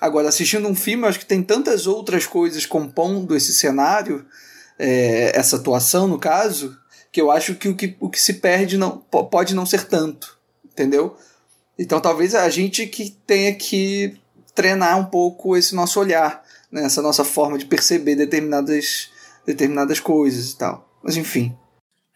[0.00, 4.24] Agora, assistindo um filme, acho que tem tantas outras coisas compondo esse cenário,
[4.78, 6.76] é, essa atuação, no caso,
[7.12, 10.38] que eu acho que o que, o que se perde não pode não ser tanto,
[10.64, 11.16] entendeu?
[11.78, 14.16] Então talvez a gente que tenha que
[14.54, 16.84] treinar um pouco esse nosso olhar, né?
[16.84, 19.10] essa nossa forma de perceber determinadas,
[19.44, 20.88] determinadas coisas e tal.
[21.02, 21.56] Mas enfim.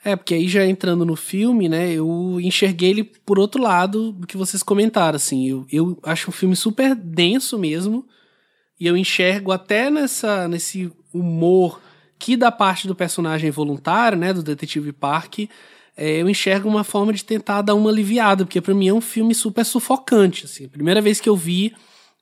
[0.05, 4.27] É, porque aí já entrando no filme, né, eu enxerguei ele por outro lado do
[4.27, 8.07] que vocês comentaram, assim, eu, eu acho um filme super denso mesmo,
[8.79, 11.81] e eu enxergo até nessa, nesse humor
[12.19, 15.49] que da parte do personagem voluntário, né, do detetive Park,
[15.97, 19.01] é, eu enxergo uma forma de tentar dar uma aliviada, porque para mim é um
[19.01, 21.75] filme super sufocante, assim, a primeira vez que eu vi,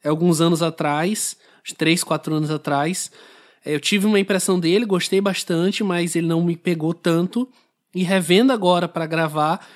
[0.04, 3.10] é alguns anos atrás, uns três, quatro anos atrás,
[3.64, 7.48] é, eu tive uma impressão dele, gostei bastante, mas ele não me pegou tanto,
[7.95, 9.66] e revendo agora para gravar,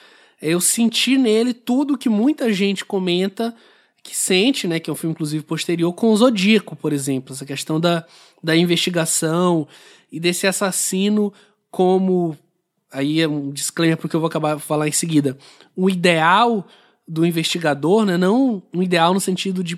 [0.41, 3.55] eu senti nele tudo que muita gente comenta
[4.03, 7.45] que sente, né, que é um filme inclusive posterior com o Zodíaco, por exemplo, essa
[7.45, 8.07] questão da,
[8.43, 9.67] da investigação
[10.13, 11.33] e desse assassino
[11.71, 12.37] como
[12.93, 15.37] aí é um disclaimer porque eu vou acabar de falar em seguida.
[15.75, 16.67] O ideal
[17.07, 19.77] do investigador, né, não um ideal no sentido de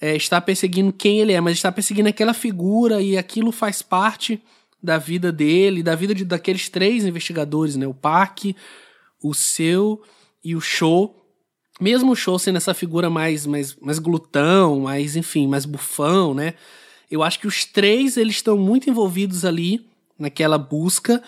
[0.00, 4.40] é, estar perseguindo quem ele é, mas estar perseguindo aquela figura e aquilo faz parte
[4.82, 7.86] da vida dele, da vida de, daqueles três investigadores, né?
[7.86, 8.46] O Park,
[9.22, 10.02] o Seu
[10.44, 11.14] e o Show.
[11.80, 16.54] Mesmo o Show sendo essa figura mais, mais, mais glutão, mais, enfim, mais bufão, né?
[17.10, 19.86] Eu acho que os três eles estão muito envolvidos ali
[20.18, 21.22] naquela busca.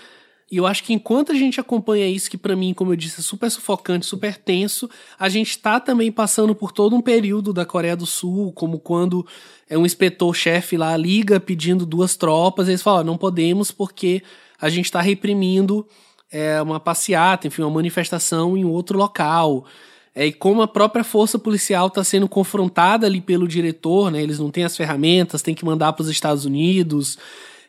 [0.51, 3.21] E eu acho que enquanto a gente acompanha isso, que para mim, como eu disse,
[3.21, 7.65] é super sufocante, super tenso, a gente está também passando por todo um período da
[7.65, 9.25] Coreia do Sul, como quando
[9.69, 14.23] é um inspetor-chefe lá liga pedindo duas tropas, e eles falam: não podemos porque
[14.61, 15.87] a gente está reprimindo
[16.33, 19.65] é, uma passeata, enfim, uma manifestação em outro local.
[20.13, 24.41] É, e como a própria força policial está sendo confrontada ali pelo diretor, né, eles
[24.41, 27.17] não têm as ferramentas, tem que mandar para os Estados Unidos,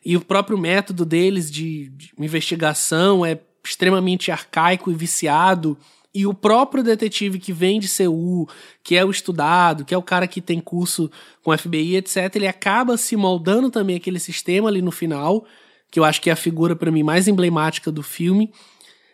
[0.04, 5.78] e o próprio método deles de, de investigação é extremamente arcaico e viciado
[6.14, 8.49] E o próprio detetive que vem de Seul,
[8.84, 11.10] que é o estudado, que é o cara que tem curso
[11.41, 15.45] com FBI, etc., ele acaba se moldando também aquele sistema ali no final,
[15.89, 18.52] que eu acho que é a figura para mim mais emblemática do filme.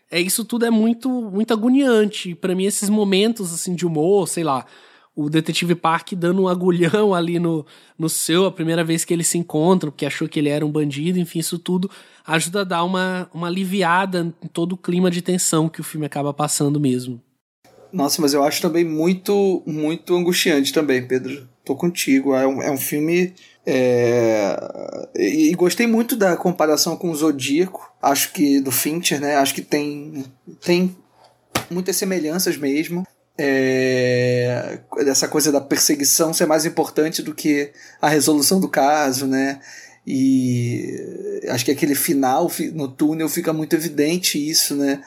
[0.09, 2.33] É isso tudo é muito muito agoniante.
[2.33, 4.65] Para mim esses momentos assim de humor, sei lá,
[5.17, 7.65] o detetive Park dando um agulhão ali no,
[7.97, 10.71] no seu a primeira vez que eles se encontram, porque achou que ele era um
[10.71, 11.89] bandido, enfim, isso tudo
[12.25, 16.05] ajuda a dar uma, uma aliviada em todo o clima de tensão que o filme
[16.05, 17.19] acaba passando mesmo.
[17.91, 21.47] Nossa, mas eu acho também muito, muito angustiante também, Pedro.
[21.65, 22.35] Tô contigo.
[22.35, 23.33] É um, é um filme.
[23.65, 24.55] É...
[25.15, 27.91] E, e, gostei muito da comparação com o Zodíaco.
[28.01, 29.37] Acho que do Fincher, né?
[29.37, 30.25] Acho que tem,
[30.63, 30.95] tem
[31.71, 33.05] muitas semelhanças mesmo.
[33.37, 34.79] É...
[35.05, 37.71] Essa coisa da perseguição ser mais importante do que
[38.01, 39.59] a resolução do caso, né?
[40.09, 45.01] E acho que aquele final no túnel fica muito evidente isso, né?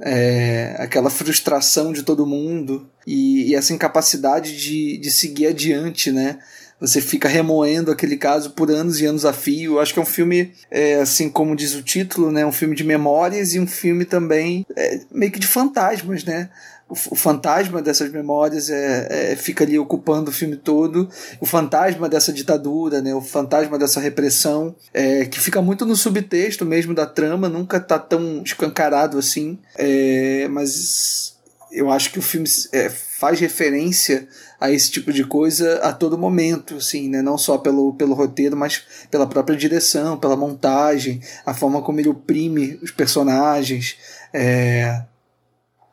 [0.00, 6.38] É, aquela frustração de todo mundo e, e, essa incapacidade de, de seguir adiante, né?
[6.80, 9.78] Você fica remoendo aquele caso por anos e anos a fio.
[9.78, 12.44] Acho que é um filme, é, assim como diz o título, né?
[12.44, 16.48] Um filme de memórias e um filme também é, meio que de fantasmas, né?
[16.90, 21.08] O, fantasma dessas memórias é, é, fica ali ocupando o filme todo,
[21.40, 26.66] o fantasma dessa ditadura, né, o fantasma dessa repressão, é, que fica muito no subtexto
[26.66, 31.36] mesmo da trama, nunca tá tão escancarado assim, é, mas
[31.70, 34.26] eu acho que o filme é, faz referência
[34.60, 37.22] a esse tipo de coisa a todo momento, assim, né?
[37.22, 42.08] Não só pelo, pelo roteiro, mas pela própria direção, pela montagem, a forma como ele
[42.08, 43.96] oprime os personagens.
[44.34, 45.02] É,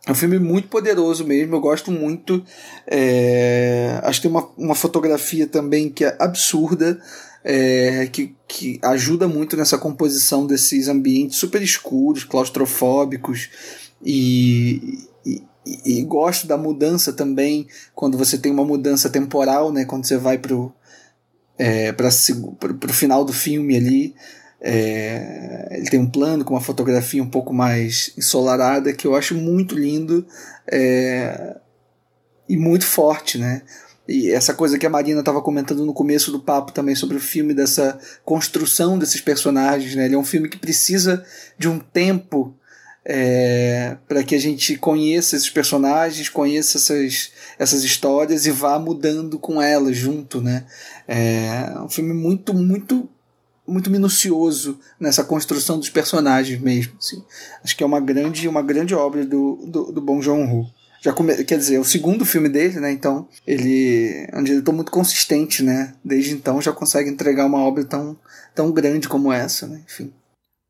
[0.08, 2.42] é um filme muito poderoso mesmo, eu gosto muito.
[2.88, 6.98] É, acho que tem uma, uma fotografia também que é absurda,
[7.44, 13.50] é, que, que ajuda muito nessa composição desses ambientes super escuros, claustrofóbicos.
[14.02, 15.44] E, e,
[15.86, 20.38] e, gosto da mudança também, quando você tem uma mudança temporal, né, quando você vai
[20.38, 20.72] pro,
[21.58, 24.16] é, para o final do filme ali.
[24.60, 29.36] É, ele tem um plano com uma fotografia um pouco mais ensolarada que eu acho
[29.36, 30.26] muito lindo
[30.68, 31.56] é,
[32.50, 33.62] e muito forte, né?
[34.08, 37.20] E essa coisa que a Marina estava comentando no começo do papo também sobre o
[37.20, 40.06] filme, dessa construção desses personagens, né?
[40.06, 41.26] Ele é um filme que precisa
[41.58, 42.56] de um tempo
[43.04, 49.38] é, para que a gente conheça esses personagens, conheça essas, essas histórias e vá mudando
[49.38, 50.66] com elas junto, né?
[51.08, 53.10] É um filme muito, muito
[53.68, 56.94] muito minucioso nessa construção dos personagens mesmo.
[56.98, 57.24] Assim.
[57.64, 60.66] Acho que é uma grande, uma grande obra do, do, do Bong Joon-ho.
[61.02, 62.92] Já come, quer dizer, é o segundo filme dele, né?
[62.92, 65.94] Então, ele é um diretor muito consistente, né?
[66.04, 68.18] Desde então já consegue entregar uma obra tão,
[68.56, 69.84] tão grande como essa, né?
[69.86, 70.12] Enfim.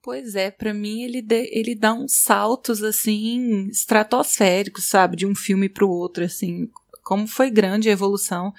[0.04, 5.36] Pois é, para mim ele, de, ele dá uns saltos assim estratosféricos, sabe, de um
[5.36, 6.70] filme para o outro, assim,
[7.04, 8.54] como foi grande a evolução.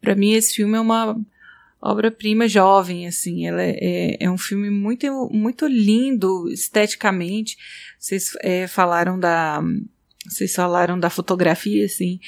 [0.00, 1.18] Para mim esse filme é uma
[1.84, 3.46] obra-prima jovem, assim.
[3.46, 7.58] Ela é, é, é, um filme muito, muito lindo esteticamente.
[7.98, 9.62] Vocês é, falaram da,
[10.26, 12.18] vocês falaram da fotografia, assim.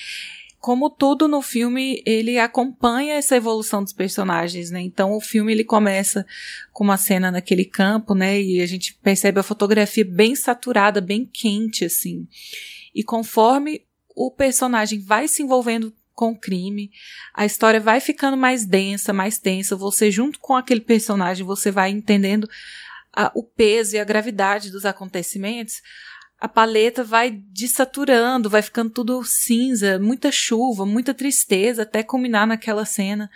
[0.58, 4.80] Como tudo no filme, ele acompanha essa evolução dos personagens, né?
[4.82, 6.26] Então o filme ele começa
[6.72, 8.40] com uma cena naquele campo, né?
[8.40, 12.26] E a gente percebe a fotografia bem saturada, bem quente, assim.
[12.94, 13.82] E conforme
[14.14, 16.90] o personagem vai se envolvendo com o crime.
[17.34, 19.76] A história vai ficando mais densa, mais tensa.
[19.76, 22.48] Você, junto com aquele personagem, você vai entendendo
[23.14, 25.82] a, o peso e a gravidade dos acontecimentos.
[26.40, 32.84] A paleta vai desaturando, vai ficando tudo cinza, muita chuva, muita tristeza, até culminar naquela
[32.84, 33.30] cena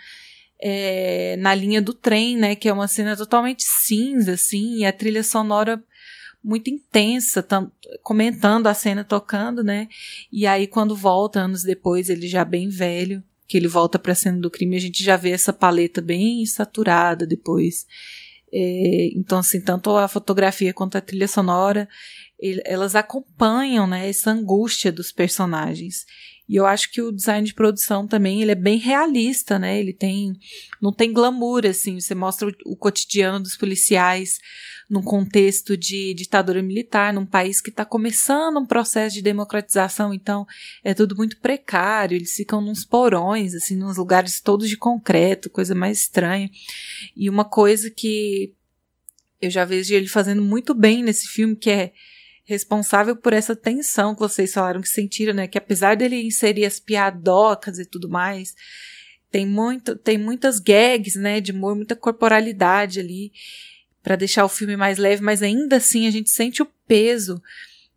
[0.61, 2.55] é, na linha do trem, né?
[2.55, 5.83] Que é uma cena totalmente cinza, assim, e a trilha sonora
[6.43, 7.45] muito intensa,
[8.01, 9.87] comentando a cena tocando, né?
[10.31, 14.15] E aí quando volta anos depois, ele já bem velho, que ele volta para a
[14.15, 17.85] cena do crime, a gente já vê essa paleta bem saturada depois.
[18.51, 21.87] É, então assim, tanto a fotografia quanto a trilha sonora,
[22.39, 26.05] ele, elas acompanham, né, essa angústia dos personagens.
[26.49, 29.79] E eu acho que o design de produção também, ele é bem realista, né?
[29.79, 30.33] Ele tem
[30.81, 34.37] não tem glamour assim, você mostra o, o cotidiano dos policiais
[34.91, 40.45] num contexto de ditadura militar, num país que está começando um processo de democratização, então
[40.83, 45.73] é tudo muito precário, eles ficam nos porões, assim, nos lugares todos de concreto, coisa
[45.73, 46.51] mais estranha.
[47.15, 48.53] E uma coisa que
[49.41, 51.93] eu já vejo ele fazendo muito bem nesse filme, que é
[52.43, 55.47] responsável por essa tensão que vocês falaram que sentiram, né?
[55.47, 58.53] Que apesar dele inserir as piadocas e tudo mais,
[59.31, 63.31] tem muito, tem muitas gags, né, de humor, muita corporalidade ali
[64.03, 67.41] para deixar o filme mais leve, mas ainda assim a gente sente o peso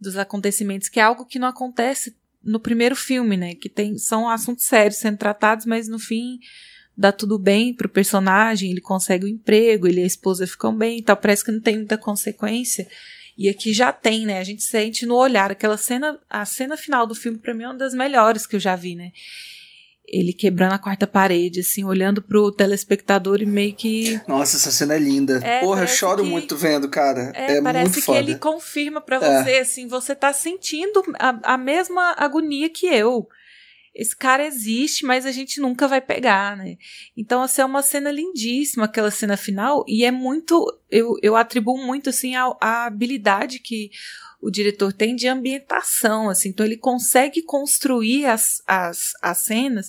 [0.01, 3.55] dos acontecimentos, que é algo que não acontece no primeiro filme, né?
[3.55, 6.39] Que tem são assuntos sérios sendo tratados, mas no fim
[6.97, 10.77] dá tudo bem pro personagem, ele consegue o um emprego, ele e a esposa ficam
[10.77, 12.87] bem e tal, parece que não tem muita consequência.
[13.37, 14.39] E aqui já tem, né?
[14.39, 17.69] A gente sente no olhar aquela cena, a cena final do filme para mim é
[17.69, 19.11] uma das melhores que eu já vi, né?
[20.07, 24.21] Ele quebrando a quarta parede, assim, olhando pro telespectador e meio que.
[24.29, 25.41] Nossa, essa cena é linda.
[25.43, 26.29] É, Porra, eu choro que...
[26.29, 27.33] muito vendo, cara.
[27.35, 28.23] É, é parece muito foda.
[28.23, 29.43] que ele confirma para é.
[29.43, 33.29] você, assim, você tá sentindo a, a mesma agonia que eu
[33.95, 36.77] esse cara existe, mas a gente nunca vai pegar, né?
[37.17, 41.79] Então, assim, é uma cena lindíssima, aquela cena final, e é muito, eu, eu atribuo
[41.79, 43.91] muito, assim, a, a habilidade que
[44.45, 49.89] o diretor tem de ambientação, assim, então ele consegue construir as, as, as cenas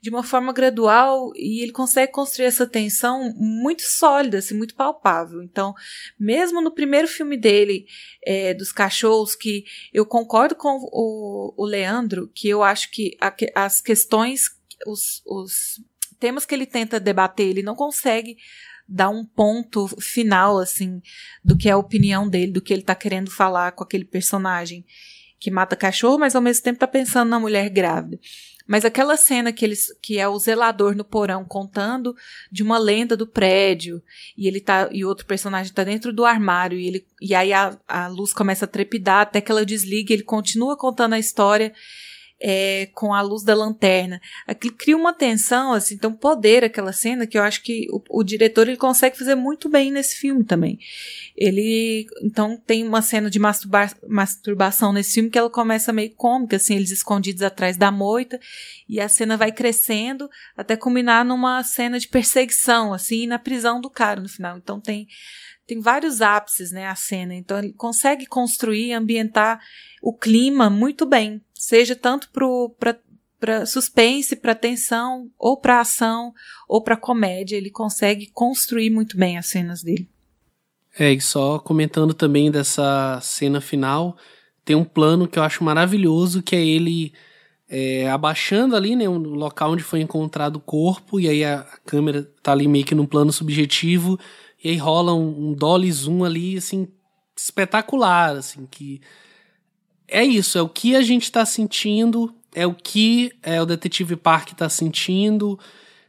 [0.00, 5.42] de uma forma gradual e ele consegue construir essa tensão muito sólida, assim, muito palpável.
[5.42, 5.74] Então,
[6.18, 7.84] mesmo no primeiro filme dele,
[8.24, 13.34] é, dos cachorros, que eu concordo com o, o Leandro, que eu acho que a,
[13.54, 14.44] as questões,
[14.86, 15.78] os, os
[16.18, 18.38] temas que ele tenta debater, ele não consegue
[18.90, 21.00] dar um ponto final, assim,
[21.44, 24.84] do que é a opinião dele, do que ele tá querendo falar com aquele personagem
[25.38, 28.18] que mata cachorro, mas ao mesmo tempo tá pensando na mulher grávida.
[28.66, 32.14] Mas aquela cena que eles que é o zelador no porão contando
[32.52, 34.02] de uma lenda do prédio
[34.36, 37.76] e ele tá e outro personagem tá dentro do armário e ele e aí a,
[37.88, 41.72] a luz começa a trepidar até que ela desliga, ele continua contando a história
[42.40, 44.20] é, com a luz da lanterna.
[44.46, 48.24] Aquilo cria uma tensão, assim, então poder aquela cena que eu acho que o, o,
[48.24, 50.78] diretor ele consegue fazer muito bem nesse filme também.
[51.36, 56.56] Ele, então, tem uma cena de masturba masturbação nesse filme que ela começa meio cômica,
[56.56, 58.40] assim, eles escondidos atrás da moita,
[58.88, 63.90] e a cena vai crescendo até culminar numa cena de perseguição, assim, na prisão do
[63.90, 64.56] cara no final.
[64.56, 65.06] Então tem
[65.70, 67.32] tem vários ápices, né, a cena.
[67.32, 69.60] Então ele consegue construir, ambientar
[70.02, 72.28] o clima muito bem, seja tanto
[73.38, 76.34] para suspense, para tensão, ou para ação,
[76.68, 77.56] ou para comédia.
[77.56, 80.08] Ele consegue construir muito bem as cenas dele.
[80.98, 84.16] É, e só comentando também dessa cena final,
[84.64, 87.12] tem um plano que eu acho maravilhoso, que é ele
[87.68, 91.78] é, abaixando ali, né, o local onde foi encontrado o corpo, e aí a, a
[91.86, 94.18] câmera tá ali meio que num plano subjetivo,
[94.62, 96.88] e aí rola um, um dolly zoom ali, assim,
[97.36, 99.00] espetacular, assim, que
[100.06, 104.16] é isso, é o que a gente está sentindo, é o que é, o detetive
[104.16, 105.58] Park está sentindo,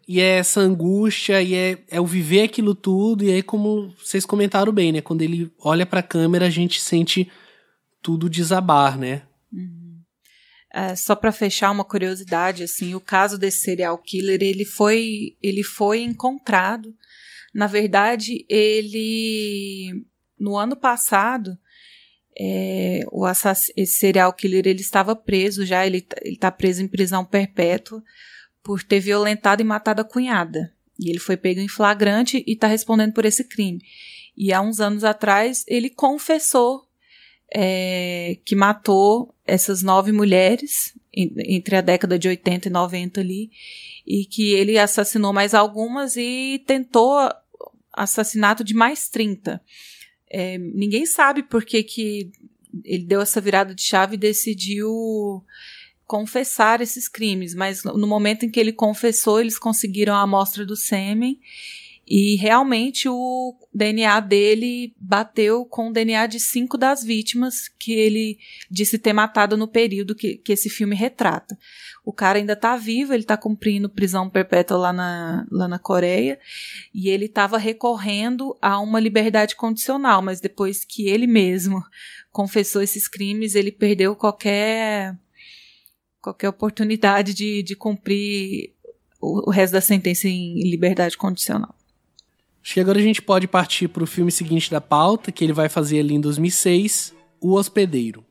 [0.07, 4.25] e é essa angústia, e é, é o viver aquilo tudo, e aí como vocês
[4.25, 7.31] comentaram bem, né, quando ele olha para a câmera a gente sente
[8.01, 9.21] tudo desabar, né?
[9.53, 9.99] Uhum.
[10.73, 15.63] É, só para fechar uma curiosidade, assim, o caso desse serial killer, ele foi, ele
[15.63, 16.95] foi encontrado
[17.53, 20.05] na verdade, ele
[20.39, 21.57] no ano passado
[22.39, 28.01] é, o esse serial killer ele estava preso já, ele está preso em prisão perpétua
[28.63, 30.73] por ter violentado e matado a cunhada.
[30.99, 33.81] E ele foi pego em flagrante e está respondendo por esse crime.
[34.37, 36.87] E há uns anos atrás ele confessou
[37.53, 43.51] é, que matou essas nove mulheres entre a década de 80 e 90 ali,
[44.07, 47.19] e que ele assassinou mais algumas e tentou
[47.93, 49.61] assassinato de mais 30.
[50.29, 52.31] É, ninguém sabe por que, que
[52.85, 55.43] ele deu essa virada de chave e decidiu
[56.05, 60.75] confessar esses crimes, mas no momento em que ele confessou, eles conseguiram a amostra do
[60.75, 61.39] sêmen
[62.13, 68.37] e realmente o DNA dele bateu com o DNA de cinco das vítimas que ele
[68.69, 71.57] disse ter matado no período que, que esse filme retrata.
[72.03, 76.37] O cara ainda tá vivo, ele tá cumprindo prisão perpétua lá na, lá na Coreia,
[76.93, 81.81] e ele estava recorrendo a uma liberdade condicional, mas depois que ele mesmo
[82.29, 85.17] confessou esses crimes, ele perdeu qualquer
[86.19, 88.73] qualquer oportunidade de, de cumprir
[89.21, 91.73] o, o resto da sentença em liberdade condicional.
[92.63, 95.53] Acho que agora a gente pode partir para o filme seguinte da pauta, que ele
[95.53, 98.23] vai fazer ali em 2006, O Hospedeiro.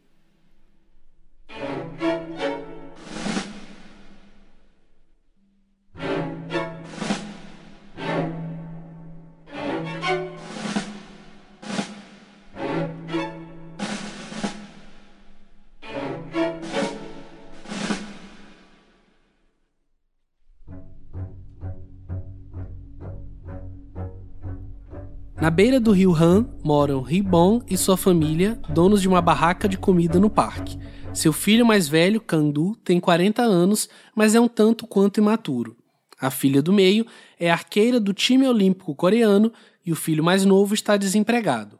[25.62, 30.18] Beira do rio Han moram Ribon e sua família, donos de uma barraca de comida
[30.18, 30.78] no parque.
[31.12, 35.76] Seu filho mais velho, Kandu, tem 40 anos, mas é um tanto quanto imaturo.
[36.18, 37.06] A filha do meio
[37.38, 39.52] é arqueira do time olímpico coreano
[39.84, 41.78] e o filho mais novo está desempregado.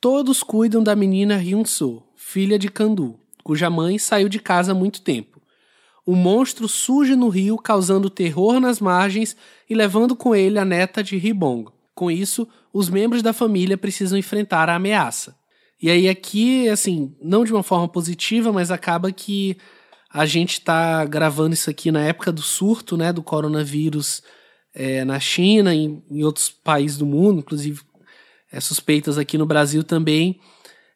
[0.00, 5.02] Todos cuidam da menina Hyun-soo, filha de Kandu, cuja mãe saiu de casa há muito
[5.02, 5.38] tempo.
[6.06, 9.36] O monstro surge no rio, causando terror nas margens
[9.68, 11.76] e levando com ele a neta de Ribong.
[11.98, 15.34] Com isso, os membros da família precisam enfrentar a ameaça.
[15.82, 19.56] E aí aqui, assim, não de uma forma positiva, mas acaba que
[20.08, 24.22] a gente está gravando isso aqui na época do surto, né, do coronavírus
[24.72, 27.80] é, na China e em outros países do mundo, inclusive
[28.52, 30.38] é, suspeitas aqui no Brasil também.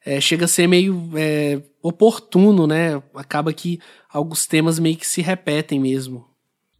[0.07, 3.03] É, chega a ser meio é, oportuno, né?
[3.17, 6.32] Acaba que alguns temas meio que se repetem mesmo.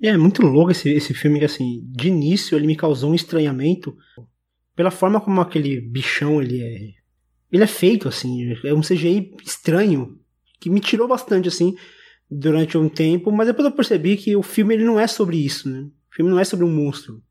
[0.03, 3.97] É, muito louco esse, esse filme assim, de início ele me causou um estranhamento
[4.75, 7.03] pela forma como aquele bichão ele é.
[7.53, 10.19] Ele é feito, assim, é um CGI estranho,
[10.59, 11.77] que me tirou bastante, assim,
[12.29, 15.69] durante um tempo, mas depois eu percebi que o filme ele não é sobre isso,
[15.69, 15.83] né?
[16.11, 17.23] O filme não é sobre um monstro.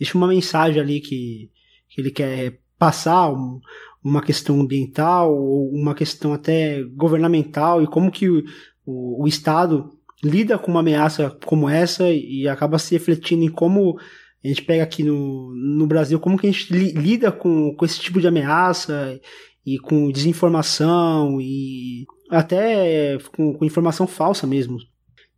[0.00, 1.50] Existe uma mensagem ali que,
[1.88, 3.60] que ele quer passar, um,
[4.02, 8.42] uma questão ambiental, ou uma questão até governamental, e como que o,
[8.86, 13.98] o, o Estado lida com uma ameaça como essa e acaba se refletindo em como
[14.44, 17.84] a gente pega aqui no, no Brasil, como que a gente li, lida com, com
[17.84, 19.20] esse tipo de ameaça
[19.66, 24.78] e com desinformação e até com, com, informação falsa mesmo.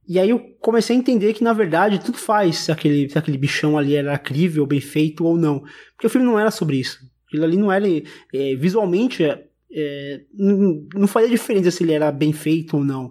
[0.06, 3.38] E aí eu comecei a entender que, na verdade, tudo faz se aquele, se aquele
[3.38, 5.60] bichão ali era crível, bem feito ou não.
[5.92, 6.98] Porque o filme não era sobre isso.
[7.26, 7.86] Aquilo ali não era.
[7.86, 13.10] É, visualmente, é, não, não fazia diferença se ele era bem feito ou não.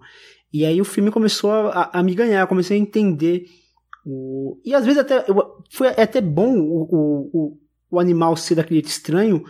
[0.51, 3.45] E aí o filme começou a, a me ganhar, eu comecei a entender.
[4.05, 4.59] O...
[4.65, 7.57] E às vezes até eu, foi até bom o, o,
[7.91, 9.43] o animal ser daquele estranho,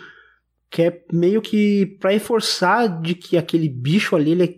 [0.69, 4.55] que é meio que para reforçar de que aquele bicho ali ele é,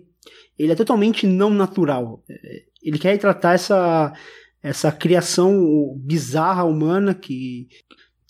[0.57, 2.23] ele é totalmente não natural.
[2.29, 4.11] É, ele quer retratar essa,
[4.63, 7.67] essa criação bizarra humana que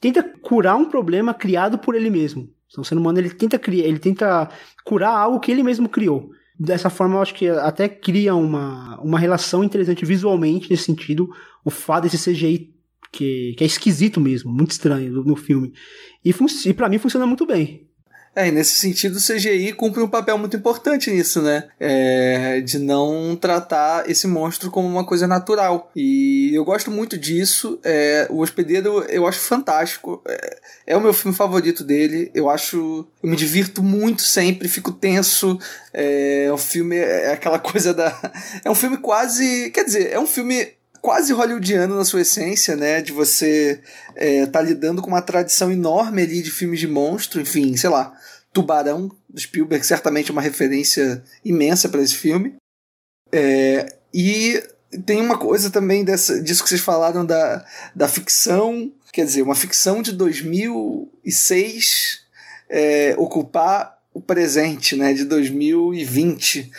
[0.01, 2.49] tenta curar um problema criado por ele mesmo.
[2.69, 4.49] Então, o ser humano ele tenta criar, ele tenta
[4.83, 6.31] curar algo que ele mesmo criou
[6.63, 11.27] dessa forma eu acho que até cria uma, uma relação interessante visualmente nesse sentido,
[11.65, 12.71] o fato desse CGI
[13.11, 15.73] que, que é esquisito mesmo, muito estranho no, no filme.
[16.23, 16.33] E,
[16.65, 17.89] e para mim funciona muito bem.
[18.33, 21.67] É, e nesse sentido o CGI cumpre um papel muito importante nisso, né?
[21.79, 25.91] É, de não tratar esse monstro como uma coisa natural.
[25.95, 27.77] E eu gosto muito disso.
[27.83, 30.21] É, o Hospedeiro eu acho fantástico.
[30.25, 32.31] É, é, o meu filme favorito dele.
[32.33, 33.05] Eu acho.
[33.21, 35.59] Eu me divirto muito sempre, fico tenso.
[35.93, 38.17] É, o filme é aquela coisa da.
[38.63, 39.71] É um filme quase.
[39.71, 40.69] Quer dizer, é um filme
[41.01, 43.01] quase hollywoodiano na sua essência, né?
[43.01, 43.81] De você
[44.15, 48.13] é, tá lidando com uma tradição enorme ali de filmes de monstro, enfim, sei lá.
[48.53, 52.55] Tubarão, do Spielberg, certamente é uma referência imensa para esse filme.
[53.31, 54.61] É, e
[55.05, 57.65] tem uma coisa também dessa, disso que vocês falaram da,
[57.95, 62.21] da ficção, quer dizer, uma ficção de 2006
[62.69, 66.69] é, ocupar o presente, né, de 2020.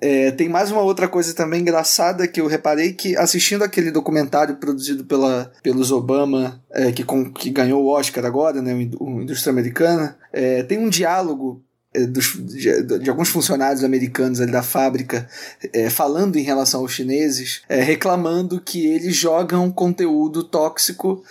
[0.00, 4.56] É, tem mais uma outra coisa também engraçada que eu reparei que assistindo aquele documentário
[4.56, 9.50] produzido pela, pelos Obama, é, que, com, que ganhou o Oscar agora, né, o Indústria
[9.50, 11.62] Americana, é, tem um diálogo
[11.92, 15.26] é, dos, de, de, alguns funcionários americanos ali da fábrica
[15.72, 21.22] é, falando em relação aos chineses, é, reclamando que eles jogam conteúdo tóxico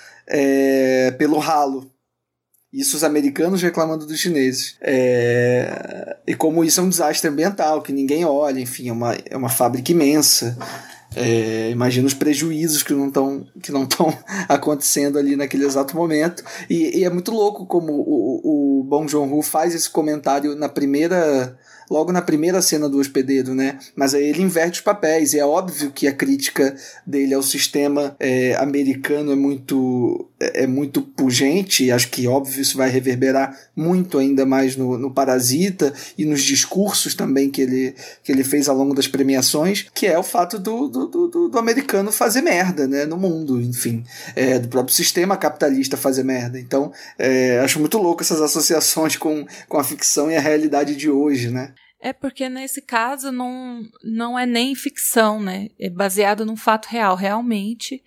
[1.18, 1.90] pelo ralo
[2.72, 4.76] isso os americanos reclamando dos chineses.
[4.82, 6.18] É...
[6.28, 9.50] E como isso é um desastre ambiental, que ninguém olha, enfim, é uma, é uma
[9.50, 10.58] fábrica imensa.
[11.16, 14.16] É, imagina os prejuízos que não estão que não estão
[14.48, 19.42] acontecendo ali naquele exato momento e, e, é muito louco como o, o Bong Joon-ho
[19.42, 21.58] faz esse comentário na primeira
[21.90, 23.78] logo na primeira cena do hospedeiro, né?
[23.96, 28.16] Mas aí ele inverte os papéis, e é óbvio que a crítica dele ao sistema
[28.20, 33.58] é, americano é muito, é, é muito pungente, e acho que óbvio isso vai reverberar
[33.76, 38.68] muito ainda mais no, no Parasita e nos discursos também que ele, que ele fez
[38.68, 42.88] ao longo das premiações, que é o fato do, do, do, do americano fazer merda,
[42.88, 43.06] né?
[43.06, 44.04] No mundo, enfim,
[44.36, 46.60] é, do próprio sistema capitalista fazer merda.
[46.60, 51.10] Então, é, acho muito louco essas associações com, com a ficção e a realidade de
[51.10, 51.72] hoje, né?
[52.00, 55.70] É porque nesse caso não, não é nem ficção, né?
[55.80, 57.16] É baseado num fato real.
[57.16, 58.04] Realmente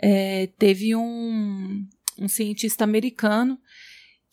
[0.00, 1.84] é, teve um,
[2.18, 3.58] um cientista americano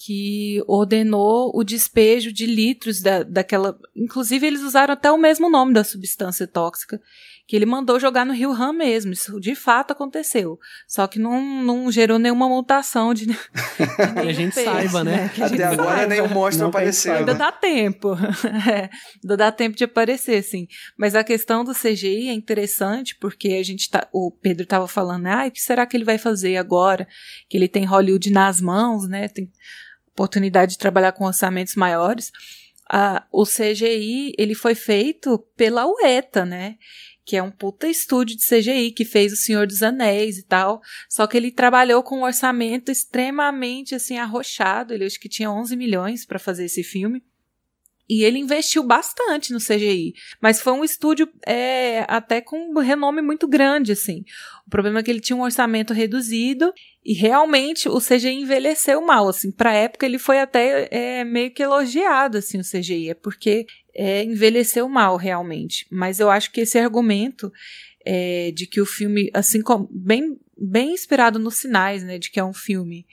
[0.05, 3.79] que ordenou o despejo de litros da, daquela.
[3.95, 7.01] Inclusive, eles usaram até o mesmo nome da substância tóxica,
[7.45, 9.11] que ele mandou jogar no rio Han mesmo.
[9.11, 10.57] Isso de fato aconteceu.
[10.87, 13.25] Só que não, não gerou nenhuma mutação de.
[13.27, 15.29] de que a gente peixe, saiba, né?
[15.37, 15.45] né?
[15.45, 16.07] Até agora saiba.
[16.07, 17.13] nenhum monstro apareceu.
[17.15, 18.15] Ainda dá tempo.
[18.69, 18.89] é,
[19.23, 20.67] ainda dá tempo de aparecer, sim.
[20.97, 24.07] Mas a questão do CGI é interessante, porque a gente tá.
[24.13, 27.07] O Pedro estava falando, ah, o que será que ele vai fazer agora?
[27.49, 29.27] Que ele tem Hollywood nas mãos, né?
[29.27, 29.51] Tem
[30.13, 32.31] oportunidade de trabalhar com orçamentos maiores.
[32.89, 36.77] a, o CGI ele foi feito pela UETA, né?
[37.25, 40.81] Que é um puta estúdio de CGI que fez O Senhor dos Anéis e tal.
[41.09, 44.93] Só que ele trabalhou com um orçamento extremamente assim arrochado.
[44.93, 47.23] Ele acho que tinha 11 milhões para fazer esse filme.
[48.09, 50.13] E ele investiu bastante no CGI.
[50.41, 54.25] Mas foi um estúdio é, até com um renome muito grande, assim.
[54.67, 56.73] O problema é que ele tinha um orçamento reduzido
[57.05, 59.51] e realmente o CGI envelheceu mal, assim.
[59.51, 63.09] Pra época ele foi até é, meio que elogiado, assim, o CGI.
[63.09, 65.85] É porque é, envelheceu mal, realmente.
[65.91, 67.51] Mas eu acho que esse argumento
[68.05, 69.89] é, de que o filme, assim como...
[69.91, 72.17] Bem, bem inspirado nos sinais, né?
[72.17, 73.05] De que é um filme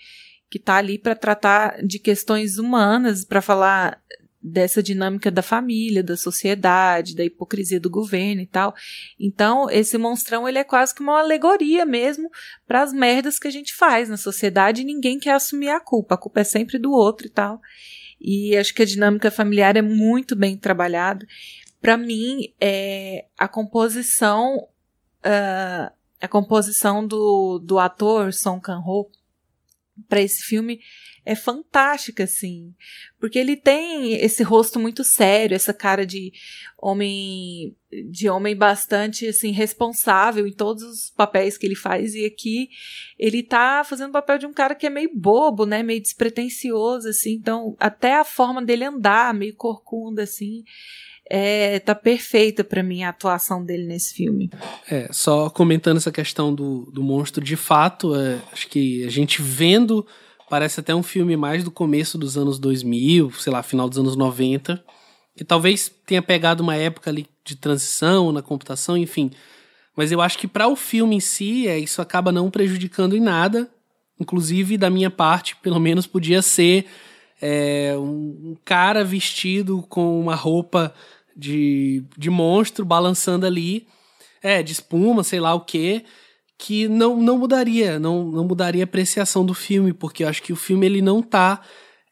[0.49, 4.01] que tá ali para tratar de questões humanas, para falar
[4.43, 8.75] dessa dinâmica da família, da sociedade, da hipocrisia do governo e tal.
[9.19, 12.31] Então, esse monstrão ele é quase que uma alegoria mesmo
[12.67, 16.15] para as merdas que a gente faz na sociedade e ninguém quer assumir a culpa.
[16.15, 17.61] A culpa é sempre do outro e tal.
[18.21, 21.27] E acho que a dinâmica familiar é muito bem trabalhada.
[21.81, 24.69] Para mim, é a composição
[25.25, 25.91] uh,
[26.21, 29.11] a composição do, do ator Song Kang-ho
[30.09, 30.81] para esse filme
[31.25, 32.75] é fantástica, assim.
[33.19, 36.33] Porque ele tem esse rosto muito sério, essa cara de
[36.79, 37.77] homem
[38.09, 42.71] de homem bastante assim responsável em todos os papéis que ele faz e aqui
[43.19, 47.09] ele tá fazendo o papel de um cara que é meio bobo, né, meio despretensioso
[47.09, 47.33] assim.
[47.33, 50.63] Então, até a forma dele andar, meio corcunda assim,
[51.31, 54.51] é, tá perfeita para mim a atuação dele nesse filme.
[54.91, 59.41] É, só comentando essa questão do, do monstro, de fato, é, acho que a gente
[59.41, 60.05] vendo
[60.51, 64.17] Parece até um filme mais do começo dos anos 2000, sei lá, final dos anos
[64.17, 64.85] 90.
[65.37, 69.31] Que talvez tenha pegado uma época ali de transição na computação, enfim.
[69.97, 73.21] Mas eu acho que para o filme em si, é, isso acaba não prejudicando em
[73.21, 73.71] nada.
[74.19, 76.85] Inclusive, da minha parte, pelo menos podia ser
[77.41, 80.93] é, um, um cara vestido com uma roupa
[81.41, 83.87] de, de monstro balançando ali,
[84.43, 86.05] é, de espuma, sei lá o que
[86.61, 90.53] que não, não mudaria, não, não mudaria a apreciação do filme, porque eu acho que
[90.53, 91.63] o filme ele não tá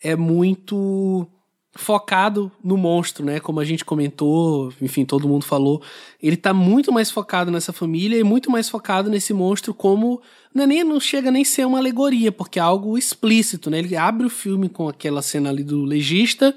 [0.02, 1.26] é muito
[1.74, 3.40] focado no monstro, né?
[3.40, 5.82] Como a gente comentou, enfim, todo mundo falou,
[6.20, 10.22] ele tá muito mais focado nessa família e muito mais focado nesse monstro como
[10.54, 13.80] não, é nem, não chega nem ser uma alegoria, porque é algo explícito, né?
[13.80, 16.56] Ele abre o filme com aquela cena ali do legista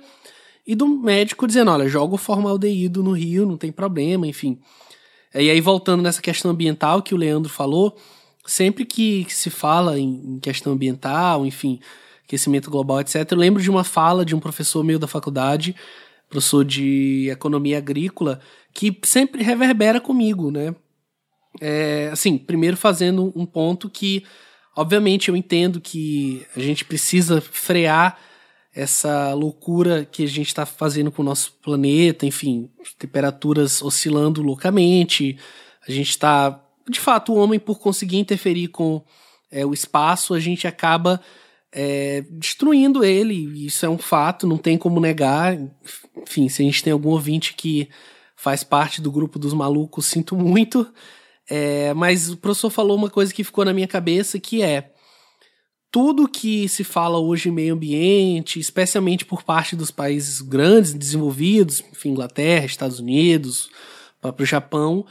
[0.72, 4.57] e do médico dizendo, olha, joga o formaldeído no rio, não tem problema, enfim.
[5.35, 7.98] E aí, voltando nessa questão ambiental que o Leandro falou,
[8.45, 11.81] sempre que se fala em questão ambiental, enfim,
[12.23, 15.76] aquecimento global, etc., eu lembro de uma fala de um professor meu da faculdade,
[16.30, 18.39] professor de economia agrícola,
[18.73, 20.73] que sempre reverbera comigo, né?
[21.60, 24.23] É, assim, primeiro fazendo um ponto que,
[24.73, 28.31] obviamente, eu entendo que a gente precisa frear
[28.73, 35.38] essa loucura que a gente está fazendo com o nosso planeta, enfim, temperaturas oscilando loucamente.
[35.88, 36.64] A gente está.
[36.89, 39.03] De fato, o homem, por conseguir interferir com
[39.52, 41.22] é, o espaço, a gente acaba
[41.72, 43.65] é, destruindo ele.
[43.65, 45.57] Isso é um fato, não tem como negar.
[46.18, 47.89] Enfim, se a gente tem algum ouvinte que
[48.35, 50.88] faz parte do grupo dos malucos, sinto muito.
[51.49, 54.91] É, mas o professor falou uma coisa que ficou na minha cabeça, que é
[55.92, 61.84] tudo que se fala hoje em meio ambiente, especialmente por parte dos países grandes, desenvolvidos,
[61.92, 63.70] enfim, Inglaterra, Estados Unidos,
[64.22, 65.06] próprio Japão,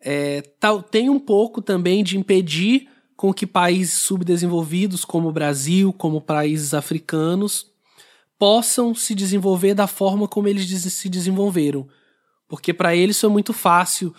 [0.00, 5.92] é, tal, tem um pouco também de impedir com que países subdesenvolvidos, como o Brasil,
[5.92, 7.66] como países africanos,
[8.38, 11.86] possam se desenvolver da forma como eles se desenvolveram.
[12.48, 14.14] Porque para eles foi muito fácil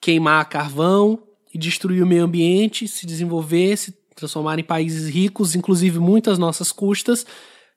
[0.00, 1.22] queimar carvão
[1.54, 6.70] e destruir o meio ambiente, se desenvolver, se transformar em países ricos, inclusive muitas nossas
[6.70, 7.26] custas.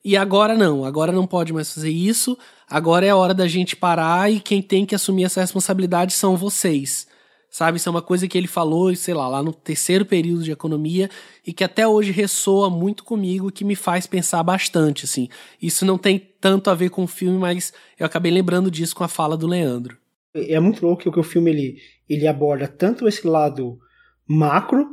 [0.04, 2.38] E agora não, agora não pode mais fazer isso.
[2.70, 6.38] Agora é a hora da gente parar e quem tem que assumir essa responsabilidade são
[6.38, 7.08] vocês.
[7.50, 10.52] Sabe, isso é uma coisa que ele falou, sei lá, lá no terceiro período de
[10.52, 11.10] economia
[11.48, 15.30] e que até hoje ressoa muito comigo, que me faz pensar bastante, assim.
[15.62, 19.06] Isso não tem tanto a ver com o filme, mas eu acabei lembrando disso com
[19.06, 19.98] a fala do Leandro.
[20.36, 21.78] É muito louco que o filme ele,
[22.10, 23.80] ele aborda tanto esse lado
[24.28, 24.86] macro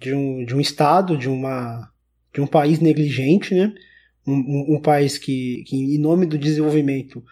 [0.00, 1.88] de um, de um estado, de uma
[2.32, 3.74] de um país negligente, né?
[4.26, 7.22] Um, um, um, país que, que, em nome do desenvolvimento,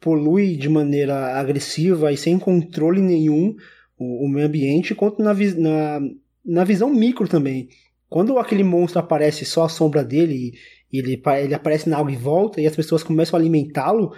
[0.00, 3.54] polui de maneira agressiva e sem controle nenhum
[3.96, 6.00] o, o meio ambiente, quanto na, na,
[6.44, 7.68] na visão micro também.
[8.08, 10.52] Quando aquele monstro aparece só a sombra dele
[10.92, 14.12] e ele, ele aparece na água e volta e as pessoas começam a alimentá-lo,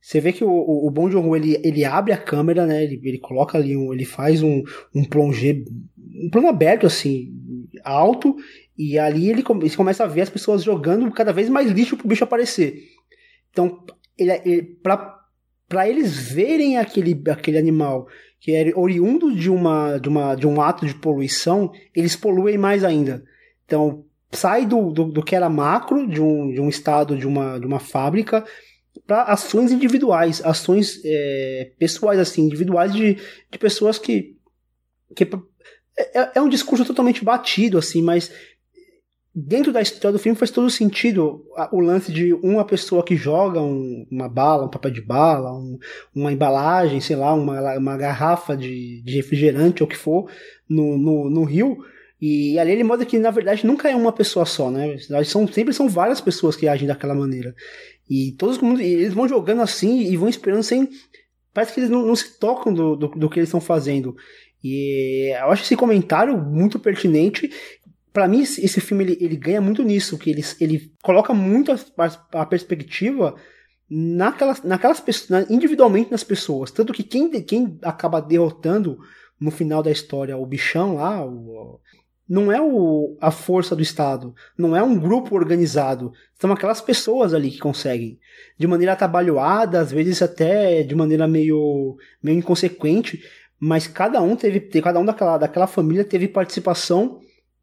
[0.00, 2.84] você vê que o, o, o Bong Joon-ho, ele, ele abre a câmera, né?
[2.84, 4.62] Ele, ele coloca ali, um, ele faz um,
[4.94, 5.62] um plongé,
[6.14, 7.32] um plano aberto, assim,
[7.82, 8.36] alto,
[8.76, 12.08] e ali ele, ele começa a ver as pessoas jogando cada vez mais lixo pro
[12.08, 12.82] bicho aparecer.
[13.50, 13.84] Então,
[14.16, 18.06] ele, ele para eles verem aquele, aquele animal
[18.40, 22.84] que é oriundo de, uma, de, uma, de um ato de poluição, eles poluem mais
[22.84, 23.24] ainda.
[23.64, 27.58] Então, sai do, do, do que era macro, de um, de um estado, de uma,
[27.58, 28.44] de uma fábrica,
[29.06, 34.36] para ações individuais, ações é, pessoais, assim, individuais de, de pessoas que.
[35.16, 35.26] que
[35.96, 38.30] é, é um discurso totalmente batido, assim, mas
[39.34, 43.60] dentro da história do filme faz todo sentido o lance de uma pessoa que joga
[43.60, 45.78] um, uma bala, um papel de bala, um,
[46.14, 50.30] uma embalagem, sei lá, uma, uma garrafa de, de refrigerante ou o que for
[50.68, 51.78] no, no, no rio.
[52.20, 54.96] E ali ele mostra que na verdade nunca é uma pessoa só, né?
[55.24, 57.54] São, sempre são várias pessoas que agem daquela maneira.
[58.08, 60.88] E todos eles vão jogando assim e vão esperando sem.
[61.52, 64.14] Parece que eles não, não se tocam do, do, do que eles estão fazendo.
[64.64, 67.52] E eu acho esse comentário muito pertinente.
[68.10, 72.40] Para mim esse filme ele, ele, ganha muito nisso, que ele, ele coloca muito a,
[72.40, 73.34] a perspectiva
[73.90, 75.04] naquelas, naquelas
[75.50, 76.70] individualmente nas pessoas.
[76.70, 78.98] Tanto que quem, quem acaba derrotando
[79.38, 81.78] no final da história o bichão lá, o,
[82.26, 87.34] não é o, a força do Estado, não é um grupo organizado, são aquelas pessoas
[87.34, 88.18] ali que conseguem,
[88.58, 93.22] de maneira atabalhoada, às vezes até de maneira meio, meio inconsequente,
[93.58, 97.20] mas cada um teve, cada um daquela, daquela família teve participação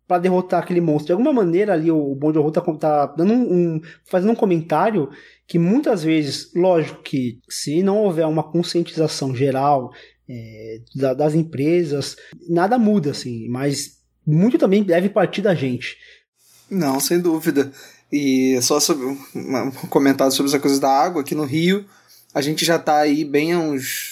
[0.07, 1.07] para derrotar aquele monstro.
[1.07, 5.09] De alguma maneira ali o Bom Joon tá, tá dando um, um, fazendo um comentário
[5.47, 9.91] que muitas vezes, lógico que se não houver uma conscientização geral
[10.29, 12.17] é, da, das empresas,
[12.49, 15.97] nada muda assim, mas muito também deve partir da gente.
[16.69, 17.71] Não, sem dúvida.
[18.11, 21.85] E só sobre um comentário sobre essa coisa da água aqui no Rio,
[22.33, 24.10] a gente já está aí bem há uns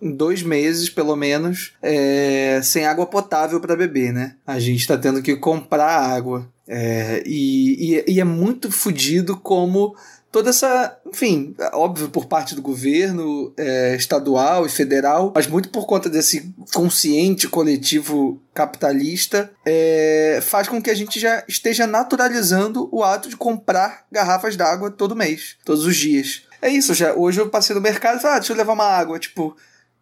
[0.00, 4.34] dois meses, pelo menos, é, sem água potável para beber, né?
[4.46, 6.48] A gente está tendo que comprar água.
[6.66, 9.96] É, e, e, e, é muito fodido como
[10.30, 15.86] toda essa, enfim, óbvio por parte do governo é, estadual e federal, mas muito por
[15.86, 23.02] conta desse consciente coletivo capitalista, é, faz com que a gente já esteja naturalizando o
[23.02, 26.42] ato de comprar garrafas d'água todo mês, todos os dias.
[26.62, 27.14] É isso, já.
[27.14, 29.18] Hoje eu passei no mercado e falei, ah, deixa eu levar uma água.
[29.18, 29.56] Tipo,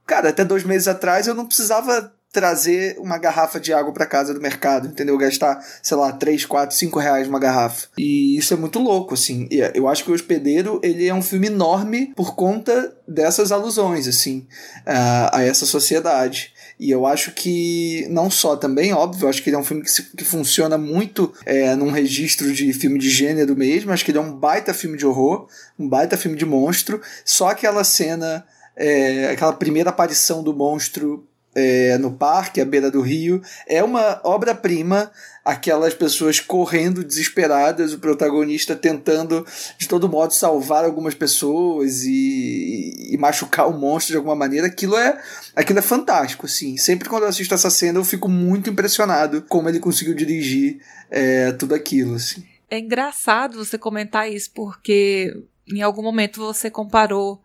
[0.08, 4.32] Cara, até dois meses atrás eu não precisava trazer uma garrafa de água para casa
[4.32, 5.18] do mercado, entendeu?
[5.18, 7.88] Gastar, sei lá, 3, 4, 5 reais uma garrafa.
[7.98, 9.46] E isso é muito louco, assim.
[9.74, 14.46] Eu acho que o Hospedeiro, ele é um filme enorme por conta dessas alusões, assim,
[14.86, 16.54] a, essa sociedade.
[16.80, 19.90] E eu acho que, não só também, óbvio, acho que ele é um filme que,
[19.90, 24.18] se, que funciona muito é, num registro de filme de gênero mesmo, acho que ele
[24.18, 25.48] é um baita filme de horror,
[25.78, 28.46] um baita filme de monstro, só aquela cena
[28.78, 34.20] é, aquela primeira aparição do monstro é, no parque, à beira do rio, é uma
[34.22, 35.10] obra-prima.
[35.44, 39.46] Aquelas pessoas correndo desesperadas, o protagonista tentando
[39.78, 44.66] de todo modo salvar algumas pessoas e, e, machucar o monstro de alguma maneira.
[44.66, 45.18] Aquilo é,
[45.56, 46.76] aquilo é fantástico, assim.
[46.76, 50.80] Sempre quando eu assisto essa cena eu fico muito impressionado como ele conseguiu dirigir
[51.10, 52.44] é, tudo aquilo, assim.
[52.70, 55.34] É engraçado você comentar isso porque
[55.66, 57.40] em algum momento você comparou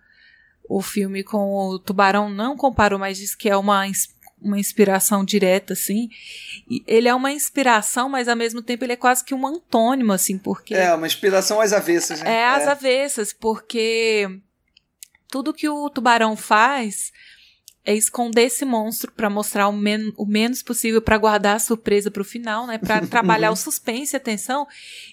[0.68, 3.84] o filme com o Tubarão não comparou, mas diz que é uma,
[4.42, 6.10] uma inspiração direta, assim.
[6.70, 10.12] E ele é uma inspiração, mas ao mesmo tempo ele é quase que um antônimo,
[10.14, 10.74] assim, porque.
[10.76, 12.32] É, uma inspiração às avessas, né?
[12.32, 12.72] É, às é.
[12.72, 14.30] avessas, porque
[15.30, 17.12] tudo que o tubarão faz
[17.86, 22.10] é esconder esse monstro para mostrar o, men o, menos possível para guardar a surpresa
[22.10, 22.78] para o final, né?
[22.78, 24.66] Para trabalhar o suspense e a tensão.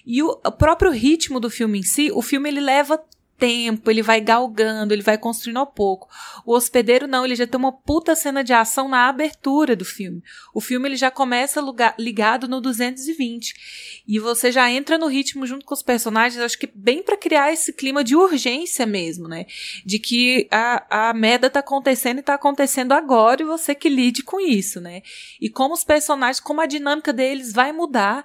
[0.05, 3.03] E o, o próprio ritmo do filme em si, o filme ele leva
[3.41, 6.07] tempo, ele vai galgando, ele vai construindo ao pouco.
[6.45, 10.21] O hospedeiro não, ele já tem uma puta cena de ação na abertura do filme.
[10.53, 11.59] O filme ele já começa
[11.97, 16.69] ligado no 220 e você já entra no ritmo junto com os personagens, acho que
[16.71, 19.47] bem para criar esse clima de urgência mesmo, né?
[19.83, 24.21] De que a, a merda tá acontecendo e tá acontecendo agora e você que lide
[24.21, 25.01] com isso, né?
[25.41, 28.23] E como os personagens, como a dinâmica deles vai mudar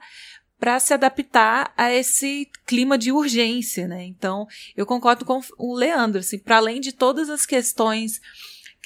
[0.58, 4.04] para se adaptar a esse clima de urgência, né?
[4.04, 4.46] Então,
[4.76, 8.20] eu concordo com o Leandro, assim, para além de todas as questões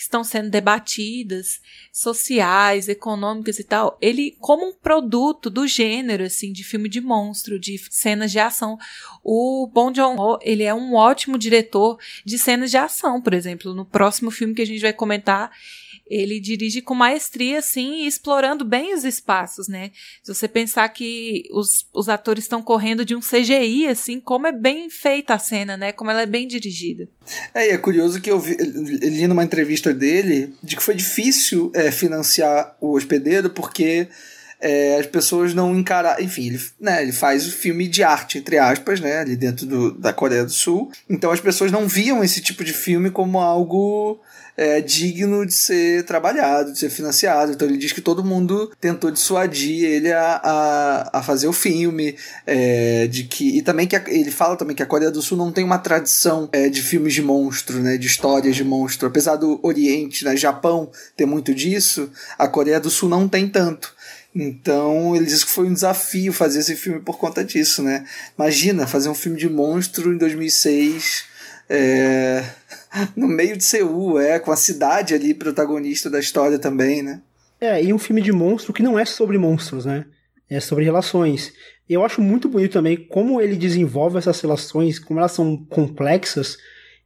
[0.00, 1.60] que estão sendo debatidas,
[1.92, 7.60] sociais, econômicas e tal, ele como um produto do gênero assim de filme de monstro,
[7.60, 8.78] de cenas de ação,
[9.22, 13.84] o Bong Joon-ho, ele é um ótimo diretor de cenas de ação, por exemplo, no
[13.84, 15.50] próximo filme que a gente vai comentar,
[16.10, 19.92] ele dirige com maestria, assim, explorando bem os espaços, né?
[20.24, 24.52] Se você pensar que os, os atores estão correndo de um CGI, assim, como é
[24.52, 25.92] bem feita a cena, né?
[25.92, 27.08] Como ela é bem dirigida.
[27.54, 31.70] É, e é curioso que eu vi, li numa entrevista dele de que foi difícil
[31.74, 34.08] é, financiar o hospedeiro porque
[34.60, 36.20] é, as pessoas não encarar.
[36.20, 39.18] Enfim, ele, né, ele faz o filme de arte, entre aspas, né?
[39.18, 40.90] Ali dentro do, da Coreia do Sul.
[41.08, 44.20] Então as pessoas não viam esse tipo de filme como algo
[44.60, 47.52] é, digno de ser trabalhado, de ser financiado.
[47.52, 52.14] Então ele diz que todo mundo tentou dissuadir ele a, a, a fazer o filme,
[52.46, 55.38] é, de que e também que a, ele fala também que a Coreia do Sul
[55.38, 59.08] não tem uma tradição é, de filmes de monstro, né, de histórias de monstro.
[59.08, 63.94] Apesar do Oriente, né, Japão ter muito disso, a Coreia do Sul não tem tanto.
[64.34, 68.04] Então, ele diz que foi um desafio fazer esse filme por conta disso, né?
[68.38, 71.24] Imagina fazer um filme de monstro em 2006,
[71.68, 72.44] é,
[73.16, 77.22] no meio de Seul, é, com a cidade ali protagonista da história também, né?
[77.60, 80.06] É, e um filme de monstro que não é sobre monstros, né?
[80.48, 81.52] É sobre relações.
[81.88, 86.56] Eu acho muito bonito também como ele desenvolve essas relações, como elas são complexas.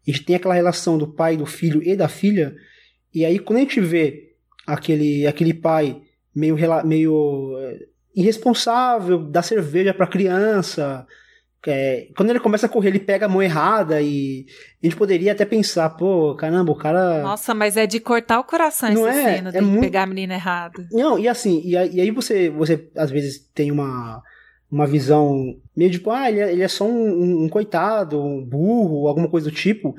[0.06, 2.55] A gente tem aquela relação do pai, do filho e da filha.
[3.12, 4.35] E aí, quando a gente vê
[4.66, 6.01] aquele, aquele pai
[6.35, 11.06] meio, meio eh, irresponsável, dá cerveja pra criança.
[11.66, 14.44] É, quando ele começa a correr, ele pega a mão errada e
[14.82, 17.22] a gente poderia até pensar, pô, caramba, o cara.
[17.22, 20.02] Nossa, mas é de cortar o coração Não essa é, cena, é de muito- pegar
[20.02, 20.86] a menina errada.
[20.92, 24.22] Não, e assim, e, aí- e aí você, você às vezes tem uma,
[24.70, 28.44] uma visão meio tipo, ah, ele é, ele é só um, um- um coitado, um
[28.44, 29.94] burro, alguma coisa do tipo.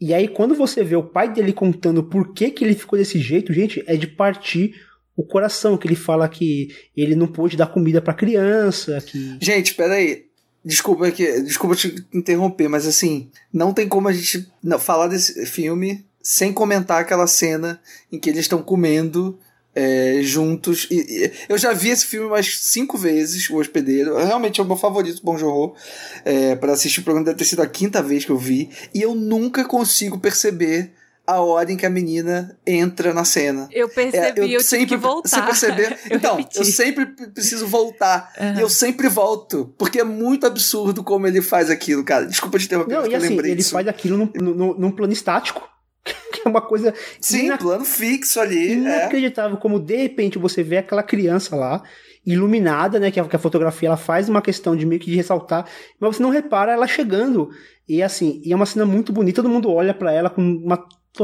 [0.00, 3.18] E aí quando você vê o pai dele contando por que, que ele ficou desse
[3.18, 4.74] jeito, gente, é de partir
[5.16, 9.36] o coração, que ele fala que ele não pôde dar comida pra criança, que...
[9.40, 10.27] Gente, peraí.
[10.68, 15.46] Desculpa que, desculpa te interromper, mas assim, não tem como a gente não, falar desse
[15.46, 17.80] filme sem comentar aquela cena
[18.12, 19.38] em que eles estão comendo
[19.74, 20.86] é, juntos.
[20.90, 24.14] E, e- eu já vi esse filme umas cinco vezes, O Hospedeiro.
[24.18, 25.74] Realmente é o meu favorito, Bom Jorro.
[26.22, 28.68] É, para assistir o programa deve ter sido a quinta vez que eu vi.
[28.92, 30.92] E eu nunca consigo perceber
[31.30, 33.68] a hora em que a menina entra na cena.
[33.70, 35.28] Eu percebi, É, eu, tive que voltar.
[35.28, 35.90] Você percebeu?
[36.10, 36.56] Eu então, repeti.
[36.58, 38.32] eu sempre preciso voltar.
[38.56, 39.74] E eu sempre volto.
[39.76, 42.24] Porque é muito absurdo como ele faz aquilo, cara.
[42.24, 43.72] Desculpa te interromper, Não, e eu assim, lembrei ele disso.
[43.72, 45.60] faz aquilo num, num, num plano estático,
[46.32, 48.70] que é uma coisa Sim, ina- plano fixo ali.
[48.70, 48.72] É.
[48.72, 51.82] inacreditável como de repente você vê aquela criança lá
[52.26, 55.16] iluminada, né, que a, que a fotografia ela faz uma questão de meio que de
[55.16, 55.66] ressaltar,
[55.98, 57.48] mas você não repara ela chegando.
[57.88, 60.76] E assim, e é uma cena muito bonita, todo mundo olha pra ela com uma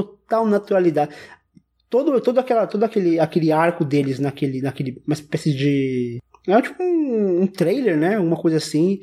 [0.02, 1.14] total naturalidade.
[1.88, 6.82] Todo todo aquela todo aquele aquele arco deles naquele naquele uma espécie de é tipo
[6.82, 9.00] um, um trailer, né, uma coisa assim.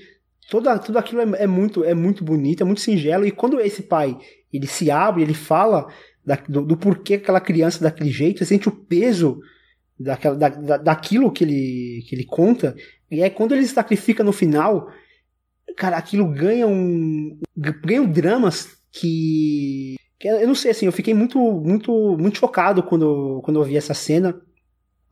[0.50, 3.84] Toda, tudo aquilo é, é muito é muito bonito, é muito singelo e quando esse
[3.84, 4.18] pai
[4.52, 5.88] ele se abre, ele fala
[6.26, 9.40] da- do, do porquê aquela criança daquele jeito, você sente o peso
[9.98, 12.76] daquela, da, da- daquilo que ele, que ele conta,
[13.10, 14.90] e aí quando ele se sacrifica no final,
[15.78, 17.40] cara, aquilo ganha um.
[17.56, 19.96] ganha um dramas que.
[20.22, 23.76] Que eu não sei, assim, eu fiquei muito, muito, muito chocado quando, quando eu vi
[23.76, 24.40] essa cena.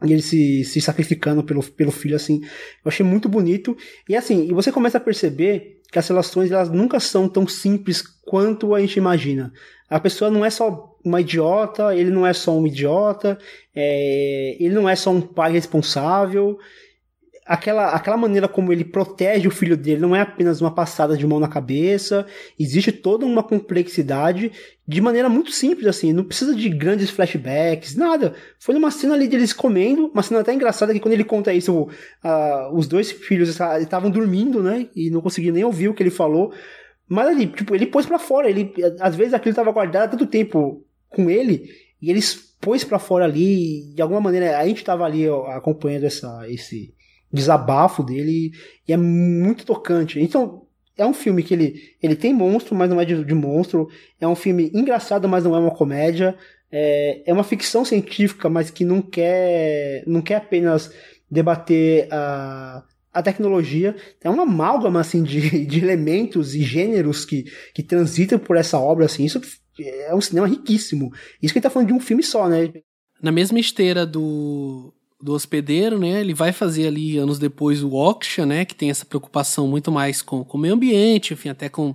[0.06, 2.42] E ele se, se sacrificando pelo, pelo filho, assim.
[2.44, 3.76] Eu achei muito bonito.
[4.08, 8.04] E assim, e você começa a perceber que as relações elas nunca são tão simples
[8.24, 9.52] quanto a gente imagina.
[9.90, 13.36] A pessoa não é só uma idiota, ele não é só um idiota,
[13.76, 16.60] é, ele não é só um pai responsável.
[17.50, 21.26] Aquela, aquela maneira como ele protege o filho dele não é apenas uma passada de
[21.26, 22.28] mão na cabeça,
[22.60, 24.52] existe toda uma complexidade
[24.88, 28.36] de maneira muito simples, assim, não precisa de grandes flashbacks, nada.
[28.60, 31.88] Foi numa cena ali deles comendo, uma cena até engraçada que quando ele conta isso,
[32.24, 36.12] ah, os dois filhos estavam dormindo, né, e não conseguiam nem ouvir o que ele
[36.12, 36.54] falou,
[37.08, 40.28] mas ali, tipo, ele pôs pra fora, ele, às vezes aquilo estava guardado há tanto
[40.28, 41.68] tempo com ele,
[42.00, 42.20] e ele
[42.62, 46.94] pôs pra fora ali, de alguma maneira a gente tava ali ó, acompanhando essa, esse
[47.32, 48.52] desabafo dele,
[48.88, 50.20] e é muito tocante.
[50.20, 50.64] Então,
[50.98, 53.88] é um filme que ele, ele tem monstro, mas não é de, de monstro,
[54.20, 56.36] é um filme engraçado, mas não é uma comédia,
[56.72, 60.94] é, é uma ficção científica, mas que não quer, não quer apenas
[61.32, 62.84] debater a,
[63.14, 68.58] a tecnologia, é uma amálgama assim, de, de elementos e gêneros que, que transitam por
[68.58, 69.42] essa obra, assim, isso
[69.82, 71.12] é um cinema riquíssimo.
[71.42, 72.72] Isso que ele tá falando de um filme só, né?
[73.22, 76.22] Na mesma esteira do, do hospedeiro, né?
[76.22, 78.64] Ele vai fazer ali anos depois o Oksha, né?
[78.66, 81.94] Que tem essa preocupação muito mais com, com o meio ambiente, enfim, até com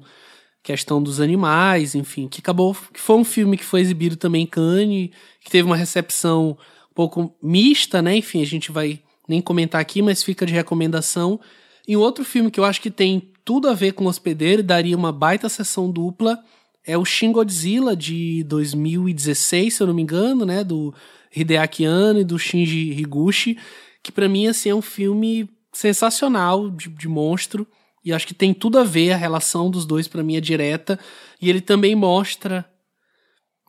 [0.62, 4.46] questão dos animais, enfim, que acabou que foi um filme que foi exibido também em
[4.46, 5.10] Cannes,
[5.42, 6.56] que teve uma recepção
[6.90, 8.16] um pouco mista, né?
[8.16, 11.38] Enfim, a gente vai nem comentar aqui, mas fica de recomendação.
[11.86, 14.64] E outro filme que eu acho que tem tudo a ver com o hospedeiro e
[14.64, 16.42] daria uma baita sessão dupla
[16.86, 20.94] é o Shin Godzilla de 2016, se eu não me engano, né, do
[21.34, 23.58] Hideaki Anno e do Shinji Higuchi,
[24.02, 27.66] que para mim assim é um filme sensacional de, de monstro
[28.04, 30.98] e acho que tem tudo a ver a relação dos dois para mim é direta
[31.40, 32.64] e ele também mostra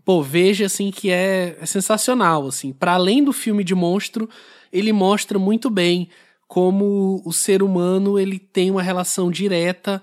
[0.05, 2.71] pô, veja assim que é, é sensacional, assim.
[2.71, 4.29] Para além do filme de monstro,
[4.71, 6.09] ele mostra muito bem
[6.47, 10.01] como o ser humano ele tem uma relação direta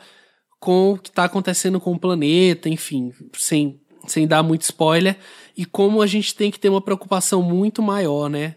[0.59, 5.17] com o que está acontecendo com o planeta, enfim, sem, sem dar muito spoiler,
[5.57, 8.57] e como a gente tem que ter uma preocupação muito maior, né?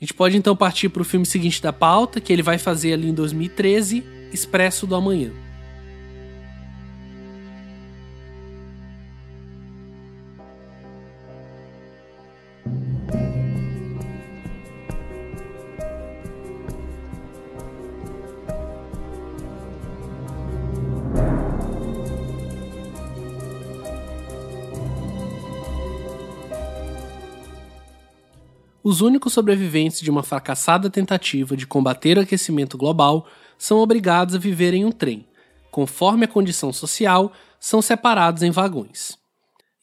[0.00, 2.92] A gente pode então partir para o filme seguinte da pauta, que ele vai fazer
[2.92, 4.02] ali em 2013,
[4.32, 5.30] Expresso do Amanhã.
[28.92, 34.38] Os únicos sobreviventes de uma fracassada tentativa de combater o aquecimento global são obrigados a
[34.38, 35.24] viver em um trem.
[35.70, 39.16] Conforme a condição social, são separados em vagões.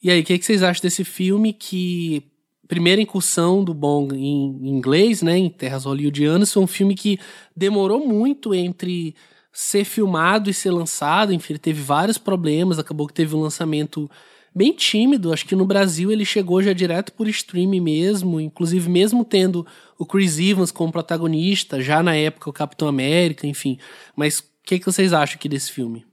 [0.00, 2.22] E aí, o que, que, vocês acham desse filme que
[2.68, 7.18] primeira incursão do Bong em inglês, né, em terras hollywoodianas, foi um filme que
[7.56, 9.16] demorou muito entre
[9.52, 14.08] ser filmado e ser lançado, enfim, ele teve vários problemas, acabou que teve um lançamento
[14.54, 15.32] bem tímido.
[15.32, 19.66] Acho que no Brasil ele chegou já direto por streaming mesmo, inclusive mesmo tendo
[19.98, 23.78] o Chris Evans como protagonista, já na época o Capitão América, enfim.
[24.16, 26.06] Mas o que, que vocês acham aqui desse filme?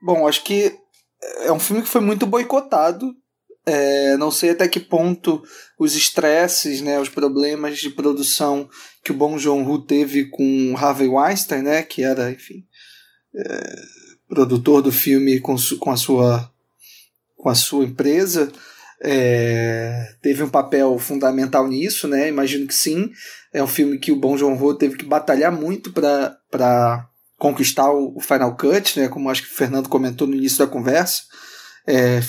[0.00, 0.76] Bom, acho que
[1.42, 3.14] é um filme que foi muito boicotado.
[3.66, 5.42] É, não sei até que ponto
[5.78, 8.68] os estresses, né, os problemas de produção
[9.04, 12.64] que o Bong Joon-ho teve com Harvey Weinstein, né, que era, enfim,
[13.36, 13.74] é,
[14.26, 16.50] produtor do filme com, com a sua
[17.38, 18.52] com a sua empresa
[19.00, 22.28] é, teve um papel fundamental nisso, né?
[22.28, 23.10] Imagino que sim.
[23.52, 27.08] É um filme que o Bong Joon-ho teve que batalhar muito para
[27.38, 29.08] conquistar o, Final Cut, né?
[29.08, 31.22] Como acho que o Fernando comentou no início da conversa.
[31.86, 32.20] É,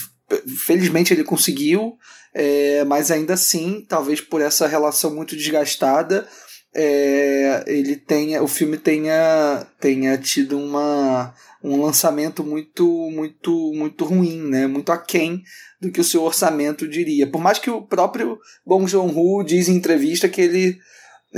[0.65, 1.97] felizmente ele conseguiu,
[2.33, 6.27] é, mas ainda assim, talvez por essa relação muito desgastada,
[6.75, 11.33] é, ele tenha, o filme tenha, tenha tido uma
[11.63, 14.65] um lançamento muito, muito, muito ruim, né?
[14.65, 15.43] Muito aquém
[15.81, 17.27] do que o seu orçamento diria.
[17.27, 20.77] Por mais que o próprio Bong Joon-ho diz em entrevista que ele,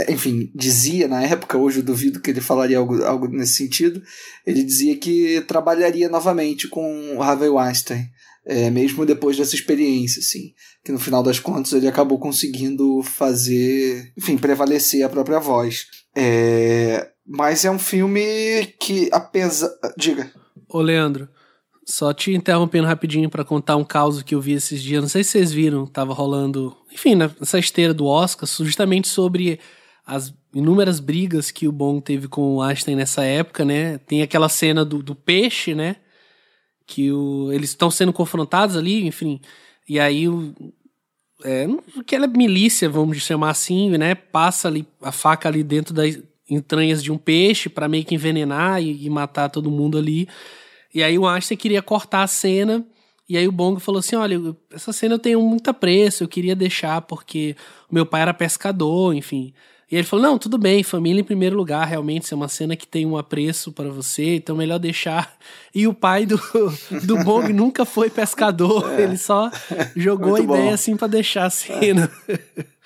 [0.08, 4.02] enfim, dizia na época, hoje eu duvido que ele falaria algo, algo nesse sentido,
[4.46, 8.08] ele dizia que trabalharia novamente com o Harvey Weinstein.
[8.44, 10.54] É, mesmo depois dessa experiência, assim,
[10.84, 15.86] que no final das contas ele acabou conseguindo fazer, enfim, prevalecer a própria voz.
[16.16, 19.70] É, mas é um filme que, apesar.
[19.98, 20.32] Diga.
[20.68, 21.30] Ô, Leandro,
[21.86, 25.02] só te interrompendo rapidinho para contar um caso que eu vi esses dias.
[25.02, 29.60] Não sei se vocês viram, tava rolando, enfim, nessa esteira do Oscar, justamente sobre
[30.06, 33.98] as inúmeras brigas que o Bong teve com o Einstein nessa época, né?
[34.00, 35.98] Tem aquela cena do, do peixe, né?
[36.86, 39.40] Que o, eles estão sendo confrontados ali, enfim.
[39.92, 40.54] E aí o.
[41.44, 41.68] É,
[42.00, 44.16] aquela milícia, vamos chamar assim, né?
[44.16, 46.04] Passa ali a faca ali dentro da,
[46.50, 50.30] entranhas de um peixe para meio que envenenar e, e, matar todo mundo ali.
[50.96, 52.86] E aí o Einstein queria cortar a cena.
[53.28, 56.56] E aí o Bongo falou assim: olha, essa cena eu tenho muito apreço, eu queria
[56.56, 57.54] deixar porque
[57.92, 59.54] meu pai era pescador, enfim.
[59.92, 62.78] E ele falou: não, tudo bem, família em primeiro lugar, realmente, isso é uma cena
[62.78, 65.36] que tem um apreço para você, então melhor deixar.
[65.74, 66.38] E o pai do,
[67.06, 69.04] do Bong nunca foi pescador, é.
[69.04, 69.50] ele só
[69.96, 70.74] jogou muito a ideia bom.
[70.74, 72.12] assim para deixar a cena.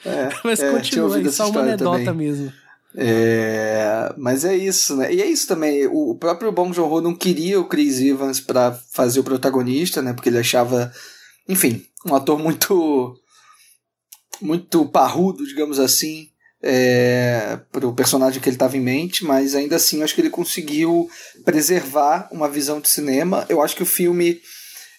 [0.05, 0.29] É.
[0.45, 2.27] Mas é, continua aí, só uma anedota também.
[2.27, 2.53] mesmo.
[2.95, 5.11] É, mas é isso, né?
[5.13, 5.85] E é isso também.
[5.87, 10.13] O próprio Bong Joon-ho não queria o Chris Evans para fazer o protagonista, né?
[10.13, 10.93] Porque ele achava,
[11.49, 13.19] enfim, um ator muito
[14.41, 16.29] muito parrudo, digamos assim,
[16.67, 20.31] é, para o personagem que ele estava em mente, mas ainda assim acho que ele
[20.31, 21.07] conseguiu
[21.45, 23.45] preservar uma visão de cinema.
[23.47, 24.41] Eu acho que o filme,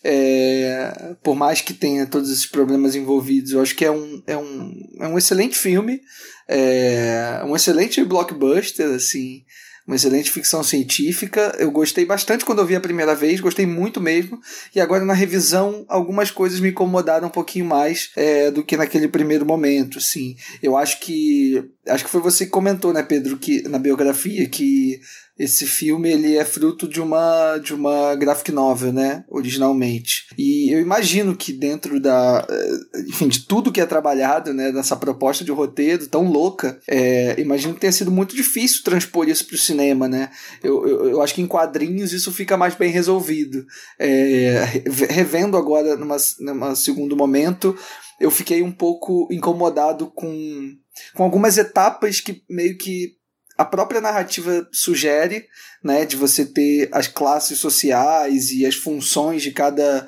[0.05, 4.37] é, por mais que tenha todos esses problemas envolvidos, eu acho que é um, é
[4.37, 6.01] um, é um excelente filme.
[6.49, 9.43] É um excelente blockbuster, assim,
[9.87, 11.55] uma excelente ficção científica.
[11.59, 14.41] Eu gostei bastante quando eu vi a primeira vez, gostei muito mesmo.
[14.75, 19.07] E agora na revisão, algumas coisas me incomodaram um pouquinho mais é, do que naquele
[19.07, 20.35] primeiro momento, assim.
[20.63, 25.01] Eu acho que acho que foi você que comentou, né, Pedro, que na biografia que
[25.39, 30.27] esse filme ele é fruto de uma de uma graphic novel, né, originalmente.
[30.37, 34.97] E eu imagino que dentro da, eh, enfim, de tudo que é trabalhado, né, nessa
[34.97, 39.57] proposta de roteiro tão louca, é, imagino que tenha sido muito difícil transpor isso para
[39.57, 40.31] o cinema, né.
[40.63, 43.65] Eu, eu, eu, acho que em quadrinhos isso fica mais bem resolvido.
[43.99, 47.77] É, revendo agora numa, numa segundo momento,
[48.19, 50.75] eu fiquei um pouco incomodado com
[51.15, 53.16] com algumas etapas que meio que
[53.57, 55.47] a própria narrativa sugere,
[55.83, 60.07] né, de você ter as classes sociais e as funções de cada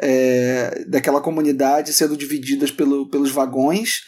[0.00, 4.00] é, daquela comunidade sendo divididas pelo, pelos vagões.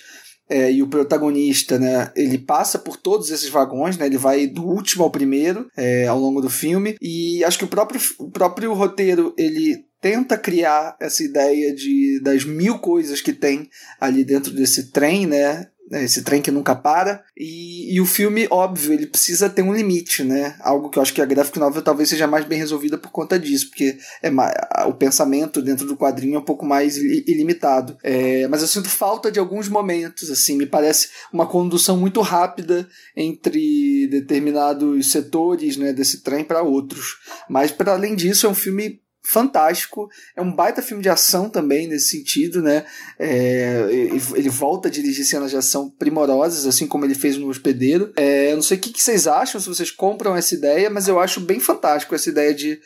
[0.52, 4.64] É, e o protagonista, né, ele passa por todos esses vagões, né, ele vai do
[4.64, 8.74] último ao primeiro é, ao longo do filme, e acho que o próprio, o próprio
[8.74, 13.68] roteiro, ele tenta criar essa ideia de das mil coisas que tem
[14.00, 17.24] ali dentro desse trem, né, né, esse trem que nunca para.
[17.36, 20.54] E, e, o filme, óbvio, ele precisa ter um limite, né?
[20.60, 23.38] Algo que eu acho que a graphic novel talvez seja mais bem resolvida por conta
[23.38, 24.54] disso, porque é mais,
[24.86, 27.96] o pensamento dentro do quadrinho é um pouco mais ilimitado.
[28.04, 32.88] É, mas eu sinto falta de alguns momentos, assim, me parece uma condução muito rápida
[33.16, 37.18] entre determinados setores, né, desse trem para outros.
[37.48, 40.08] Mas para além disso, é um filme fantástico.
[40.36, 42.84] É um baita filme de ação também, nesse sentido, né?
[43.18, 48.12] É, ele volta a dirigir cenas de ação primorosas, assim como ele fez no Hospedeiro.
[48.16, 51.08] É, eu não sei o que, que vocês acham, se vocês compram essa ideia, mas
[51.08, 52.80] eu acho bem fantástico essa ideia de,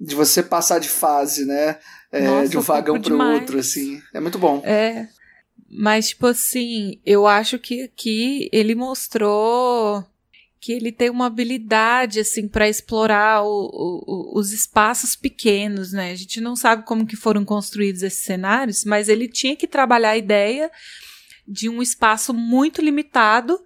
[0.00, 1.78] de você passar de fase, né?
[2.10, 4.00] É, Nossa, de um vagão para o outro, assim.
[4.14, 4.62] É muito bom.
[4.64, 5.08] É.
[5.70, 10.04] Mas, tipo assim, eu acho que aqui ele mostrou
[10.60, 16.10] que ele tem uma habilidade assim para explorar o, o, os espaços pequenos, né?
[16.10, 20.10] A gente não sabe como que foram construídos esses cenários, mas ele tinha que trabalhar
[20.10, 20.70] a ideia
[21.48, 23.58] de um espaço muito limitado,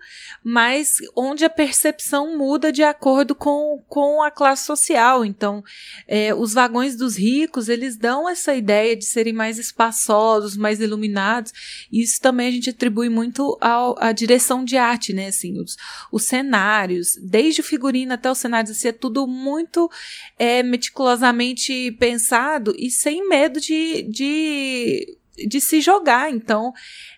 [0.45, 5.25] mas onde a percepção muda de acordo com, com a classe social.
[5.25, 5.65] Então,
[6.07, 11.53] é, os vagões dos ricos, eles dão essa ideia de serem mais espaçosos, mais iluminados.
[11.93, 15.27] Isso também a gente atribui muito ao, à direção de arte, né?
[15.27, 15.77] Assim, os,
[16.13, 19.91] os cenários, desde o figurino até os cenários, assim, é tudo muito
[20.39, 26.31] é, meticulosamente pensado e sem medo de, de de se jogar.
[26.31, 26.73] Então,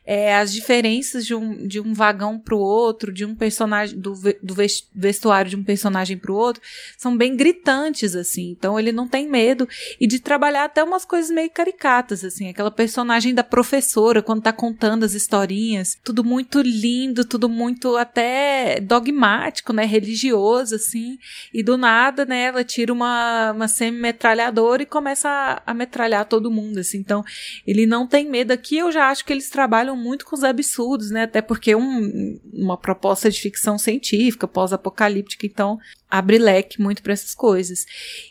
[0.06, 4.12] é, as diferenças de um, de um vagão para o outro, de um personagem, do,
[4.42, 4.54] do
[4.94, 6.62] vestuário de um personagem para o outro,
[6.98, 8.50] são bem gritantes, assim.
[8.50, 9.66] Então ele não tem medo.
[9.98, 12.48] E de trabalhar até umas coisas meio caricatas, assim.
[12.48, 15.96] Aquela personagem da professora, quando tá contando as historinhas.
[16.04, 19.86] Tudo muito lindo, tudo muito até dogmático, né?
[19.86, 21.18] Religioso, assim.
[21.52, 22.44] E do nada, né?
[22.44, 26.98] Ela tira uma, uma semi-metralhadora e começa a, a metralhar todo mundo, assim.
[26.98, 27.24] Então
[27.66, 28.52] ele não tem medo.
[28.52, 31.24] Aqui eu já acho que eles trabalham muito com os absurdos, né?
[31.24, 35.78] Até porque um, uma proposta de ficção científica, pós-apocalíptica, então
[36.10, 37.84] abre leque muito para essas coisas.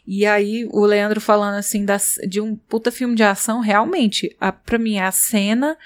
[0.06, 4.52] E aí o Leandro falando assim das, de um puta filme de ação, realmente, a,
[4.52, 5.78] pra mim a cena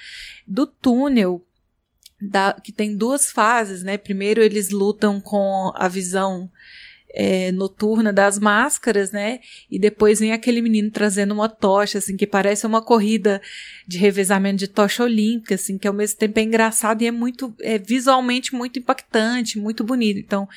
[0.47, 1.43] do túnel
[2.21, 3.97] da, que tem duas fases, né?
[3.97, 6.49] Primeiro eles lutam com a visão
[7.19, 9.39] é, noturna das máscaras, né?
[9.71, 13.41] E depois vem aquele menino trazendo uma tocha, assim, que parece uma corrida
[13.87, 17.51] de revezamento de tocha olímpica, assim, que ao mesmo tempo é engraçado e é muito,
[17.59, 20.19] é visualmente muito impactante, muito bonito.
[20.19, 20.47] Então,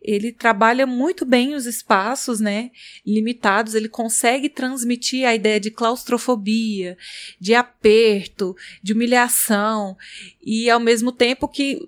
[0.00, 2.70] ele trabalha muito bem os espaços, né,
[3.04, 6.96] limitados, ele consegue transmitir a ideia de claustrofobia,
[7.38, 9.94] de aperto, de humilhação,
[10.42, 11.86] e ao mesmo tempo que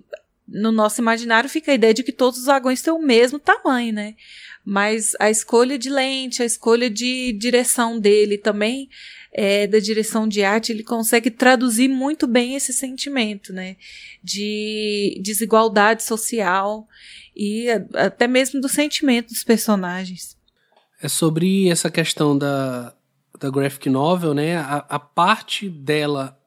[0.51, 3.93] no nosso imaginário fica a ideia de que todos os vagões têm o mesmo tamanho,
[3.93, 4.15] né?
[4.63, 8.89] Mas a escolha de lente, a escolha de direção dele também,
[9.33, 13.77] é, da direção de arte, ele consegue traduzir muito bem esse sentimento, né?
[14.21, 16.87] De desigualdade social
[17.35, 20.37] e até mesmo do sentimento dos personagens.
[21.01, 22.93] É sobre essa questão da,
[23.39, 24.57] da graphic novel, né?
[24.57, 26.37] A, a parte dela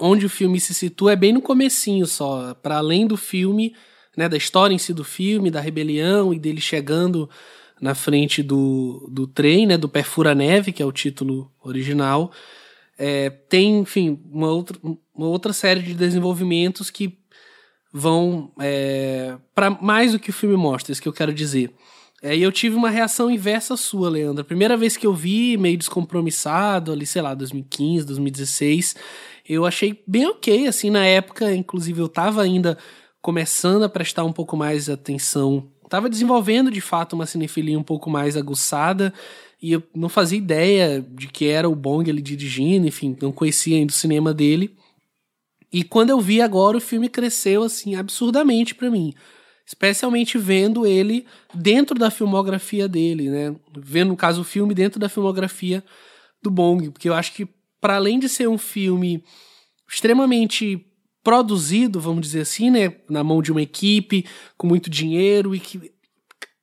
[0.00, 3.74] onde o filme se situa é bem no comecinho só, para além do filme,
[4.16, 7.28] né, da história em si do filme, da rebelião e dele chegando
[7.80, 12.32] na frente do, do trem, né, do Perfura Neve, que é o título original.
[12.98, 17.18] É, tem, enfim, uma outra, uma outra série de desenvolvimentos que
[17.92, 21.72] vão é, para mais do que o filme mostra, isso que eu quero dizer.
[22.22, 24.42] É, e eu tive uma reação inversa sua, Leandro.
[24.42, 28.96] A primeira vez que eu vi, meio descompromissado, ali, sei lá, 2015, 2016,
[29.52, 32.78] eu achei bem ok, assim, na época, inclusive eu tava ainda
[33.20, 38.08] começando a prestar um pouco mais atenção, tava desenvolvendo de fato uma cinefilia um pouco
[38.08, 39.12] mais aguçada,
[39.60, 43.76] e eu não fazia ideia de que era o Bong ele dirigindo, enfim, não conhecia
[43.76, 44.74] ainda o cinema dele.
[45.72, 49.12] E quando eu vi agora, o filme cresceu, assim, absurdamente para mim.
[49.66, 53.54] Especialmente vendo ele dentro da filmografia dele, né?
[53.76, 55.84] Vendo, no caso, o filme dentro da filmografia
[56.42, 57.46] do Bong, porque eu acho que
[57.80, 59.24] para além de ser um filme
[59.88, 60.86] extremamente
[61.22, 64.24] produzido, vamos dizer assim, né, na mão de uma equipe
[64.56, 65.92] com muito dinheiro e que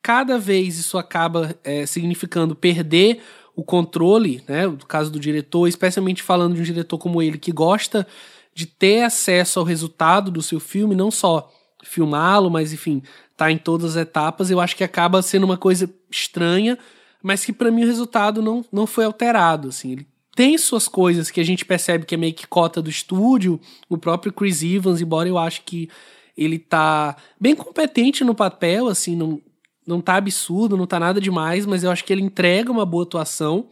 [0.02, 3.22] cada vez isso acaba é, significando perder
[3.56, 7.52] o controle, né, no caso do diretor, especialmente falando de um diretor como ele que
[7.52, 8.08] gosta
[8.54, 11.52] de ter acesso ao resultado do seu filme, não só
[11.84, 13.04] filmá-lo, mas enfim,
[13.36, 16.78] tá em todas as etapas, eu acho que acaba sendo uma coisa estranha,
[17.22, 20.08] mas que para mim o resultado não, não foi alterado, assim, ele
[20.38, 23.60] tem suas coisas que a gente percebe que é meio que cota do estúdio,
[23.90, 25.90] o próprio Chris Evans, embora eu acho que
[26.38, 29.42] ele tá bem competente no papel, assim, não,
[29.86, 33.04] não tá absurdo, não tá nada demais, mas eu acho que ele entrega uma boa
[33.04, 33.68] atuação,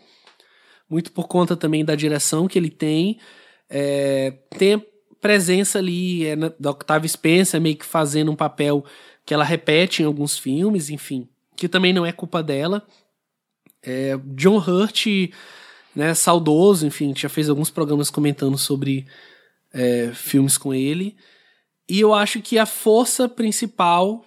[0.90, 3.20] muito por conta também da direção que ele tem.
[3.70, 4.84] É, tem
[5.22, 8.84] presença ali é, da Octavia Spencer meio que fazendo um papel
[9.24, 12.82] que ela repete em alguns filmes, enfim, que também não é culpa dela.
[13.84, 15.06] É, John Hurt,
[15.95, 19.07] né, saudoso, enfim, já fez alguns programas comentando sobre
[19.73, 21.15] é, filmes com ele.
[21.88, 24.26] E eu acho que a força principal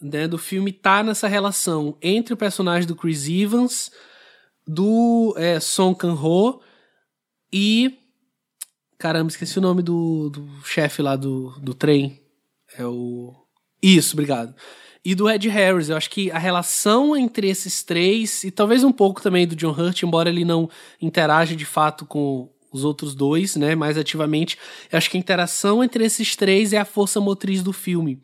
[0.00, 3.90] né, do filme tá nessa relação entre o personagem do Chris Evans,
[4.66, 6.60] do é, Song Kang-ho
[7.52, 7.98] e.
[8.98, 12.20] Caramba, esqueci o nome do, do chefe lá do, do trem.
[12.76, 13.34] É o.
[13.82, 14.54] Isso, obrigado.
[15.04, 15.88] E do Ed Harris.
[15.88, 19.72] Eu acho que a relação entre esses três, e talvez um pouco também do John
[19.72, 20.70] Hurt, embora ele não
[21.00, 24.56] interaja de fato com os outros dois, né, mais ativamente.
[24.90, 28.20] Eu acho que a interação entre esses três é a força motriz do filme.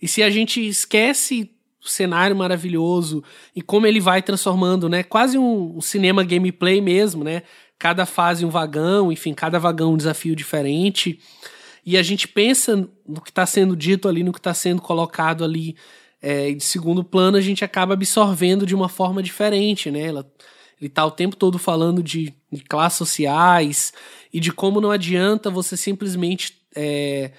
[0.00, 1.50] E se a gente esquece
[1.82, 3.22] o cenário maravilhoso
[3.54, 7.42] e como ele vai transformando, né, quase um, um cinema gameplay mesmo, né,
[7.78, 11.18] cada fase um vagão, enfim, cada vagão um desafio diferente.
[11.86, 15.44] E a gente pensa no que está sendo dito ali, no que está sendo colocado
[15.44, 15.76] ali
[16.20, 20.02] é, de segundo plano, a gente acaba absorvendo de uma forma diferente, né?
[20.02, 20.30] Ela,
[20.80, 23.92] ele tá o tempo todo falando de, de classes sociais
[24.32, 27.32] e de como não adianta você simplesmente é,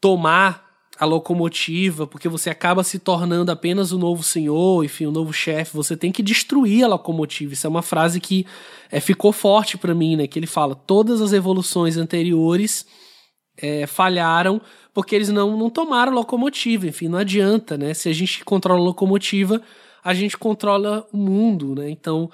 [0.00, 0.68] tomar
[0.98, 5.76] a locomotiva, porque você acaba se tornando apenas o novo senhor, enfim, o novo chefe.
[5.76, 7.52] Você tem que destruir a locomotiva.
[7.52, 8.44] Isso é uma frase que
[8.90, 10.26] é, ficou forte para mim, né?
[10.26, 12.84] Que ele fala: todas as evoluções anteriores
[13.60, 14.60] é, falharam
[14.94, 16.86] porque eles não, não tomaram locomotiva.
[16.86, 17.92] Enfim, não adianta, né?
[17.94, 19.60] Se a gente controla a locomotiva,
[20.02, 21.90] a gente controla o mundo, né?
[21.90, 22.30] Então,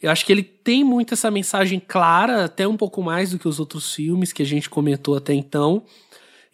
[0.00, 3.48] eu acho que ele tem muito essa mensagem clara, até um pouco mais do que
[3.48, 5.84] os outros filmes que a gente comentou até então.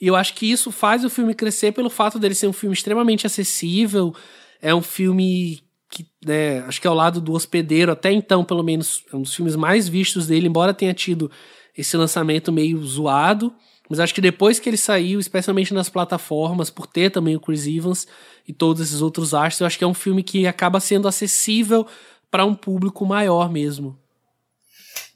[0.01, 2.75] E eu acho que isso faz o filme crescer pelo fato dele ser um filme
[2.75, 4.15] extremamente acessível.
[4.61, 9.05] É um filme que, né, acho que ao lado do Hospedeiro, até então, pelo menos,
[9.13, 11.31] é um dos filmes mais vistos dele, embora tenha tido
[11.77, 13.55] esse lançamento meio zoado.
[13.89, 17.67] Mas acho que depois que ele saiu, especialmente nas plataformas, por ter também o Chris
[17.67, 18.07] Evans
[18.49, 21.87] e todos esses outros astros, eu acho que é um filme que acaba sendo acessível
[22.31, 23.99] para um público maior mesmo.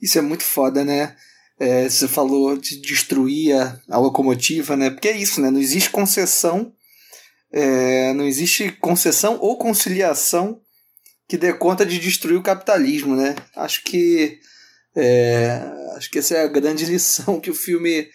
[0.00, 1.16] Isso é muito foda, né?
[1.58, 4.90] É, você falou de destruir a, a, locomotiva, né?
[4.90, 5.50] Porque é isso, né?
[5.50, 6.72] Não existe concessão,
[7.50, 10.60] é, não existe concessão ou conciliação
[11.26, 13.34] que dê conta de destruir o capitalismo, né?
[13.56, 14.38] Acho que
[14.94, 15.60] é,
[15.96, 18.08] acho que essa é a grande lição que o filme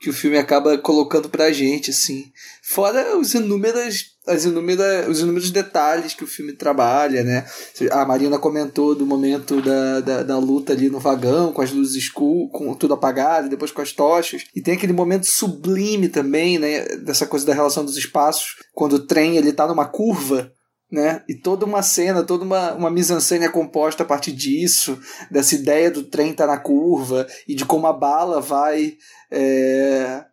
[0.00, 2.32] que o filme acaba colocando pra gente, assim.
[2.62, 7.46] Fora os inúmeros, as inúmeras, os inúmeros detalhes que o filme trabalha, né?
[7.90, 11.96] A Marina comentou do momento da, da, da luta ali no vagão, com as luzes
[11.96, 14.44] escuras, com tudo apagado, depois com as tochas.
[14.56, 16.96] E tem aquele momento sublime também, né?
[16.96, 20.50] Dessa coisa da relação dos espaços, quando o trem ele tá numa curva
[20.90, 21.22] né?
[21.28, 24.98] E toda uma cena, toda uma, uma mise-en-scène é composta a partir disso,
[25.30, 28.94] dessa ideia do trem estar tá na curva e de como a bala vai
[29.30, 30.24] é,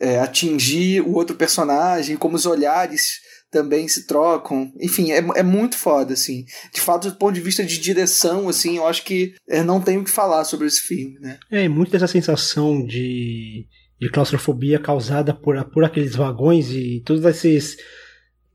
[0.00, 3.20] é, atingir o outro personagem, como os olhares
[3.50, 4.72] também se trocam.
[4.80, 6.44] Enfim, é, é muito foda, assim.
[6.72, 10.04] De fato, do ponto de vista de direção, assim, eu acho que não tenho o
[10.04, 11.38] que falar sobre esse filme, né?
[11.50, 13.66] É, muito dessa sensação de,
[14.00, 17.76] de claustrofobia causada por, por aqueles vagões e todos esses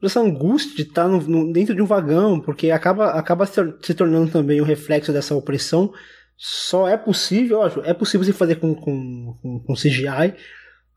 [0.01, 4.31] essa angústia de estar no, no, dentro de um vagão, porque acaba, acaba se tornando
[4.31, 5.91] também um reflexo dessa opressão
[6.41, 10.35] só é possível, é possível se fazer com, com, com, com CGI.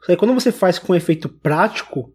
[0.01, 2.15] Só que quando você faz com efeito prático,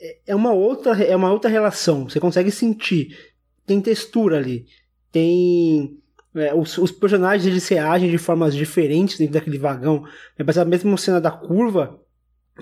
[0.00, 2.08] é, é uma outra, é uma outra relação.
[2.08, 3.16] Você consegue sentir.
[3.64, 4.66] Tem textura ali.
[5.12, 5.96] Tem.
[6.34, 10.04] É, os, os, personagens eles se agem de formas diferentes dentro daquele vagão.
[10.44, 12.00] Mas a mesma cena da curva,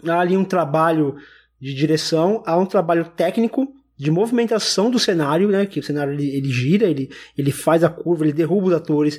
[0.07, 1.17] há ali um trabalho
[1.59, 3.67] de direção, há um trabalho técnico
[3.97, 5.65] de movimentação do cenário, né?
[5.65, 9.19] Que o cenário ele, ele gira, ele, ele faz a curva, ele derruba os atores.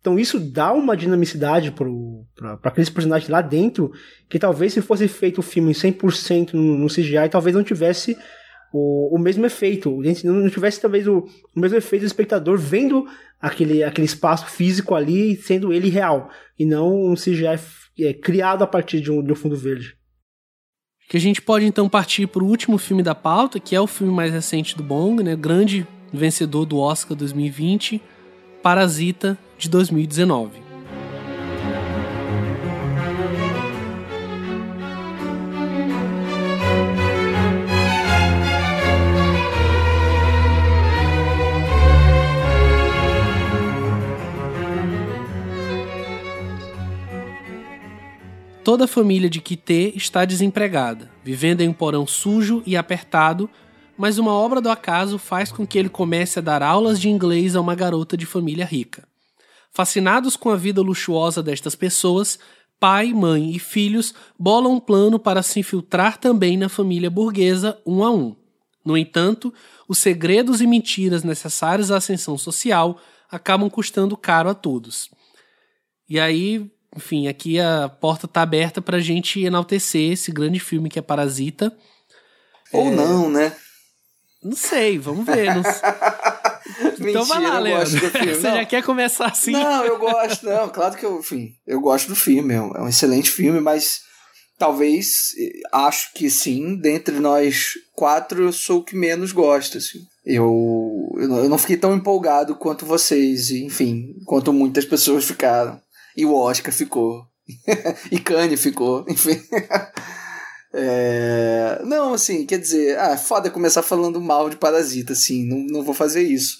[0.00, 3.92] Então isso dá uma dinamicidade para aqueles personagens lá dentro,
[4.28, 8.16] que talvez se fosse feito o filme 100% no, no CGI, talvez não tivesse
[8.72, 10.00] o, o mesmo efeito.
[10.24, 11.18] Não tivesse talvez o,
[11.54, 13.06] o mesmo efeito do espectador vendo
[13.40, 17.58] aquele, aquele espaço físico ali, sendo ele real, e não um CGI
[18.00, 19.96] é, criado a partir de um, de um fundo verde.
[21.08, 23.86] Que a gente pode então partir para o último filme da pauta, que é o
[23.86, 25.34] filme mais recente do Bong, né?
[25.34, 28.00] Grande vencedor do Oscar 2020,
[28.62, 30.68] Parasita de 2019.
[48.64, 53.48] Toda a família de Kitê está desempregada, vivendo em um porão sujo e apertado
[53.98, 57.56] mas uma obra do acaso faz com que ele comece a dar aulas de inglês
[57.56, 59.06] a uma garota de família rica.
[59.72, 62.38] Fascinados com a vida luxuosa destas pessoas,
[62.78, 68.04] pai, mãe e filhos bolam um plano para se infiltrar também na família burguesa um
[68.04, 68.36] a um.
[68.84, 69.52] No entanto,
[69.88, 73.00] os segredos e mentiras necessários à ascensão social
[73.30, 75.10] acabam custando caro a todos.
[76.08, 80.88] E aí, enfim, aqui a porta está aberta para a gente enaltecer esse grande filme
[80.88, 81.76] que é Parasita.
[82.72, 83.54] Ou É, não, né?
[84.42, 85.46] Não sei, vamos ver.
[85.54, 85.62] Não...
[87.08, 87.88] então vai lá, Leandro.
[88.10, 88.56] Você Não.
[88.56, 89.52] já quer começar assim?
[89.52, 92.82] Não, eu gosto, não, claro que eu, enfim, eu gosto do filme, é um, é
[92.82, 94.00] um excelente filme, mas
[94.58, 95.32] talvez,
[95.72, 100.00] acho que sim, dentre nós quatro, eu sou o que menos gosta, assim.
[100.24, 105.80] Eu, eu não- fiquei tão empolgado quanto vocês, enfim, quanto muitas pessoas ficaram.
[106.16, 107.24] E o Oscar ficou.
[108.12, 109.40] e Kanye ficou, enfim.
[110.72, 115.58] É, Não, assim, quer dizer, ah, é foda começar falando mal de Parasita, assim, não,
[115.58, 116.58] não vou fazer isso.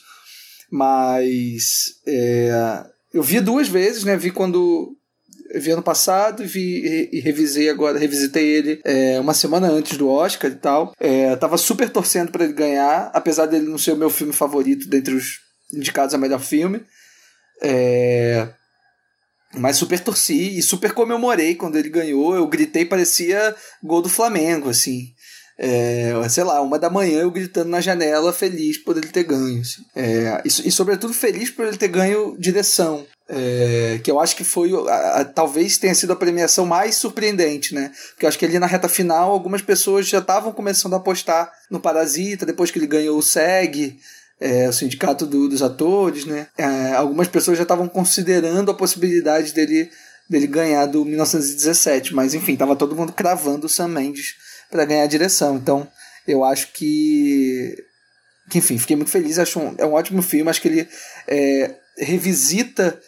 [0.71, 4.17] Mas é, eu vi duas vezes, né?
[4.17, 4.95] Vi quando.
[5.51, 9.97] Eu vi ano passado vi e, e revisei agora, revisitei ele é, uma semana antes
[9.97, 10.93] do Oscar e tal.
[11.01, 14.87] É, tava super torcendo para ele ganhar, apesar dele não ser o meu filme favorito
[14.89, 15.41] dentre os
[15.73, 16.83] indicados a melhor filme.
[17.63, 18.47] É,
[19.55, 22.35] mas super torci e super comemorei quando ele ganhou.
[22.35, 25.13] Eu gritei, parecia gol do Flamengo, assim.
[25.61, 29.61] É, sei lá, uma da manhã eu gritando na janela, feliz por ele ter ganho.
[29.61, 29.83] assim.
[29.97, 33.05] É, e, e, sobretudo, feliz por ele ter ganho direção.
[33.31, 37.75] É, que eu acho que foi, a, a, talvez tenha sido a premiação mais surpreendente,
[37.75, 37.91] né?
[38.11, 41.53] Porque eu acho que ali na reta final, algumas pessoas já estavam começando a apostar
[41.71, 43.99] no Parasita, depois que ele ganhou o SEG.
[44.41, 46.47] É, o sindicato do, dos atores, né?
[46.57, 49.91] É, algumas pessoas já estavam considerando a possibilidade dele,
[50.31, 54.37] dele ganhar do 1917, mas enfim, tava todo mundo cravando o Sam Mendes
[54.71, 55.57] para ganhar a direção.
[55.57, 55.89] Então,
[56.27, 57.75] eu acho que,
[58.51, 59.39] que enfim, fiquei muito feliz.
[59.39, 60.51] Acho um, é um ótimo filme.
[60.51, 60.89] Acho que ele
[61.27, 63.01] é, revisita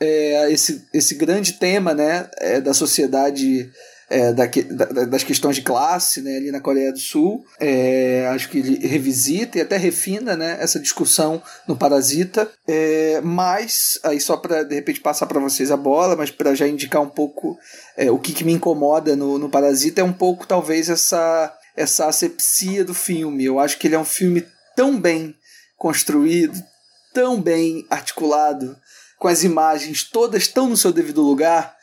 [0.00, 3.70] é, esse, esse grande tema, né, é, da sociedade
[4.10, 7.44] é, da, da, das questões de classe né, ali na Coreia do Sul.
[7.60, 12.50] É, acho que ele revisita e até refina né, essa discussão no Parasita.
[12.66, 16.66] É, mas, aí só para de repente passar para vocês a bola, mas para já
[16.66, 17.58] indicar um pouco
[17.96, 22.06] é, o que, que me incomoda no, no Parasita é um pouco talvez essa, essa
[22.06, 23.44] asepsia do filme.
[23.44, 25.34] Eu acho que ele é um filme tão bem
[25.76, 26.58] construído,
[27.12, 28.76] tão bem articulado,
[29.18, 31.76] com as imagens todas tão no seu devido lugar,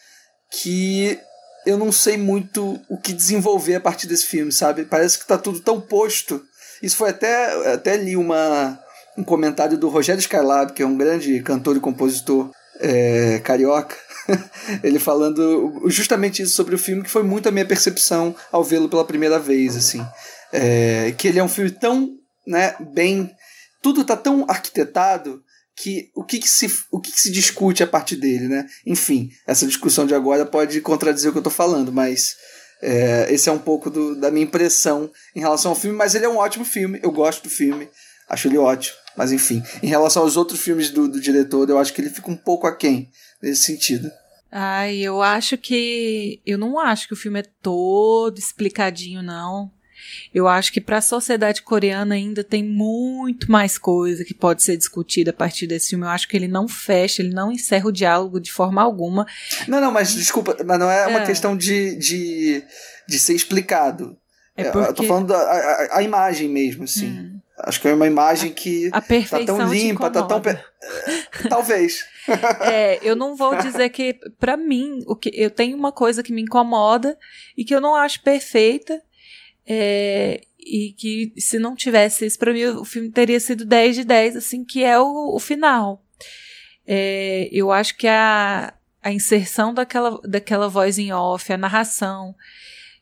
[0.49, 1.19] que
[1.65, 4.85] eu não sei muito o que desenvolver a partir desse filme, sabe?
[4.85, 6.43] Parece que tá tudo tão posto.
[6.81, 8.79] Isso foi até, até li uma,
[9.17, 13.95] um comentário do Rogério Skylab, que é um grande cantor e compositor é, carioca,
[14.83, 18.89] ele falando justamente isso sobre o filme, que foi muito a minha percepção ao vê-lo
[18.89, 20.05] pela primeira vez, assim.
[20.51, 22.09] É, que ele é um filme tão
[22.45, 23.31] né, bem...
[23.81, 25.43] Tudo tá tão arquitetado
[25.75, 28.65] que o que, que, se, o que, que se discute a partir dele, né?
[28.85, 32.35] Enfim, essa discussão de agora pode contradizer o que eu estou falando, mas
[32.81, 36.25] é, esse é um pouco do, da minha impressão em relação ao filme, mas ele
[36.25, 37.89] é um ótimo filme, eu gosto do filme,
[38.29, 41.93] acho ele ótimo, mas enfim, em relação aos outros filmes do, do diretor, eu acho
[41.93, 43.09] que ele fica um pouco aquém
[43.41, 44.09] nesse sentido.
[44.57, 46.39] Ai, eu acho que.
[46.45, 49.69] Eu não acho que o filme é todo explicadinho, não.
[50.33, 54.77] Eu acho que para a sociedade coreana ainda tem muito mais coisa que pode ser
[54.77, 56.05] discutida a partir desse filme.
[56.05, 59.25] Eu acho que ele não fecha, ele não encerra o diálogo de forma alguma.
[59.67, 61.25] Não, não, mas desculpa, mas não é uma é.
[61.25, 62.63] questão de, de,
[63.07, 64.17] de ser explicado.
[64.55, 64.89] É porque...
[64.89, 67.07] Eu tô falando da a, a imagem mesmo, assim.
[67.07, 67.39] Hum.
[67.57, 70.41] Acho que é uma imagem que a, tá tão limpa, tá tão.
[70.41, 70.61] Per...
[71.47, 72.05] Talvez.
[72.61, 76.33] é, eu não vou dizer que, para mim, o que eu tenho uma coisa que
[76.33, 77.17] me incomoda
[77.55, 79.01] e que eu não acho perfeita.
[79.67, 84.03] É, e que se não tivesse isso, para mim o filme teria sido 10 de
[84.03, 86.03] 10, assim, que é o, o final.
[86.87, 92.35] É, eu acho que a, a inserção daquela, daquela voz em off, a narração,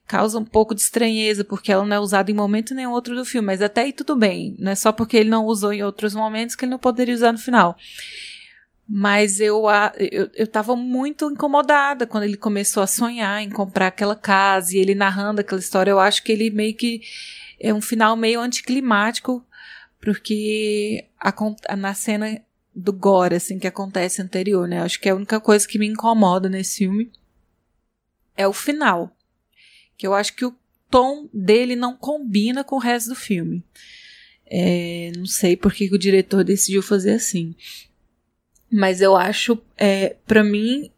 [0.06, 3.26] causa um pouco de estranheza, porque ela não é usada em momento nenhum outro do
[3.26, 6.14] filme, mas até aí tudo bem, não é só porque ele não usou em outros
[6.14, 7.78] momentos que ele não poderia usar no final.
[8.96, 9.64] Mas eu,
[10.12, 14.80] eu, eu tava muito incomodada quando ele começou a sonhar em comprar aquela casa e
[14.80, 15.90] ele narrando aquela história.
[15.90, 17.02] Eu acho que ele meio que
[17.60, 19.44] é um final meio anticlimático,
[20.00, 21.34] porque a,
[21.76, 22.40] na cena
[22.76, 24.84] do gore, assim, que acontece anterior, né?
[24.84, 27.12] Acho que a única coisa que me incomoda nesse filme
[28.38, 29.12] é o final.
[29.98, 30.56] Que eu acho que o
[30.88, 33.64] tom dele não combina com o resto do filme.
[34.46, 37.56] É, não sei por que o diretor decidiu fazer assim.
[38.74, 40.90] Mas eu acho, é, para mim,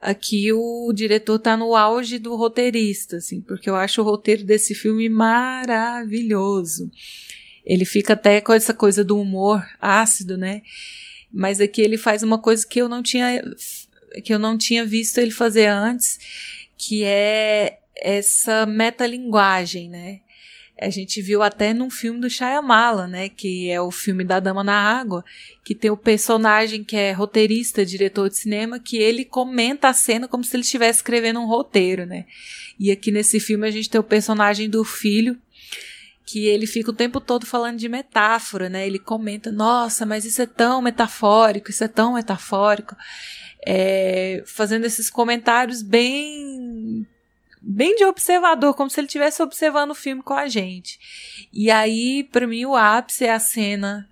[0.00, 4.74] aqui o diretor tá no auge do roteirista, assim, porque eu acho o roteiro desse
[4.74, 6.90] filme maravilhoso.
[7.64, 10.62] Ele fica até com essa coisa do humor ácido, né?
[11.32, 13.44] Mas aqui ele faz uma coisa que eu não tinha
[14.24, 16.18] que eu não tinha visto ele fazer antes,
[16.76, 20.20] que é essa metalinguagem, né?
[20.80, 24.62] A gente viu até num filme do Shyamala, né, que é o filme da Dama
[24.62, 25.24] na Água,
[25.64, 30.28] que tem o personagem que é roteirista, diretor de cinema, que ele comenta a cena
[30.28, 32.26] como se ele estivesse escrevendo um roteiro, né?
[32.78, 35.36] E aqui nesse filme a gente tem o personagem do filho,
[36.24, 38.86] que ele fica o tempo todo falando de metáfora, né?
[38.86, 42.94] Ele comenta, nossa, mas isso é tão metafórico, isso é tão metafórico.
[43.66, 47.06] É, fazendo esses comentários bem
[47.60, 50.98] bem de observador, como se ele estivesse observando o filme com a gente.
[51.52, 54.08] E aí, para mim, o ápice é a cena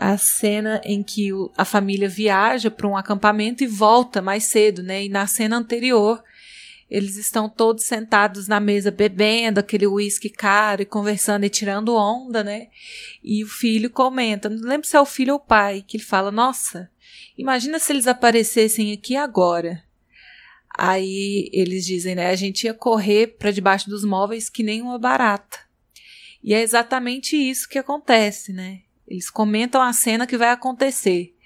[0.00, 1.28] a cena em que
[1.58, 5.04] a família viaja para um acampamento e volta mais cedo, né?
[5.04, 6.24] E na cena anterior,
[6.90, 12.42] eles estão todos sentados na mesa bebendo aquele uísque caro e conversando e tirando onda,
[12.42, 12.68] né?
[13.22, 16.04] E o filho comenta, não lembro se é o filho ou o pai, que ele
[16.04, 16.90] fala: "Nossa,
[17.36, 19.84] imagina se eles aparecessem aqui agora".
[20.82, 22.30] Aí eles dizem, né?
[22.30, 25.58] A gente ia correr para debaixo dos móveis que nem uma barata.
[26.42, 28.80] E é exatamente isso que acontece, né?
[29.06, 31.36] Eles comentam a cena que vai acontecer.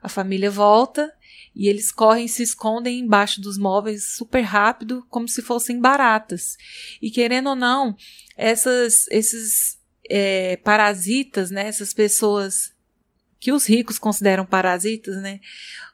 [0.00, 1.12] A família volta
[1.52, 6.56] e eles correm se escondem embaixo dos móveis super rápido, como se fossem baratas.
[7.02, 7.96] E querendo ou não,
[8.36, 11.66] essas, esses é, parasitas, né?
[11.66, 12.72] Essas pessoas
[13.38, 15.40] que os ricos consideram parasitas, né?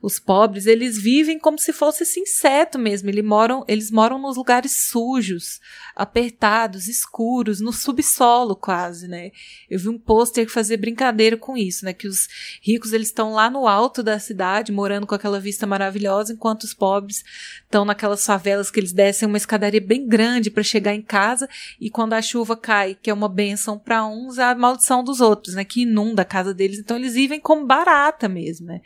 [0.01, 3.09] Os pobres, eles vivem como se fosse esse inseto mesmo.
[3.09, 5.61] Eles moram, eles moram nos lugares sujos,
[5.95, 9.31] apertados, escuros, no subsolo quase, né?
[9.69, 11.93] Eu vi um pôster que fazia brincadeira com isso, né?
[11.93, 12.29] Que os
[12.63, 16.75] ricos, eles estão lá no alto da cidade, morando com aquela vista maravilhosa, enquanto os
[16.75, 17.23] pobres
[17.65, 21.49] estão naquelas favelas que eles descem uma escadaria bem grande para chegar em casa
[21.81, 25.21] e quando a chuva cai, que é uma benção para uns, é a maldição dos
[25.21, 25.65] outros, né?
[25.65, 26.79] Que inunda a casa deles.
[26.79, 28.81] Então eles vivem como barata mesmo, né?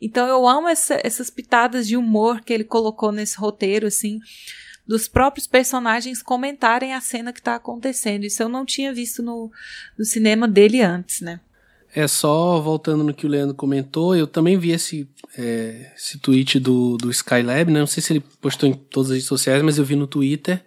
[0.00, 4.18] Então eu amo essa, essas pitadas de humor que ele colocou nesse roteiro, assim,
[4.86, 8.24] dos próprios personagens comentarem a cena que está acontecendo.
[8.24, 9.50] Isso eu não tinha visto no,
[9.98, 11.40] no cinema dele antes, né?
[11.94, 16.60] É só voltando no que o Leandro comentou, eu também vi esse, é, esse tweet
[16.60, 17.80] do, do Skylab, né?
[17.80, 20.64] Não sei se ele postou em todas as redes sociais, mas eu vi no Twitter.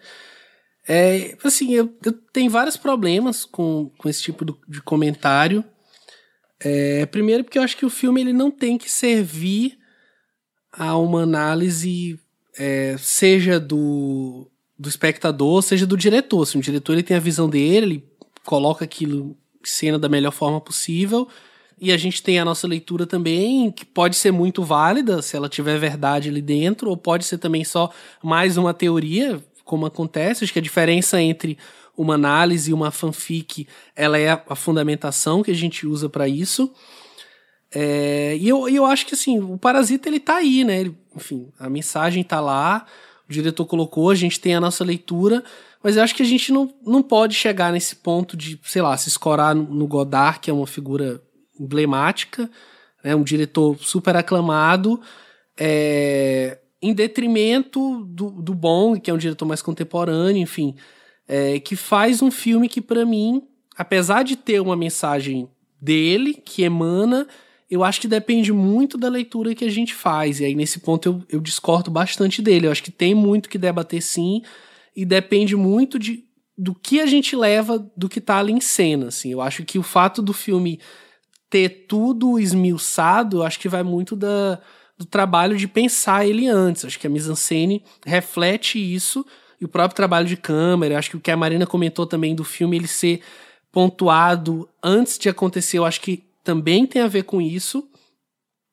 [0.85, 5.63] É, assim, eu, eu tenho vários problemas com, com esse tipo de comentário.
[6.59, 9.77] É, primeiro porque eu acho que o filme ele não tem que servir
[10.71, 12.19] a uma análise
[12.57, 16.45] é, seja do, do espectador, seja do diretor.
[16.45, 18.09] Se o diretor ele tem a visão dele, ele
[18.43, 21.27] coloca aquilo em cena da melhor forma possível.
[21.79, 25.49] E a gente tem a nossa leitura também, que pode ser muito válida, se ela
[25.49, 27.91] tiver verdade ali dentro, ou pode ser também só
[28.23, 30.43] mais uma teoria, como acontece.
[30.43, 31.57] Acho que a diferença entre
[31.97, 36.73] uma análise uma fanfic, ela é a, fundamentação que a gente usa para isso.
[37.73, 40.81] É, e eu, eu acho que assim, o Parasita ele tá aí, né?
[40.81, 42.85] Ele, enfim, a mensagem tá lá,
[43.29, 45.43] o diretor colocou, a gente tem a nossa leitura,
[45.83, 48.95] mas eu acho que a gente não, não pode chegar nesse ponto de, sei lá,
[48.97, 51.21] se escorar no Godard, que é uma figura
[51.59, 52.49] emblemática,
[53.03, 53.15] né?
[53.15, 54.99] um diretor super aclamado,
[55.57, 60.75] é, em detrimento do, do Bong, que é um diretor mais contemporâneo, enfim
[61.27, 63.43] é, que faz um filme que, para mim,
[63.77, 65.49] apesar de ter uma mensagem
[65.81, 67.27] dele, que emana,
[67.69, 70.39] eu acho que depende muito da leitura que a gente faz.
[70.39, 72.67] E aí, nesse ponto, eu, eu discordo bastante dele.
[72.67, 74.41] Eu acho que tem muito que debater sim,
[74.95, 76.23] e depende muito de,
[76.57, 79.07] do que a gente leva do que tá ali em cena.
[79.07, 79.31] Assim.
[79.31, 80.79] Eu acho que o fato do filme
[81.49, 84.59] ter tudo esmiuçado, eu acho que vai muito da,
[84.97, 86.85] do trabalho de pensar ele antes.
[86.85, 89.25] Acho que a mise-en-scène reflete isso
[89.63, 92.43] e o próprio trabalho de câmera, acho que o que a Marina comentou também do
[92.43, 93.21] filme ele ser
[93.71, 97.87] pontuado antes de acontecer, eu acho que também tem a ver com isso.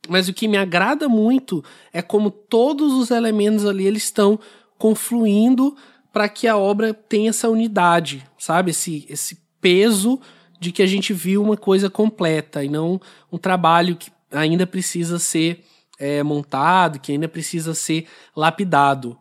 [0.09, 1.62] Mas o que me agrada muito
[1.93, 4.41] é como todos os elementos ali eles estão
[4.77, 5.77] confluindo
[6.12, 8.73] para que a obra tenha essa unidade, sabe?
[8.73, 10.21] Esse, esse peso
[10.59, 13.01] de que a gente viu uma coisa completa e não
[13.31, 15.65] um trabalho que ainda precisa ser
[16.01, 19.17] é, montado, que ainda precisa ser lapidado.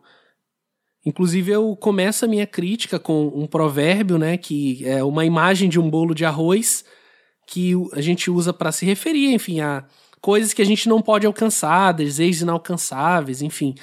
[1.04, 5.80] Inclusive, eu começo a minha crítica com um provérbio, né, que é uma imagem de
[5.80, 6.84] um bolo de arroz
[7.46, 9.84] que a gente usa para se referir, enfim, a
[10.20, 13.74] coisas que a gente não pode alcançar, desejos inalcançáveis, enfim.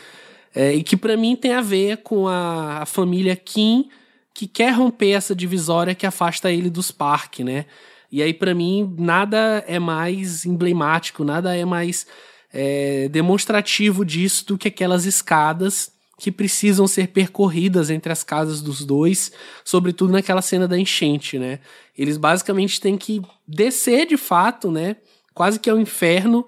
[0.55, 3.89] É, e que para mim tem a ver com a, a, família Kim,
[4.33, 7.65] que quer romper essa divisória que afasta ele dos parques, né?
[8.09, 12.07] E aí, para mim, nada é mais emblemático, nada é mais
[12.53, 18.83] é, demonstrativo disso do que aquelas escadas que precisam ser percorridas entre as casas dos
[18.83, 19.31] dois,
[19.63, 21.59] sobretudo naquela cena da enchente, né?
[21.95, 24.95] Eles basicamente têm que descer de fato, né?
[25.33, 26.45] Quase que ao inferno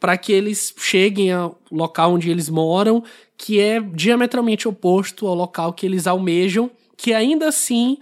[0.00, 3.02] para que eles cheguem ao local onde eles moram,
[3.38, 7.98] que é diametralmente oposto ao local que eles almejam, que ainda assim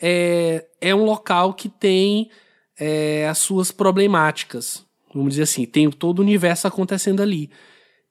[0.00, 2.30] é, é um local que tem
[2.78, 4.84] é, as suas problemáticas.
[5.12, 7.50] Vamos dizer assim, tem todo o universo acontecendo ali.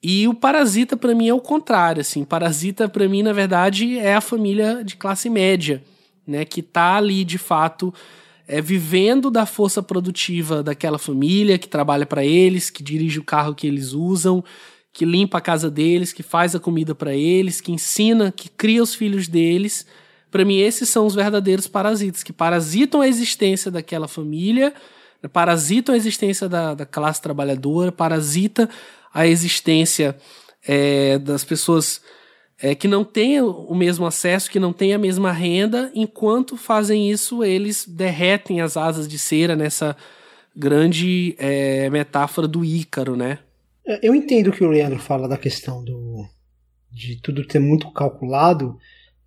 [0.04, 2.02] E o Parasita, para mim, é o contrário.
[2.02, 2.26] Assim.
[2.26, 5.82] Parasita, para mim, na verdade, é a família de classe média,
[6.28, 6.44] né?
[6.44, 7.94] Que tá ali, de fato,
[8.46, 13.56] é, vivendo da força produtiva daquela família, que trabalha para eles, que dirige o carro
[13.56, 14.44] que eles usam,
[14.92, 18.84] que limpa a casa deles, que faz a comida para eles, que ensina, que cria
[18.84, 19.86] os filhos deles.
[20.30, 24.74] Para mim, esses são os verdadeiros parasitas, que parasitam a existência daquela família,
[25.32, 28.70] parasitam a existência da, da classe trabalhadora, parasita
[29.14, 30.16] a existência
[30.68, 32.02] é, das pessoas
[32.62, 37.12] é, que não têm o mesmo acesso, que não têm a mesma renda, enquanto fazem
[37.12, 39.96] isso, eles derretem as asas de cera nessa
[40.56, 43.40] grande é, metáfora do Ícaro, né?
[43.86, 46.26] É, eu entendo que o Leandro fala da questão do
[46.90, 48.78] de tudo ter muito calculado,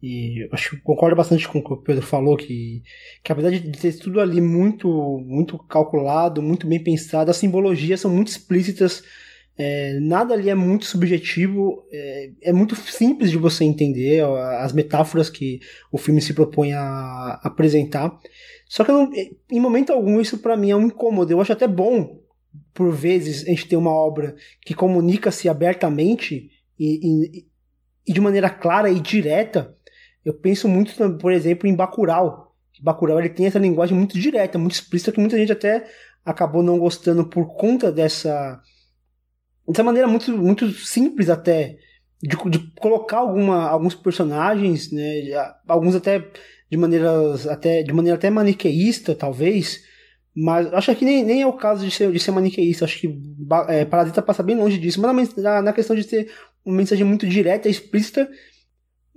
[0.07, 2.83] e acho que concordo bastante com o que o Pedro falou, que,
[3.23, 4.89] que apesar de ter tudo ali muito,
[5.27, 9.03] muito calculado, muito bem pensado, as simbologias são muito explícitas
[9.59, 14.23] é, nada ali é muito subjetivo, é, é, muito simples de você entender
[14.61, 15.61] as metáforas que
[15.91, 18.19] o filme se propõe a apresentar.
[18.69, 19.11] Só que não,
[19.51, 21.33] em momento algum isso para mim é um incômodo.
[21.33, 22.21] Eu acho até bom,
[22.75, 27.47] por vezes, a gente ter uma obra que comunica-se abertamente e, e,
[28.07, 29.75] e, de maneira clara e direta.
[30.27, 32.53] Eu penso muito, por exemplo, em Bacurau.
[32.83, 35.87] Bacurau ele tem essa linguagem muito direta, muito explícita, que muita gente até
[36.25, 38.61] acabou não gostando por conta dessa
[39.69, 41.79] dessa maneira muito, muito simples até
[42.21, 45.33] de, de colocar alguma, alguns personagens, né,
[45.67, 46.29] alguns até
[46.69, 49.85] de maneiras até de maneira até maniqueísta talvez,
[50.35, 53.17] mas acho que nem, nem é o caso de ser, de ser maniqueísta, acho que
[53.69, 56.33] é, Parasita passa bem longe disso, mas na, na questão de ter
[56.65, 58.29] uma mensagem muito direta explícita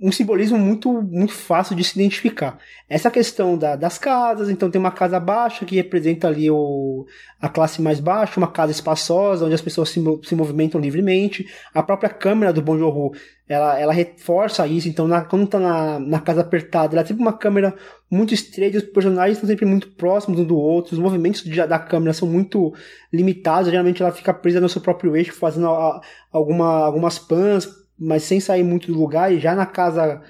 [0.00, 2.58] um simbolismo muito, muito fácil de se identificar.
[2.88, 7.06] Essa questão da, das casas, então tem uma casa baixa que representa ali o,
[7.40, 11.46] a classe mais baixa, uma casa espaçosa, onde as pessoas se, se movimentam livremente.
[11.74, 13.12] A própria câmera do Bon Joon
[13.50, 17.20] ela, ela reforça isso, então na, quando tá na, na casa apertada, ela é sempre
[17.20, 17.74] uma câmera
[18.08, 21.78] muito estreita, os personagens estão sempre muito próximos um do outro, os movimentos de, da
[21.80, 22.72] câmera são muito
[23.12, 26.00] limitados, geralmente ela fica presa no seu próprio eixo, fazendo a,
[26.30, 27.68] alguma, algumas pans,
[28.00, 30.22] mas sem sair muito do lugar, e já na casa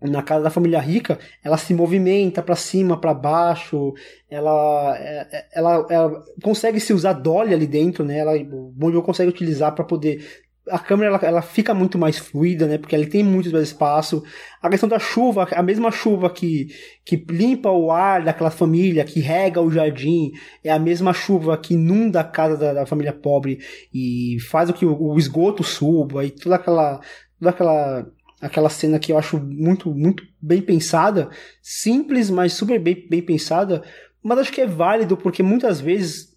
[0.00, 3.92] na casa da família rica, ela se movimenta para cima, para baixo,
[4.30, 8.18] ela, é, é, ela, ela, consegue se usar dolly ali dentro, né?
[8.18, 10.24] Ela, o Bon consegue utilizar para poder
[10.70, 12.78] a câmera ela, ela, fica muito mais fluida, né?
[12.78, 14.22] Porque ele tem muito mais espaço.
[14.62, 16.68] A questão da chuva, a mesma chuva que,
[17.04, 20.32] que limpa o ar daquela família, que rega o jardim,
[20.62, 23.58] é a mesma chuva que inunda a casa da, da família pobre
[23.92, 27.00] e faz o que o, o, esgoto suba e toda aquela,
[27.38, 28.06] toda aquela,
[28.40, 31.28] aquela cena que eu acho muito, muito bem pensada,
[31.60, 33.82] simples, mas super bem, bem pensada.
[34.22, 36.29] Mas acho que é válido porque muitas vezes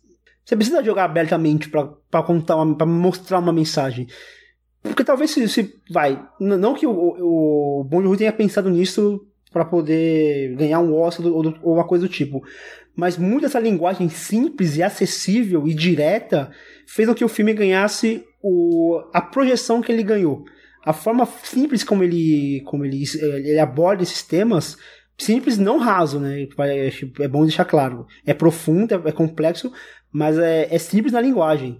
[0.43, 4.07] você precisa jogar abertamente para contar, para mostrar uma mensagem.
[4.81, 10.55] Porque talvez se, se vai, não que o, o, o tenha pensado nisso para poder
[10.55, 12.43] ganhar um Oscar ou, ou uma coisa do tipo,
[12.95, 16.51] mas muito essa linguagem simples e acessível e direta
[16.85, 20.43] fez com que o filme ganhasse o, a projeção que ele ganhou.
[20.85, 24.77] A forma simples como ele, como ele, ele aborda esses temas
[25.17, 26.45] simples, não raso, né?
[26.59, 26.91] É,
[27.21, 28.05] é bom deixar claro.
[28.25, 29.71] É profundo, é complexo,
[30.13, 31.79] mas é, é simples na linguagem.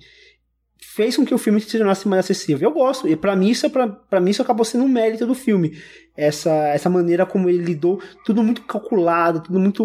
[0.96, 2.70] Fez com que o filme se tornasse mais acessível.
[2.70, 5.34] Eu gosto, e para mim isso é para mim isso acabou sendo um mérito do
[5.34, 5.78] filme.
[6.16, 9.84] Essa essa maneira como ele lidou, tudo muito calculado, tudo muito,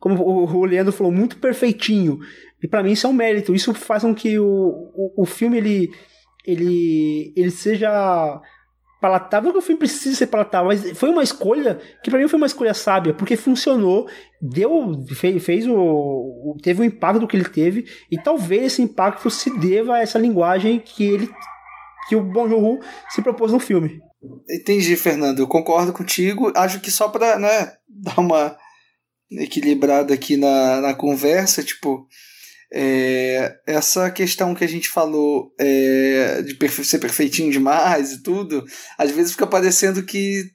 [0.00, 2.18] como o Leandro falou, muito perfeitinho.
[2.62, 3.54] E para mim isso é um mérito.
[3.54, 5.90] Isso faz com que o, o, o filme ele
[6.44, 8.40] ele ele seja
[9.02, 12.28] palatável, não que o filme precisa ser palatável, mas foi uma escolha que para mim
[12.28, 14.08] foi uma escolha sábia, porque funcionou,
[14.40, 19.28] deu, fez, fez o, o, teve o impacto que ele teve e talvez esse impacto
[19.28, 21.28] se deva a essa linguagem que ele
[22.08, 22.78] que o Bon Joon
[23.10, 24.00] se propôs no filme.
[24.48, 25.40] Entendi, Fernando.
[25.40, 26.52] Eu concordo contigo.
[26.54, 28.56] Acho que só para né, dar uma
[29.30, 32.06] equilibrada aqui na, na conversa, tipo,
[32.74, 38.64] é, essa questão que a gente falou é, de perfe ser perfeitinho demais e tudo,
[38.96, 40.50] às vezes fica parecendo que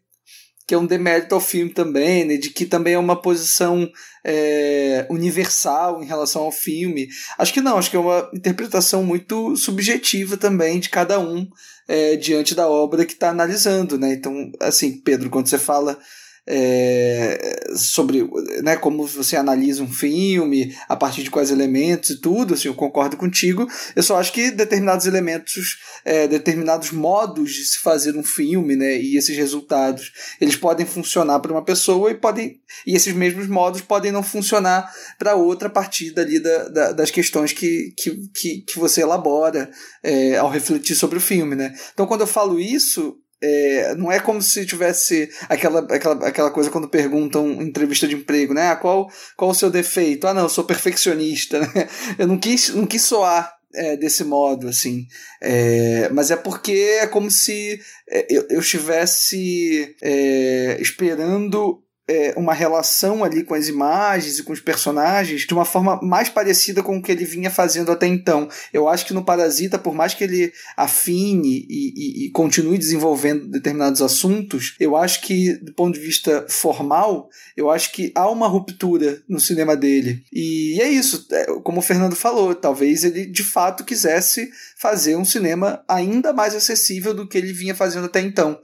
[0.67, 2.35] que é um demérito ao filme também, né?
[2.35, 3.89] De que também é uma posição
[4.25, 7.07] é, universal em relação ao filme.
[7.37, 11.47] Acho que não, acho que é uma interpretação muito subjetiva também de cada um
[11.87, 14.11] é, diante da obra que está analisando, né?
[14.11, 15.97] Então, assim, Pedro, quando você fala
[16.47, 18.27] é, sobre
[18.63, 22.73] né, como você analisa um filme, a partir de quais elementos e tudo, assim, eu
[22.73, 23.67] concordo contigo.
[23.95, 28.97] Eu só acho que determinados elementos, é, determinados modos de se fazer um filme, né,
[28.97, 33.81] e esses resultados, eles podem funcionar para uma pessoa e podem e esses mesmos modos
[33.81, 38.79] podem não funcionar para outra a partir da, da, das questões que, que, que, que
[38.79, 39.69] você elabora
[40.03, 41.73] é, ao refletir sobre o filme, né.
[41.93, 46.69] Então, quando eu falo isso, é, não é como se tivesse aquela, aquela, aquela coisa
[46.69, 48.69] quando perguntam em entrevista de emprego, né?
[48.69, 50.27] Ah, qual, qual o seu defeito?
[50.27, 51.87] Ah, não, eu sou perfeccionista, né?
[52.17, 55.05] Eu não quis, não quis soar é, desse modo, assim.
[55.41, 62.53] É, mas é porque é como se é, eu, eu estivesse é, esperando é, uma
[62.53, 66.97] relação ali com as imagens e com os personagens de uma forma mais parecida com
[66.97, 68.47] o que ele vinha fazendo até então.
[68.71, 73.47] Eu acho que no Parasita, por mais que ele afine e, e, e continue desenvolvendo
[73.47, 78.47] determinados assuntos, eu acho que, do ponto de vista formal, eu acho que há uma
[78.47, 80.23] ruptura no cinema dele.
[80.31, 85.25] E é isso, é, como o Fernando falou, talvez ele de fato quisesse fazer um
[85.25, 88.59] cinema ainda mais acessível do que ele vinha fazendo até então.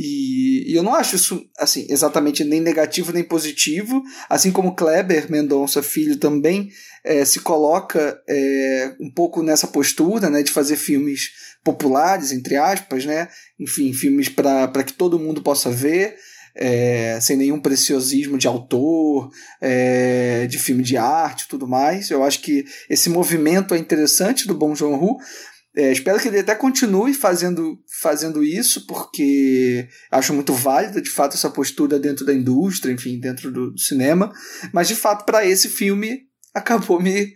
[0.00, 4.00] E, e, eu não acho isso assim exatamente nem negativo nem positivo,
[4.30, 6.70] assim como Kleber Mendonça Filho também
[7.04, 11.30] é, se coloca é, um pouco nessa postura né, de fazer filmes
[11.64, 13.28] populares, entre aspas, né?
[13.58, 16.14] enfim, filmes para que todo mundo possa ver.
[16.60, 19.30] É, sem nenhum preciosismo de autor,
[19.60, 22.10] é, de filme de arte tudo mais.
[22.10, 25.18] Eu acho que esse movimento é interessante do Bom Joon-ho,
[25.78, 31.34] é, espero que ele até continue fazendo, fazendo isso, porque acho muito válida, de fato,
[31.34, 34.32] essa postura dentro da indústria, enfim, dentro do, do cinema.
[34.72, 36.22] Mas, de fato, para esse filme,
[36.52, 37.32] acabou me,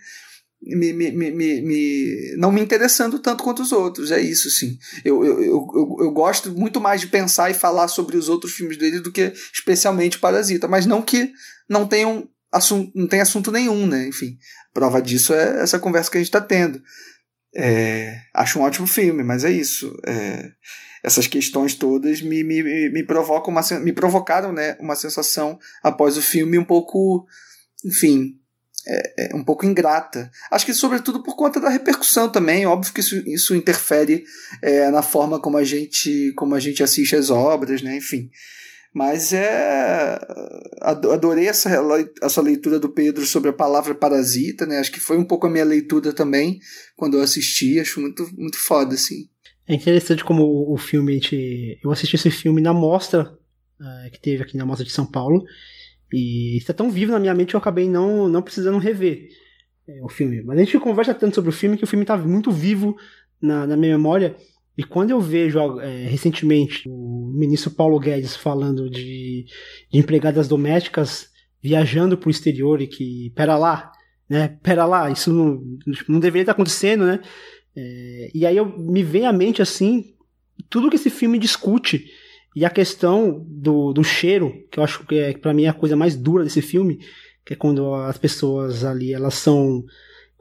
[0.60, 4.10] me, me, me, me, não me interessando tanto quanto os outros.
[4.10, 4.76] É isso, sim.
[5.04, 8.76] Eu, eu, eu, eu, gosto muito mais de pensar e falar sobre os outros filmes
[8.76, 10.66] dele do que especialmente Parasita.
[10.66, 11.30] Mas não que
[11.68, 14.08] não tenham assunto, não tem assunto nenhum, né?
[14.08, 14.36] Enfim,
[14.74, 16.82] prova disso é essa conversa que a gente está tendo.
[17.54, 19.94] É, acho um ótimo filme, mas é isso.
[20.06, 20.50] É,
[21.02, 26.22] essas questões todas me, me, me provocam uma, me provocaram né, uma sensação após o
[26.22, 27.26] filme um pouco,
[27.84, 28.38] enfim,
[28.86, 30.30] é, é um pouco ingrata.
[30.50, 32.66] Acho que sobretudo por conta da repercussão também.
[32.66, 34.24] Óbvio que isso, isso interfere
[34.60, 37.96] é, na forma como a gente como a gente assiste as obras, né?
[37.96, 38.30] Enfim.
[38.94, 40.18] Mas é.
[40.80, 41.70] Adorei essa,
[42.22, 44.78] essa leitura do Pedro sobre a palavra parasita, né?
[44.78, 46.60] Acho que foi um pouco a minha leitura também
[46.96, 47.80] quando eu assisti.
[47.80, 49.28] Acho muito, muito foda, assim.
[49.66, 51.20] É interessante como o filme.
[51.82, 53.38] Eu assisti esse filme na mostra
[53.80, 55.42] uh, que teve aqui na Mostra de São Paulo.
[56.12, 59.28] E está tão vivo na minha mente que eu acabei não, não precisando rever
[59.88, 60.42] é, o filme.
[60.42, 62.96] Mas a gente conversa tanto sobre o filme que o filme está muito vivo
[63.40, 64.36] na, na minha memória.
[64.76, 69.44] E quando eu vejo é, recentemente o ministro Paulo Guedes falando de,
[69.90, 71.30] de empregadas domésticas
[71.62, 73.92] viajando para o exterior e que, pera lá,
[74.28, 75.62] né, pera lá, isso não,
[76.08, 77.20] não deveria estar acontecendo, né?
[77.76, 80.14] É, e aí eu, me vem à mente assim
[80.68, 82.06] tudo que esse filme discute
[82.54, 85.74] e a questão do, do cheiro, que eu acho que é para mim é a
[85.74, 86.98] coisa mais dura desse filme,
[87.44, 89.84] que é quando as pessoas ali elas são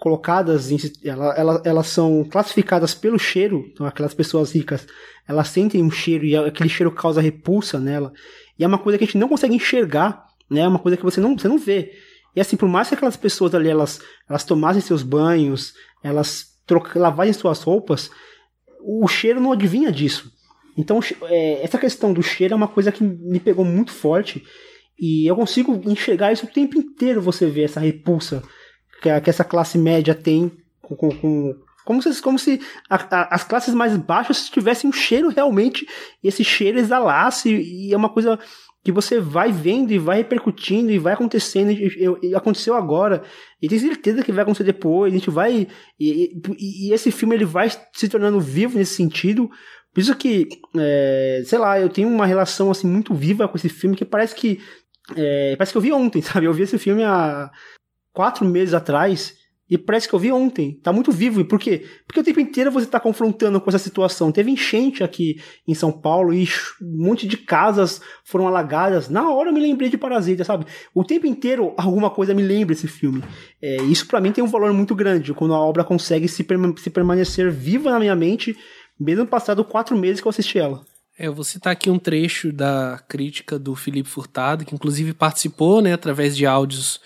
[0.02, 4.88] colocadas, em, ela, ela, elas são classificadas pelo cheiro, então aquelas pessoas ricas,
[5.28, 8.12] elas sentem um cheiro e aquele cheiro causa repulsa nela,
[8.58, 11.04] e é uma coisa que a gente não consegue enxergar, né, é uma coisa que
[11.04, 11.92] você não, você não vê.
[12.36, 16.48] E assim, por mais que aquelas pessoas ali, elas, elas tomassem seus banhos, elas
[16.96, 18.10] lavassem suas roupas,
[18.80, 20.32] o cheiro não adivinha disso.
[20.76, 24.44] Então, é, essa questão do cheiro é uma coisa que me pegou muito forte,
[25.00, 28.42] e eu consigo enxergar isso o tempo inteiro, você vê essa repulsa
[29.02, 30.52] que, essa classe média tem
[30.82, 34.94] com, com, com como se, como se a, a, as classes mais baixas tivessem um
[34.94, 35.88] cheiro realmente,
[36.24, 38.40] e esse cheiro exalasse, e é uma coisa
[38.84, 41.90] que você vai vendo e vai repercutindo e vai acontecendo, e,
[42.24, 43.24] e, aconteceu agora,
[43.62, 45.68] e tem certeza que vai acontecer depois, a gente vai,
[46.00, 49.50] e, e, esse filme ele vai se tornando vivo nesse sentido,
[49.94, 50.48] por isso que,
[50.78, 54.34] é, sei lá, eu tenho uma relação assim muito viva com esse filme que parece
[54.34, 54.60] que
[55.16, 56.46] é, parece que eu vi ontem, sabe?
[56.46, 57.52] Eu vi esse filme há,
[58.14, 60.78] quatro meses atrás e parece que eu vi ontem.
[60.84, 61.40] Tá muito vivo.
[61.40, 61.88] E por quê?
[62.06, 64.30] Porque o tempo inteiro você tá confrontando com essa situação.
[64.30, 66.44] Teve enchente aqui em São Paulo e
[66.82, 69.08] um monte de casas foram alagadas.
[69.08, 70.66] Na hora eu me lembrei de Parasita, sabe?
[70.94, 73.24] O tempo inteiro alguma coisa me lembra esse filme.
[73.62, 75.34] É, isso para mim tem um valor muito grande.
[75.34, 76.46] Quando a obra consegue se,
[76.78, 78.58] se permanecer viva na minha mente,
[79.00, 80.84] mesmo passado quatro meses que eu assisti ela.
[81.18, 85.82] É, eu vou citar aqui um trecho da crítica do Felipe Furtado, que inclusive participou,
[85.82, 87.00] né, através de áudios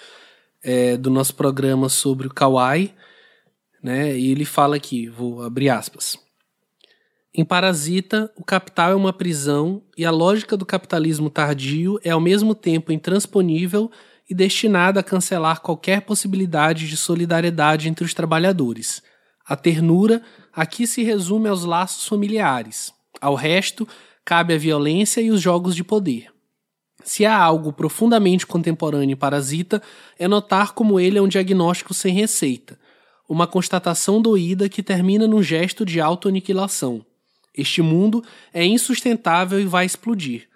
[0.65, 2.91] é, do nosso programa sobre o Kawaii,
[3.83, 6.17] né, e ele fala aqui, vou abrir aspas.
[7.31, 12.19] Em Parasita, o capital é uma prisão e a lógica do capitalismo tardio é ao
[12.19, 13.91] mesmo tempo intransponível
[14.27, 19.03] e destinada a cancelar qualquer possibilidade de solidariedade entre os trabalhadores.
[19.45, 22.91] A ternura aqui se resume aos laços familiares.
[23.21, 23.87] Ao resto,
[24.23, 26.34] cabe a violência e os jogos de poder.
[27.05, 29.79] Se há algo profundamente contemporâneo e parasita,
[30.17, 32.79] é notar como ele é um diagnóstico sem receita,
[33.29, 37.05] uma constatação doída que termina num gesto de autoaniquilação.
[37.55, 40.49] Este mundo é insustentável e vai explodir.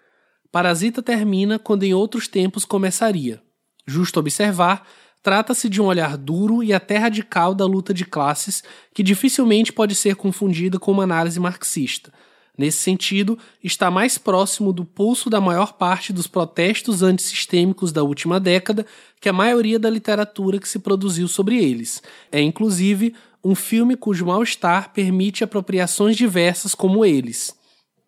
[0.51, 3.39] Parasita termina quando em outros tempos começaria.
[3.85, 4.87] Justo observar,
[5.21, 9.93] trata-se de um olhar duro e até radical da luta de classes que dificilmente pode
[9.93, 12.11] ser confundida com uma análise marxista
[12.59, 18.37] Nesse sentido, está mais próximo do pulso da maior parte dos protestos antissistêmicos da última
[18.37, 18.85] década
[19.21, 22.03] que a maioria da literatura que se produziu sobre eles.
[22.29, 27.57] É, inclusive, um filme cujo mal-estar permite apropriações diversas como eles.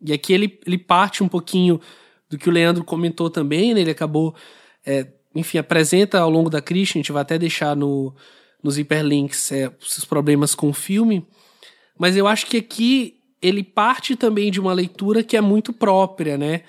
[0.06, 1.80] E aqui ele, ele parte um pouquinho
[2.30, 3.80] do que o Leandro comentou também, né?
[3.80, 4.36] ele acabou,
[4.86, 8.14] é, enfim, apresenta ao longo da crítica, a gente vai até deixar no,
[8.61, 11.26] nos hiperlinks é, os problemas com o filme,
[11.98, 16.38] mas eu acho que aqui ele parte também de uma leitura que é muito própria,
[16.38, 16.61] né?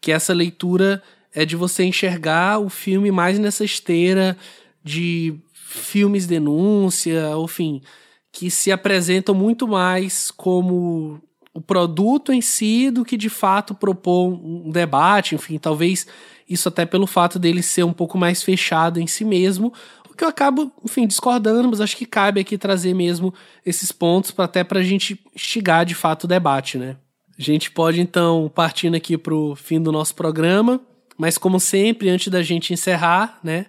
[0.00, 1.02] Que essa leitura
[1.32, 4.36] é de você enxergar o filme mais nessa esteira
[4.82, 7.82] de filmes denúncia, enfim,
[8.30, 11.20] que se apresentam muito mais como
[11.52, 16.06] o produto em si do que de fato propor um debate, enfim, talvez
[16.48, 19.72] isso até pelo fato dele ser um pouco mais fechado em si mesmo,
[20.16, 23.32] que eu acabo, enfim, discordando, mas acho que cabe aqui trazer mesmo
[23.64, 26.96] esses pontos para até para a gente instigar de fato o debate, né?
[27.38, 30.80] A gente pode então partindo aqui para o fim do nosso programa,
[31.18, 33.66] mas como sempre, antes da gente encerrar, né,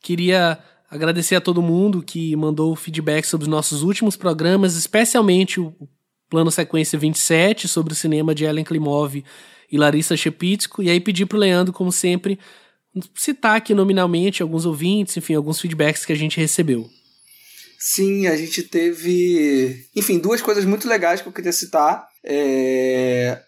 [0.00, 0.58] queria
[0.90, 5.74] agradecer a todo mundo que mandou feedback sobre os nossos últimos programas, especialmente o
[6.30, 9.22] Plano Sequência 27 sobre o cinema de Ellen Klimov
[9.70, 12.38] e Larissa Shepitsko, e aí pedir para o Leandro, como sempre,
[13.14, 16.88] citar aqui nominalmente alguns ouvintes, enfim, alguns feedbacks que a gente recebeu.
[17.78, 22.08] Sim, a gente teve, enfim, duas coisas muito legais que eu queria citar.
[22.24, 23.40] É...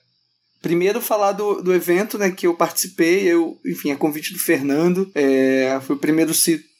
[0.62, 5.10] Primeiro, falar do, do evento né, que eu participei, eu, enfim, a convite do Fernando.
[5.14, 5.81] É...
[5.82, 6.32] Foi o primeiro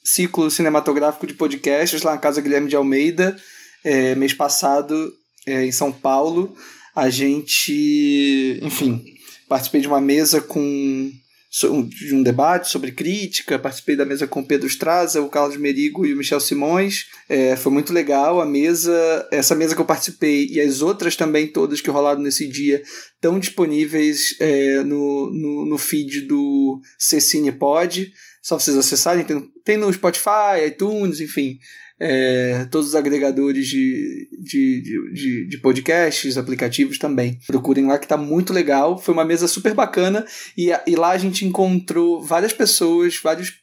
[0.05, 3.37] ciclo cinematográfico de podcasts lá na Casa Guilherme de Almeida,
[3.83, 5.13] é, mês passado,
[5.47, 6.55] é, em São Paulo.
[6.95, 9.05] A gente, enfim,
[9.49, 11.11] participei de uma mesa com
[11.51, 16.07] de um debate sobre crítica, participei da mesa com o Pedro Straza, o Carlos Merigo
[16.07, 17.07] e o Michel Simões.
[17.29, 21.49] É, foi muito legal a mesa, essa mesa que eu participei e as outras também
[21.49, 22.81] todas que rolaram nesse dia
[23.17, 28.13] estão disponíveis é, no, no, no, feed do Cecine Pod.
[28.41, 31.59] Só vocês acessarem, tem, tem no Spotify, iTunes, enfim
[32.01, 37.39] é, todos os agregadores de, de, de, de, podcasts, aplicativos também.
[37.47, 38.99] Procurem lá que tá muito legal.
[38.99, 40.25] Foi uma mesa super bacana
[40.57, 43.61] e, e lá a gente encontrou várias pessoas, vários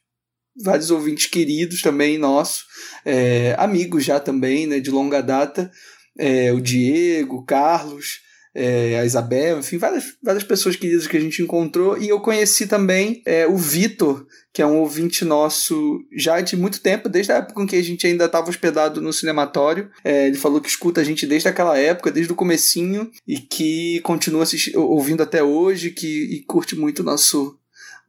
[0.59, 2.65] vários ouvintes queridos também nossos,
[3.05, 5.71] é, amigos já também, né, de longa data,
[6.17, 8.21] é, o Diego, o Carlos,
[8.57, 11.95] é, a Isabel, enfim, várias, várias pessoas queridas que a gente encontrou.
[11.95, 16.81] E eu conheci também é, o Vitor, que é um ouvinte nosso já de muito
[16.81, 19.91] tempo, desde a época em que a gente ainda estava hospedado no cinematório.
[20.03, 23.99] É, ele falou que escuta a gente desde aquela época, desde o comecinho, e que
[24.01, 24.43] continua
[24.75, 27.55] ouvindo até hoje, que e curte muito o nosso,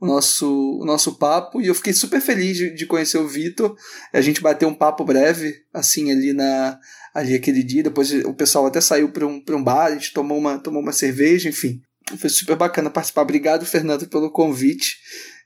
[0.00, 1.60] o nosso, o nosso papo.
[1.60, 3.76] E eu fiquei super feliz de, de conhecer o Vitor.
[4.12, 6.78] A gente bateu um papo breve, assim, ali na
[7.14, 7.82] ali aquele dia.
[7.82, 10.92] Depois o pessoal até saiu para um, um bar, a gente tomou uma, tomou uma
[10.92, 11.80] cerveja, enfim.
[12.16, 13.22] Foi super bacana participar.
[13.22, 14.96] Obrigado, Fernando, pelo convite.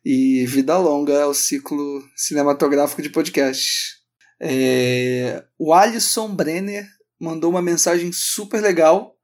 [0.05, 3.97] E vida longa ao ciclo cinematográfico de podcast.
[4.41, 5.45] É...
[5.59, 6.87] O Alisson Brenner
[7.19, 9.17] mandou uma mensagem super legal.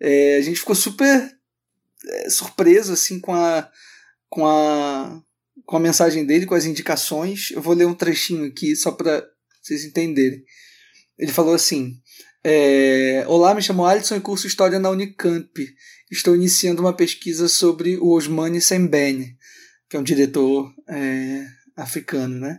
[0.00, 0.36] É...
[0.38, 1.30] A gente ficou super
[2.04, 3.70] é, surpreso assim com a,
[4.32, 5.22] com a
[5.66, 7.50] com a mensagem dele, com as indicações.
[7.50, 9.22] Eu vou ler um trechinho aqui só para
[9.62, 10.42] vocês entenderem.
[11.18, 11.98] Ele falou assim:
[12.42, 15.52] é, Olá, me chamo Alisson e curso História na Unicamp.
[16.10, 19.36] Estou iniciando uma pesquisa sobre o Osmani Sembene,
[19.88, 21.44] que é um diretor é,
[21.76, 22.58] africano, né?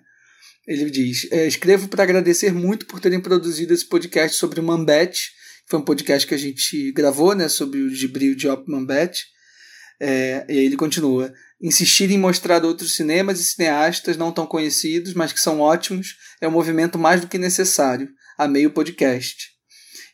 [0.67, 5.31] Ele diz: é, Escrevo para agradecer muito por terem produzido esse podcast sobre o Mambete.
[5.67, 7.49] Foi um podcast que a gente gravou, né?
[7.49, 9.32] Sobre o Gibril Diop Mambete.
[9.99, 15.14] É, e aí ele continua: insistir em mostrar outros cinemas e cineastas não tão conhecidos,
[15.14, 18.10] mas que são ótimos, é um movimento mais do que necessário.
[18.38, 19.53] Amei o podcast.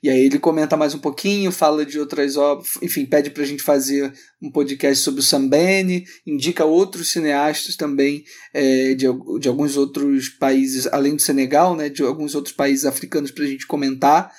[0.02, 3.46] E aí ele comenta mais um pouquinho, fala de outras obras, enfim, pede para a
[3.46, 8.24] gente fazer um podcast sobre o Sambene, indica outros cineastas também
[8.54, 9.06] é, de,
[9.40, 13.48] de alguns outros países, além do Senegal, né, de alguns outros países africanos para a
[13.48, 14.32] gente comentar.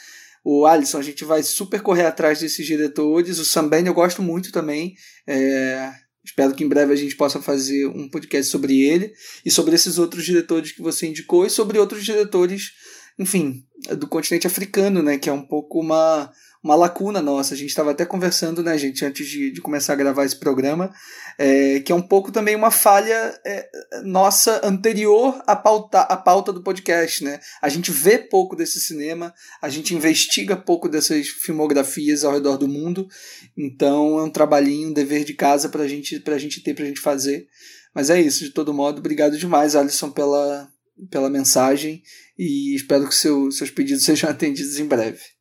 [0.45, 3.39] O Alisson, a gente vai super correr atrás desses diretores.
[3.39, 4.95] O Sambene eu gosto muito também.
[5.27, 5.93] É,
[6.25, 9.13] espero que em breve a gente possa fazer um podcast sobre ele
[9.45, 12.73] e sobre esses outros diretores que você indicou e sobre outros diretores
[13.21, 13.67] enfim,
[13.99, 15.19] do continente africano, né?
[15.19, 17.55] Que é um pouco uma, uma lacuna nossa.
[17.55, 20.93] A gente estava até conversando, né, gente, antes de, de começar a gravar esse programa,
[21.39, 23.69] é, que é um pouco também uma falha é,
[24.05, 27.41] nossa anterior à pauta, à pauta do podcast, né?
[27.63, 29.33] A gente vê pouco desse cinema,
[29.63, 33.09] a gente investiga pouco dessas filmografias ao redor do mundo,
[33.57, 36.89] então é um trabalhinho, um dever de casa para gente, a gente ter, para a
[36.89, 37.47] gente fazer.
[37.95, 40.69] Mas é isso, de todo modo, obrigado demais, Alisson, pela,
[41.11, 42.03] pela mensagem
[42.39, 45.40] e espero que seu, seus pedidos sejam atendidos em breve.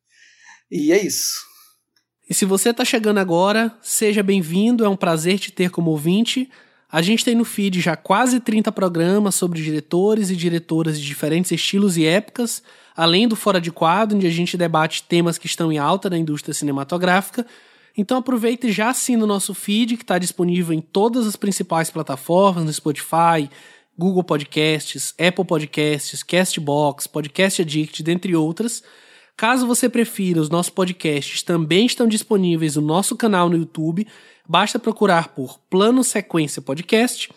[0.70, 1.50] E é isso.
[2.28, 6.48] E se você está chegando agora, seja bem-vindo, é um prazer te ter como ouvinte.
[6.88, 11.50] A gente tem no feed já quase 30 programas sobre diretores e diretoras de diferentes
[11.50, 12.62] estilos e épocas,
[12.96, 16.18] além do Fora de Quadro, onde a gente debate temas que estão em alta na
[16.18, 17.44] indústria cinematográfica.
[17.96, 21.90] Então aproveita e já assina o nosso feed, que está disponível em todas as principais
[21.90, 23.50] plataformas, no Spotify,
[23.98, 28.82] Google Podcasts, Apple Podcasts, Castbox, Podcast Addict, dentre outras.
[29.40, 34.06] Caso você prefira, os nossos podcasts também estão disponíveis no nosso canal no YouTube.
[34.46, 37.32] Basta procurar por Plano Sequência Podcast.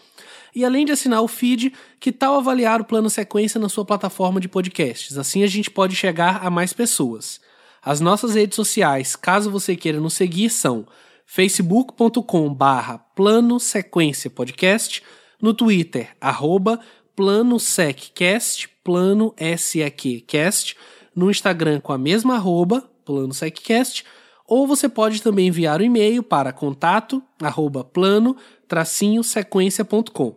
[0.53, 1.71] E além de assinar o feed,
[2.01, 5.17] que tal avaliar o Plano Sequência na sua plataforma de podcasts?
[5.17, 7.39] Assim a gente pode chegar a mais pessoas.
[7.81, 10.85] As nossas redes sociais, caso você queira nos seguir, são
[11.25, 15.01] facebook.com/barra Plano Sequência Podcast
[15.41, 16.81] no Twitter, arroba
[17.15, 20.75] PlanoSecCast, Plano SEQcast,
[21.15, 24.03] no Instagram com a mesma arroba, PlanoSecCast,
[24.47, 30.35] ou você pode também enviar um e-mail para contato arroba plano-sequência.com.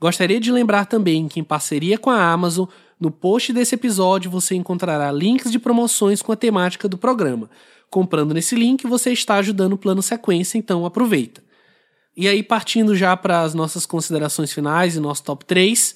[0.00, 2.68] Gostaria de lembrar também que em parceria com a Amazon,
[3.00, 7.50] no post desse episódio você encontrará links de promoções com a temática do programa.
[7.90, 11.42] Comprando nesse link, você está ajudando o Plano Sequência, então aproveita.
[12.16, 15.94] E aí, partindo já para as nossas considerações finais e nosso top 3,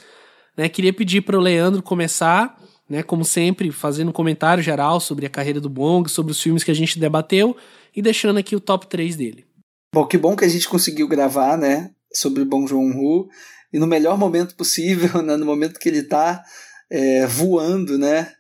[0.57, 2.57] né, queria pedir para o Leandro começar,
[2.93, 6.63] né, como sempre, fazendo um comentário geral sobre a carreira do Bong, sobre os filmes
[6.63, 7.57] que a gente debateu
[7.97, 9.47] e deixando aqui o top 3 dele.
[9.95, 13.31] Bom, que bom que a gente conseguiu gravar, né, sobre Bong Joon-ho
[13.73, 16.45] e no melhor momento possível, né, no momento que ele está
[16.91, 18.31] é, voando, né,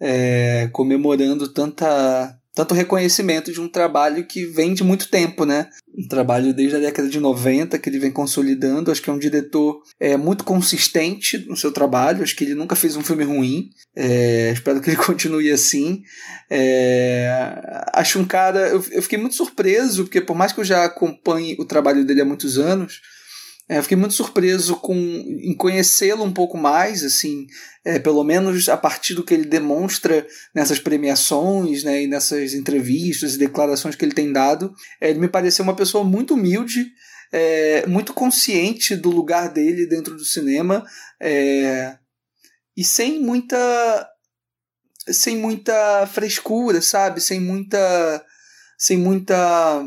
[0.00, 5.68] é, comemorando tanta tanto reconhecimento de um trabalho que vem de muito tempo, né?
[5.94, 8.90] Um trabalho desde a década de 90 que ele vem consolidando.
[8.90, 12.22] Acho que é um diretor é, muito consistente no seu trabalho.
[12.22, 13.68] Acho que ele nunca fez um filme ruim.
[13.94, 16.02] É, espero que ele continue assim.
[16.48, 17.28] É,
[17.92, 18.68] acho um cara.
[18.68, 22.22] Eu, eu fiquei muito surpreso, porque por mais que eu já acompanhe o trabalho dele
[22.22, 23.02] há muitos anos,
[23.68, 27.46] é, eu fiquei muito surpreso com, em conhecê-lo um pouco mais, assim,
[27.84, 30.24] é, pelo menos a partir do que ele demonstra
[30.54, 34.72] nessas premiações né, e nessas entrevistas e declarações que ele tem dado.
[35.00, 36.86] É, ele me pareceu uma pessoa muito humilde,
[37.32, 40.84] é, muito consciente do lugar dele dentro do cinema
[41.20, 41.98] é,
[42.76, 44.08] e sem muita
[45.08, 47.20] sem muita frescura, sabe?
[47.20, 48.24] Sem muita
[48.78, 49.84] sem muita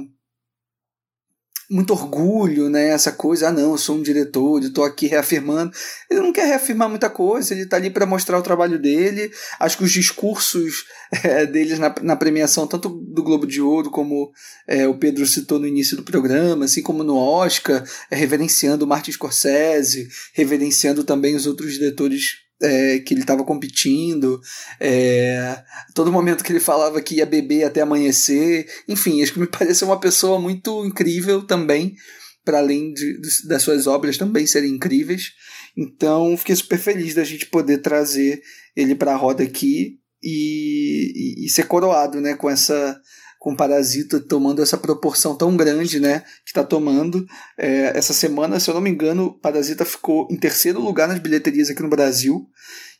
[1.69, 2.89] muito orgulho, né?
[2.89, 5.71] Essa coisa, ah, não, eu sou um diretor, eu tô aqui reafirmando.
[6.09, 9.31] Ele não quer reafirmar muita coisa, ele tá ali para mostrar o trabalho dele.
[9.59, 10.85] Acho que os discursos
[11.23, 14.31] é, deles na, na premiação, tanto do Globo de Ouro, como
[14.67, 18.87] é, o Pedro citou no início do programa, assim como no Oscar, é, reverenciando o
[18.87, 24.39] Martin Scorsese, reverenciando também os outros diretores é, que ele estava competindo,
[24.79, 25.61] é,
[25.93, 29.87] todo momento que ele falava que ia beber até amanhecer, enfim, acho que me pareceu
[29.87, 31.95] uma pessoa muito incrível também,
[32.43, 35.31] para além de, de, das suas obras também serem incríveis.
[35.77, 38.41] Então, fiquei super feliz da gente poder trazer
[38.75, 42.99] ele para a roda aqui e, e, e ser coroado né, com essa
[43.39, 47.25] com Parasita tomando essa proporção tão grande, né, que está tomando.
[47.57, 51.69] É, essa semana, se eu não me engano, Parasita ficou em terceiro lugar nas bilheterias
[51.69, 52.45] aqui no Brasil.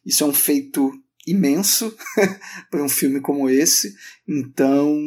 [0.06, 0.92] Isso é um feito
[1.28, 1.94] imenso
[2.72, 3.94] para um filme como esse.
[4.26, 4.98] Então,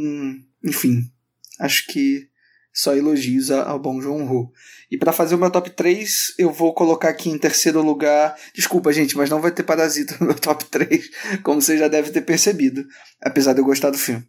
[0.63, 1.11] enfim,
[1.59, 2.29] acho que
[2.73, 4.53] só elogios ao bom João Ho.
[4.91, 8.37] E para fazer o meu top 3, eu vou colocar aqui em terceiro lugar.
[8.55, 11.11] Desculpa, gente, mas não vai ter Parasita no meu top 3,
[11.43, 12.87] como você já deve ter percebido,
[13.21, 14.27] apesar de eu gostar do filme.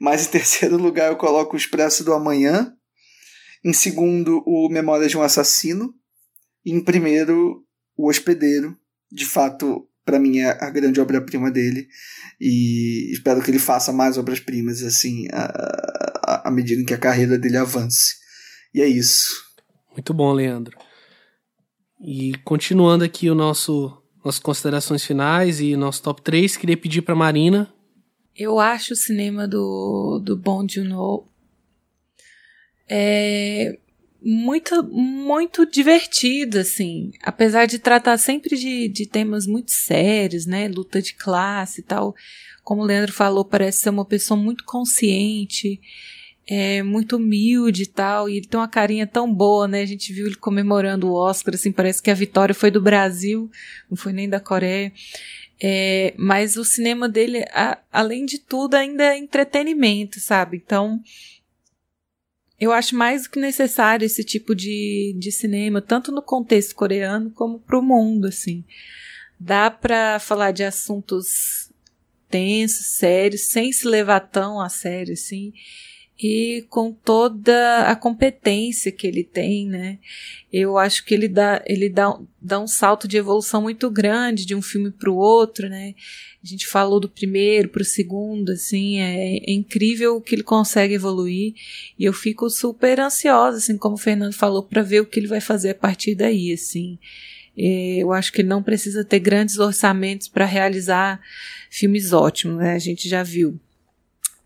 [0.00, 2.72] Mas em terceiro lugar eu coloco o Expresso do Amanhã.
[3.64, 5.94] Em segundo, o Memórias de um Assassino.
[6.64, 7.64] E em primeiro,
[7.96, 8.76] o Hospedeiro.
[9.10, 11.86] De fato, para mim é a grande obra-prima dele
[12.40, 18.14] e espero que ele faça mais obras-primas assim à, medida que a carreira dele avance.
[18.74, 19.26] E é isso.
[19.92, 20.78] Muito bom, Leandro.
[22.00, 27.14] E continuando aqui o nosso nossas considerações finais e nosso top 3, queria pedir para
[27.14, 27.72] Marina.
[28.38, 31.26] Eu acho o cinema do, do Bong Joon-ho
[32.88, 33.76] é
[34.22, 37.10] muito, muito divertido, assim.
[37.22, 40.68] Apesar de tratar sempre de, de temas muito sérios, né?
[40.68, 42.14] Luta de classe e tal.
[42.62, 45.80] Como o Leandro falou, parece ser uma pessoa muito consciente
[46.50, 49.82] é muito humilde e tal, e ele tem uma carinha tão boa, né?
[49.82, 53.50] A gente viu ele comemorando o Oscar, assim, parece que a vitória foi do Brasil,
[53.90, 54.90] não foi nem da Coreia.
[55.60, 60.56] É, mas o cinema dele, a, além de tudo, ainda é entretenimento, sabe?
[60.56, 61.00] Então,
[62.60, 67.30] eu acho mais do que necessário esse tipo de, de cinema, tanto no contexto coreano
[67.30, 68.64] como para o mundo, assim.
[69.38, 71.72] Dá para falar de assuntos
[72.28, 75.52] tensos, sérios, sem se levar tão a sério, assim
[76.20, 79.98] e com toda a competência que ele tem, né?
[80.52, 84.54] Eu acho que ele dá, ele dá, dá um salto de evolução muito grande de
[84.54, 85.94] um filme para o outro, né?
[86.42, 90.42] A gente falou do primeiro para o segundo, assim, é, é, incrível o que ele
[90.42, 91.54] consegue evoluir
[91.96, 95.28] e eu fico super ansiosa, assim, como o Fernando falou, para ver o que ele
[95.28, 96.98] vai fazer a partir daí, assim.
[97.56, 101.20] É, eu acho que ele não precisa ter grandes orçamentos para realizar
[101.70, 102.72] filmes ótimos, né?
[102.72, 103.60] A gente já viu.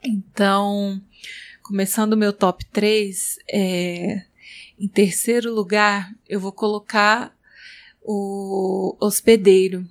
[0.05, 1.01] Então,
[1.73, 4.25] começando o meu top 3, é,
[4.79, 7.35] em terceiro lugar, eu vou colocar
[8.03, 9.89] o hospedeiro.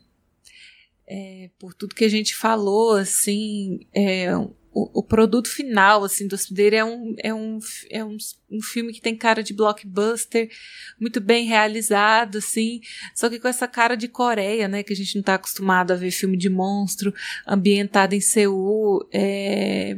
[1.08, 6.36] É, por tudo que a gente falou, assim, é, o, o, produto final, assim, do
[6.36, 7.58] hospedeiro é um, é, um,
[7.90, 8.16] é um,
[8.52, 10.52] um filme que tem cara de blockbuster,
[10.99, 12.80] muito bem realizado, assim,
[13.16, 15.95] só que com essa cara de Coreia, né, que a gente não está acostumado a
[15.95, 17.12] ver filme de monstro
[17.48, 19.98] ambientado em Seul, é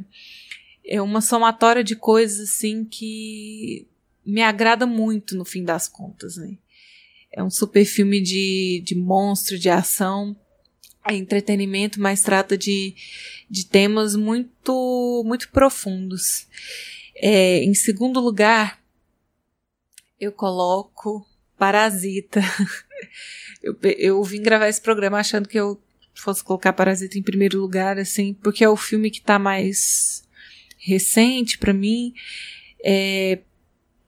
[0.85, 3.87] é uma somatória de coisas assim que
[4.25, 6.57] me agrada muito no fim das contas, né?
[7.31, 10.35] É um super filme de, de monstro, de ação,
[11.05, 12.95] é entretenimento, mas trata de,
[13.49, 16.47] de temas muito, muito profundos.
[17.15, 18.79] É, em segundo lugar,
[20.19, 21.25] eu coloco
[21.57, 22.41] Parasita.
[23.61, 25.81] eu, eu vim gravar esse programa achando que eu
[26.13, 30.22] fosse colocar Parasita em primeiro lugar, assim, porque é o filme que está mais
[30.83, 32.13] recente para mim.
[32.83, 33.39] É,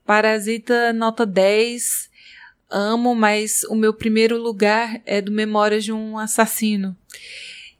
[0.06, 2.10] Parasita nota 10.
[2.70, 6.96] Amo, mas o meu primeiro lugar é do Memórias de um Assassino.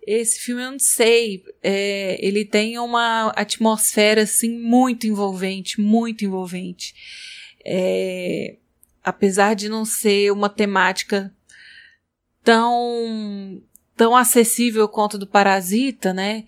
[0.06, 6.94] Esse filme eu não sei, é, ele tem uma atmosfera assim muito envolvente, muito envolvente.
[7.66, 8.58] É,
[9.04, 11.34] apesar de não ser uma temática
[12.44, 13.62] tão
[13.96, 16.44] tão acessível quanto do Parasita, né?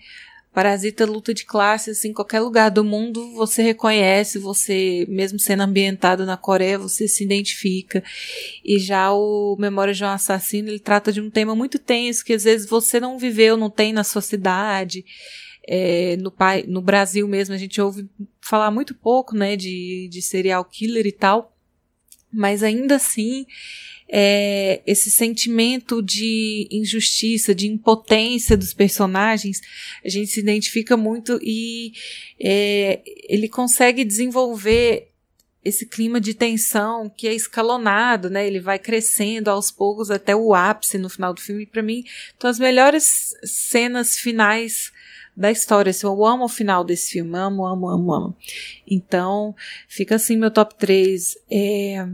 [0.57, 5.61] Parasita luta de classe, assim, em qualquer lugar do mundo você reconhece, você, mesmo sendo
[5.61, 8.03] ambientado na Coreia, você se identifica.
[8.65, 12.33] E já o Memória de um Assassino, ele trata de um tema muito tenso, que
[12.33, 15.05] às vezes você não viveu, não tem na sua cidade.
[15.67, 16.33] É, no,
[16.67, 18.09] no Brasil mesmo, a gente ouve
[18.41, 21.55] falar muito pouco, né, de, de serial killer e tal.
[22.33, 23.45] Mas ainda assim,
[24.09, 29.61] é, esse sentimento de injustiça, de impotência dos personagens,
[30.03, 31.93] a gente se identifica muito e
[32.39, 35.09] é, ele consegue desenvolver
[35.63, 38.47] esse clima de tensão que é escalonado, né?
[38.47, 41.65] Ele vai crescendo aos poucos até o ápice no final do filme.
[41.65, 42.05] Para mim,
[42.39, 44.93] são as melhores cenas finais
[45.35, 45.89] da história.
[45.89, 48.37] Assim, eu amo o final desse filme, amo, amo, amo, amo.
[48.89, 49.53] Então,
[49.89, 51.37] fica assim meu top 3.
[51.51, 52.07] É,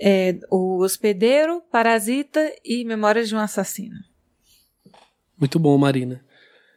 [0.00, 3.96] é, O Hospedeiro, Parasita e Memórias de um Assassino.
[5.38, 6.24] Muito bom, Marina.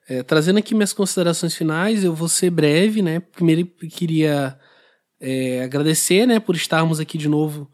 [0.07, 3.19] É, trazendo aqui minhas considerações finais, eu vou ser breve, né?
[3.19, 4.57] Primeiro queria
[5.19, 7.69] é, agradecer, né, por estarmos aqui de novo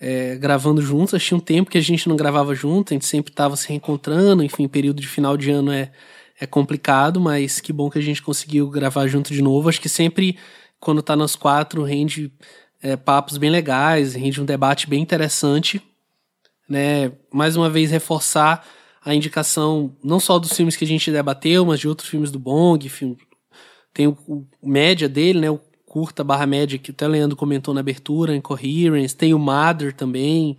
[0.00, 1.14] é, gravando juntos.
[1.14, 4.42] Achei um tempo que a gente não gravava junto, a gente sempre estava se reencontrando,
[4.42, 5.92] enfim, período de final de ano é,
[6.40, 9.68] é complicado, mas que bom que a gente conseguiu gravar junto de novo.
[9.68, 10.38] Acho que sempre,
[10.80, 12.32] quando tá nós quatro, rende
[12.84, 15.80] é, papos bem legais, rende um debate bem interessante.
[16.68, 17.12] Né?
[17.32, 18.62] Mais uma vez, reforçar
[19.02, 22.38] a indicação não só dos filmes que a gente debateu, mas de outros filmes do
[22.38, 22.86] Bong.
[22.90, 23.16] Filme,
[23.94, 25.50] tem o, o, média dele, né?
[25.50, 29.16] o curta barra média que até o Leandro comentou na abertura, Incoherence.
[29.16, 30.58] Tem o Mother também.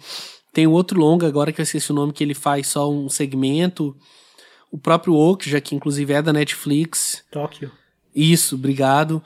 [0.51, 3.07] Tem o outro longa agora que eu esqueci o nome, que ele faz só um
[3.07, 3.95] segmento.
[4.71, 7.23] O próprio Oak, já que inclusive é da Netflix.
[7.29, 7.71] Tóquio.
[8.15, 9.21] Isso, obrigado.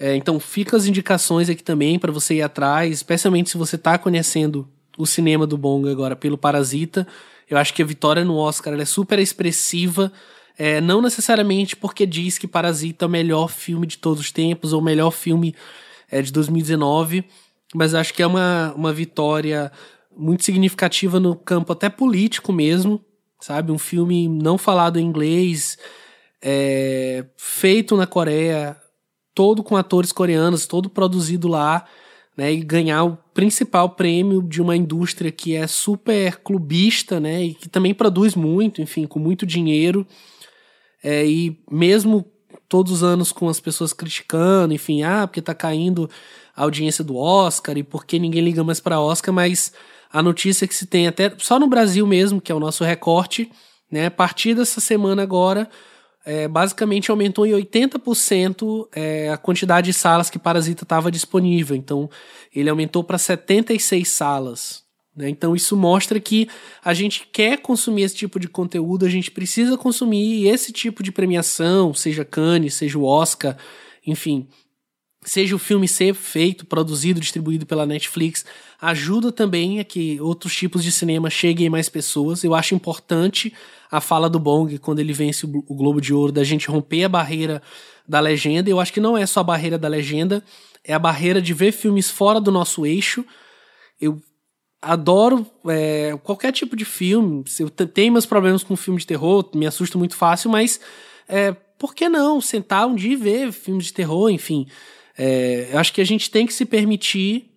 [0.00, 3.98] É, então fica as indicações aqui também para você ir atrás, especialmente se você está
[3.98, 7.06] conhecendo o cinema do Bonga agora pelo Parasita.
[7.50, 10.10] Eu acho que a vitória no Oscar é super expressiva,
[10.56, 14.72] é, não necessariamente porque diz que Parasita é o melhor filme de todos os tempos
[14.72, 15.54] ou o melhor filme
[16.10, 17.22] é, de 2019,
[17.74, 19.70] mas acho que é uma, uma vitória
[20.16, 23.04] muito significativa no campo até político mesmo,
[23.38, 23.70] sabe?
[23.70, 25.76] Um filme não falado em inglês,
[26.40, 28.76] é, feito na Coreia,
[29.34, 31.84] todo com atores coreanos, todo produzido lá,
[32.36, 32.52] né?
[32.52, 37.44] E ganhar o principal prêmio de uma indústria que é super clubista, né?
[37.44, 40.06] E que também produz muito, enfim, com muito dinheiro.
[41.02, 42.24] É, e mesmo
[42.68, 46.08] todos os anos com as pessoas criticando, enfim, ah, porque tá caindo
[46.54, 49.72] a audiência do Oscar e porque ninguém liga mais para Oscar, mas
[50.12, 53.50] a notícia que se tem até só no Brasil mesmo, que é o nosso recorte,
[53.90, 54.06] né?
[54.06, 55.68] A partir dessa semana agora,
[56.24, 61.76] é, basicamente aumentou em 80% é, a quantidade de salas que Parasita estava disponível.
[61.76, 62.10] Então,
[62.54, 64.82] ele aumentou para 76 salas.
[65.16, 65.28] Né?
[65.28, 66.48] Então, isso mostra que
[66.84, 71.10] a gente quer consumir esse tipo de conteúdo, a gente precisa consumir esse tipo de
[71.10, 73.56] premiação, seja Cannes, seja o Oscar,
[74.06, 74.46] enfim
[75.22, 78.44] seja o filme ser feito, produzido, distribuído pela Netflix,
[78.80, 82.42] ajuda também a que outros tipos de cinema cheguem mais pessoas.
[82.42, 83.52] Eu acho importante
[83.90, 87.08] a fala do Bong quando ele vence o Globo de Ouro, da gente romper a
[87.08, 87.62] barreira
[88.08, 88.70] da legenda.
[88.70, 90.42] Eu acho que não é só a barreira da legenda,
[90.82, 93.24] é a barreira de ver filmes fora do nosso eixo.
[94.00, 94.20] Eu
[94.80, 97.44] adoro é, qualquer tipo de filme.
[97.58, 100.80] Eu tenho meus problemas com filme de terror, me assusto muito fácil, mas
[101.28, 104.66] é, por que não sentar um dia e ver filmes de terror, enfim.
[105.16, 107.50] É, eu acho que a gente tem que se permitir,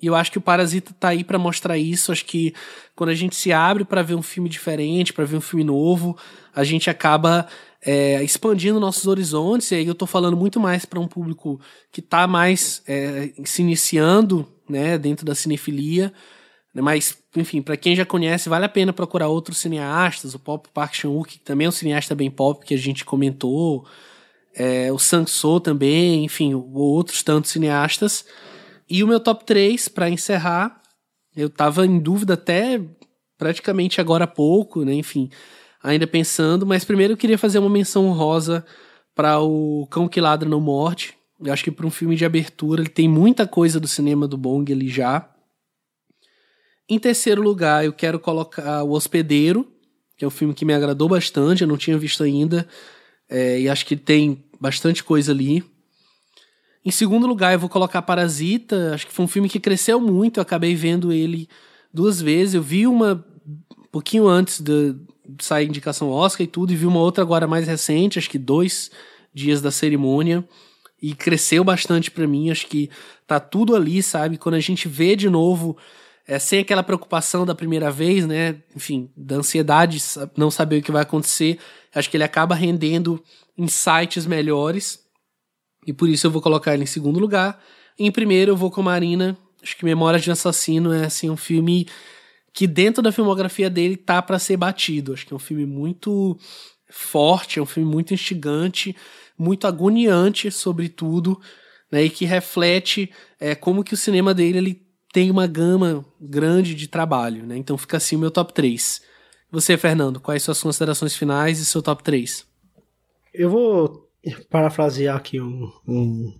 [0.00, 2.12] e eu acho que o Parasita tá aí para mostrar isso.
[2.12, 2.52] Acho que
[2.94, 6.16] quando a gente se abre para ver um filme diferente, para ver um filme novo,
[6.54, 7.46] a gente acaba
[7.84, 9.70] é, expandindo nossos horizontes.
[9.70, 11.60] E aí eu tô falando muito mais para um público
[11.92, 16.12] que tá mais é, se iniciando né, dentro da cinefilia.
[16.74, 20.34] Né, mas, enfim, para quem já conhece, vale a pena procurar outros cineastas.
[20.34, 23.86] O Pop Park Chan-wook, que também é um cineasta bem pop, que a gente comentou
[24.54, 28.24] é, o Sang-soo também, enfim, outros tantos cineastas.
[28.88, 30.80] E o meu top 3, para encerrar,
[31.36, 32.80] eu tava em dúvida até
[33.36, 35.28] praticamente agora há pouco, né, enfim,
[35.82, 38.64] ainda pensando, mas primeiro eu queria fazer uma menção honrosa
[39.14, 41.14] para o Cão que Ladra Não Morde.
[41.40, 44.38] Eu acho que para um filme de abertura ele tem muita coisa do cinema do
[44.38, 45.28] Bong ali já.
[46.88, 49.66] Em terceiro lugar, eu quero colocar O Hospedeiro,
[50.16, 52.68] que é um filme que me agradou bastante, eu não tinha visto ainda.
[53.28, 55.64] É, e acho que tem bastante coisa ali.
[56.84, 58.94] Em segundo lugar, eu vou colocar Parasita.
[58.94, 60.38] Acho que foi um filme que cresceu muito.
[60.38, 61.48] Eu acabei vendo ele
[61.92, 62.54] duas vezes.
[62.54, 63.24] Eu vi uma
[63.78, 64.94] um pouquinho antes de
[65.40, 68.90] sair indicação Oscar e tudo, e vi uma outra agora mais recente, acho que dois
[69.32, 70.46] dias da cerimônia.
[71.00, 72.50] E cresceu bastante para mim.
[72.50, 72.90] Acho que
[73.26, 74.38] tá tudo ali, sabe?
[74.38, 75.76] Quando a gente vê de novo
[76.26, 78.56] é, sem aquela preocupação da primeira vez, né?
[78.74, 80.02] Enfim, da ansiedade,
[80.36, 81.58] não saber o que vai acontecer.
[81.94, 83.22] Acho que ele acaba rendendo
[83.56, 85.00] insights melhores.
[85.86, 87.62] E por isso eu vou colocar ele em segundo lugar.
[87.98, 89.36] Em primeiro eu vou com Marina.
[89.62, 91.86] Acho que Memórias de Assassino é assim um filme
[92.52, 95.12] que dentro da filmografia dele tá para ser batido.
[95.12, 96.38] Acho que é um filme muito
[96.88, 98.96] forte, é um filme muito instigante,
[99.38, 101.40] muito agoniante sobretudo,
[101.90, 104.83] né, e que reflete é, como que o cinema dele ele
[105.14, 107.56] tem uma gama grande de trabalho, né?
[107.56, 109.00] Então fica assim o meu top 3.
[109.48, 112.44] Você, Fernando, quais suas considerações finais e seu top 3?
[113.32, 114.10] Eu vou
[114.50, 116.34] parafrasear aqui um, um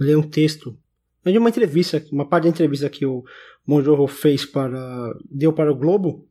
[0.00, 0.76] ler um texto
[1.24, 3.22] de uma entrevista, uma parte da entrevista que o
[3.64, 6.26] Monjorro fez para deu para o Globo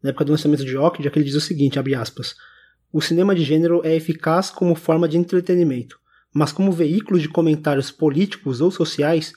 [0.00, 2.36] na época do lançamento de Ockja, que ele diz o seguinte, abre aspas:
[2.92, 5.98] O cinema de gênero é eficaz como forma de entretenimento,
[6.32, 9.32] mas como veículo de comentários políticos ou sociais,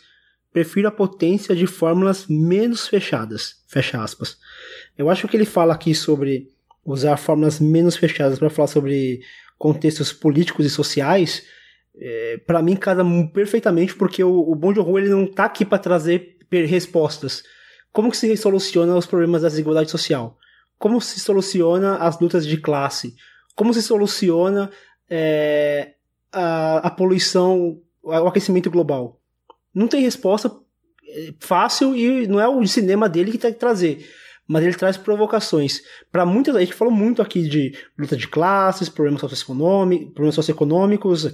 [0.54, 3.62] prefiro a potência de fórmulas menos fechadas.
[3.68, 4.38] Fecha aspas.
[4.98, 6.50] Eu acho que ele fala aqui sobre
[6.86, 9.22] usar fórmulas menos fechadas para falar sobre
[9.58, 11.44] contextos políticos e sociais.
[11.96, 15.78] É, para mim casa perfeitamente porque o, o Bom Joon ele não tá aqui para
[15.78, 17.44] trazer respostas.
[17.92, 20.38] Como que se soluciona os problemas da desigualdade social?
[20.78, 23.16] Como se soluciona as lutas de classe?
[23.56, 24.72] Como se soluciona
[25.10, 25.94] é,
[26.32, 29.21] a, a poluição, o aquecimento global?
[29.74, 30.52] Não tem resposta
[31.08, 34.08] é, fácil e não é o cinema dele que tem que trazer.
[34.48, 35.82] Mas ele traz provocações.
[36.12, 41.26] Para muitas, a gente falou muito aqui de luta de classes, problemas socioeconômicos, problemas socioeconômicos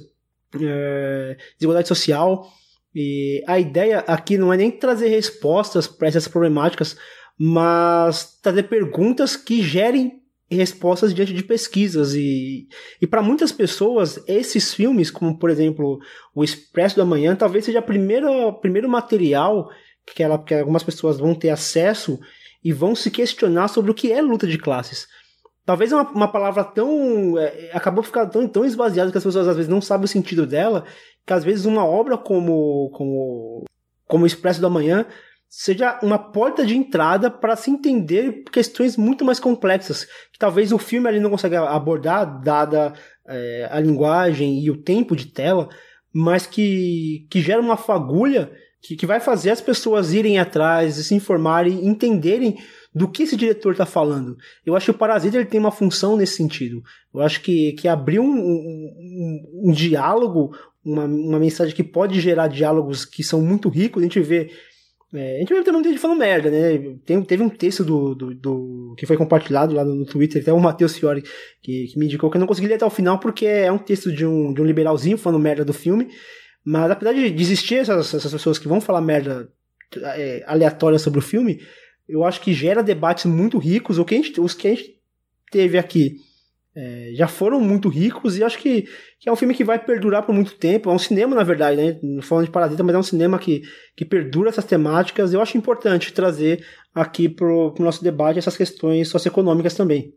[0.62, 2.48] é, desigualdade social.
[2.94, 6.98] E a ideia aqui não é nem trazer respostas para essas problemáticas,
[7.38, 10.22] mas trazer perguntas que gerem
[10.56, 12.68] respostas diante de pesquisas e,
[13.02, 16.00] e para muitas pessoas esses filmes como por exemplo
[16.34, 19.70] o Expresso da Manhã talvez seja o primeiro primeiro material
[20.16, 22.20] que, ela, que algumas pessoas vão ter acesso
[22.64, 25.08] e vão se questionar sobre o que é luta de classes.
[25.66, 27.38] Talvez uma, uma palavra tão.
[27.38, 30.46] É, acabou ficando tão, tão esvaziada que as pessoas às vezes não sabem o sentido
[30.46, 30.86] dela,
[31.26, 33.66] que às vezes uma obra como, como,
[34.08, 35.06] como Expresso da Manhã
[35.50, 40.78] seja uma porta de entrada para se entender questões muito mais complexas, que talvez o
[40.78, 42.94] filme ali não consiga abordar, dada
[43.28, 45.70] é, a linguagem e o tempo de tela,
[46.14, 48.52] mas que, que gera uma fagulha
[48.82, 52.58] que, que vai fazer as pessoas irem atrás, se informarem, entenderem
[52.94, 54.38] do que esse diretor está falando.
[54.66, 56.82] Eu acho que o Parasita ele tem uma função nesse sentido.
[57.14, 62.48] Eu acho que, que abrir um, um, um diálogo, uma, uma mensagem que pode gerar
[62.48, 64.50] diálogos que são muito ricos, a gente vê
[65.14, 66.98] é, a gente vai ter muita gente falando merda, né?
[67.06, 70.60] Tem, teve um texto do, do, do, que foi compartilhado lá no, Twitter, até o
[70.60, 71.24] Matheus Fiore
[71.62, 73.78] que, que, me indicou que eu não consegui ler até o final porque é um
[73.78, 76.10] texto de um, de um liberalzinho falando merda do filme.
[76.66, 79.50] Mas apesar de existir essas, essas pessoas que vão falar merda
[79.96, 81.62] é, aleatória sobre o filme,
[82.08, 83.98] eu acho que gera debates muito ricos.
[83.98, 84.98] O que gente, os que a gente
[85.50, 86.18] teve aqui
[86.80, 88.88] é, já foram muito ricos e acho que,
[89.20, 90.92] que, é um filme que vai perdurar por muito tempo.
[90.92, 92.22] É um cinema, na verdade, né?
[92.22, 93.64] Falando de Parasita, mas é um cinema que,
[93.96, 95.34] que perdura essas temáticas.
[95.34, 100.14] Eu acho importante trazer aqui pro, pro nosso debate essas questões socioeconômicas também.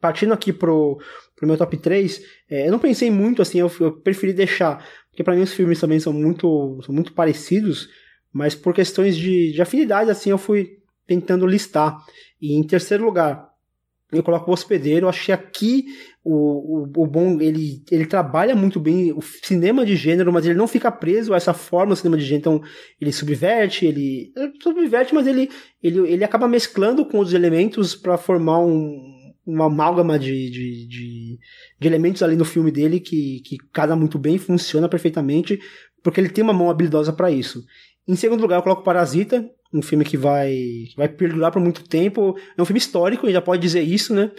[0.00, 1.00] Partindo aqui pro
[1.42, 5.34] meu top 3, é, eu não pensei muito assim, eu, eu preferi deixar, porque para
[5.34, 7.88] mim os filmes também são muito, são muito parecidos,
[8.32, 10.78] mas por questões de, de afinidade, assim, eu fui
[11.08, 11.98] tentando listar.
[12.40, 13.47] E em terceiro lugar,
[14.12, 15.06] eu coloco o hospedeiro.
[15.06, 15.86] Eu achei aqui
[16.24, 20.54] o, o, o, bom, ele, ele trabalha muito bem o cinema de gênero, mas ele
[20.54, 22.40] não fica preso a essa forma do cinema de gênero.
[22.40, 22.62] Então,
[23.00, 25.50] ele subverte, ele, ele subverte, mas ele,
[25.82, 28.98] ele, ele acaba mesclando com os elementos para formar um,
[29.46, 31.38] uma amálgama de, de, de,
[31.80, 35.58] de, elementos ali no filme dele que, que casa muito bem, funciona perfeitamente,
[36.02, 37.64] porque ele tem uma mão habilidosa para isso.
[38.06, 42.36] Em segundo lugar, eu coloco Parasita, um filme que vai, vai perdurar por muito tempo.
[42.56, 44.30] É um filme histórico, a gente já pode dizer isso, né?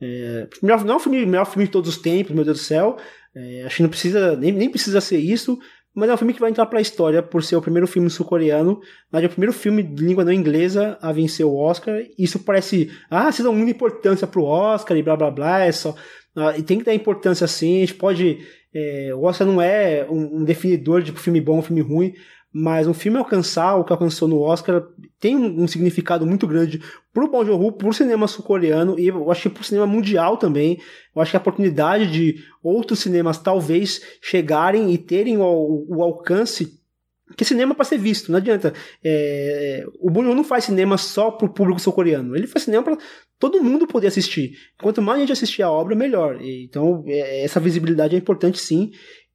[0.00, 2.96] É, não é o filme, melhor filme de todos os tempos, meu Deus do céu.
[3.34, 5.58] É, acho que não precisa, nem, nem precisa ser isso,
[5.94, 8.10] mas é um filme que vai entrar para a história por ser o primeiro filme
[8.10, 8.80] sul-coreano,
[9.10, 12.00] mas é o primeiro filme de língua não inglesa a vencer o Oscar.
[12.18, 15.94] Isso parece, ah, vocês dão muita importância pro Oscar e blá blá blá, é só.
[16.36, 18.38] Ah, e tem que dar importância sim, a gente pode.
[18.74, 22.12] É, o Oscar não é um, um definidor de filme bom filme ruim,
[22.56, 24.86] mas um filme alcançar o que alcançou no Oscar
[25.18, 26.80] tem um, significado muito grande
[27.12, 30.78] pro Bong Joon-ho, pro cinema sul-coreano e eu acho que pro cinema mundial também.
[31.14, 36.80] Eu acho que a oportunidade de outros cinemas talvez chegarem e terem o, o alcance
[37.36, 38.72] que cinema para ser visto, não adianta.
[39.02, 42.98] É, o Joon não faz cinema só pro público sul-coreano, ele faz cinema para
[43.38, 44.52] todo mundo poder assistir.
[44.80, 46.38] Quanto mais a gente assistir a obra, melhor.
[46.40, 48.92] Então, é, essa visibilidade é importante sim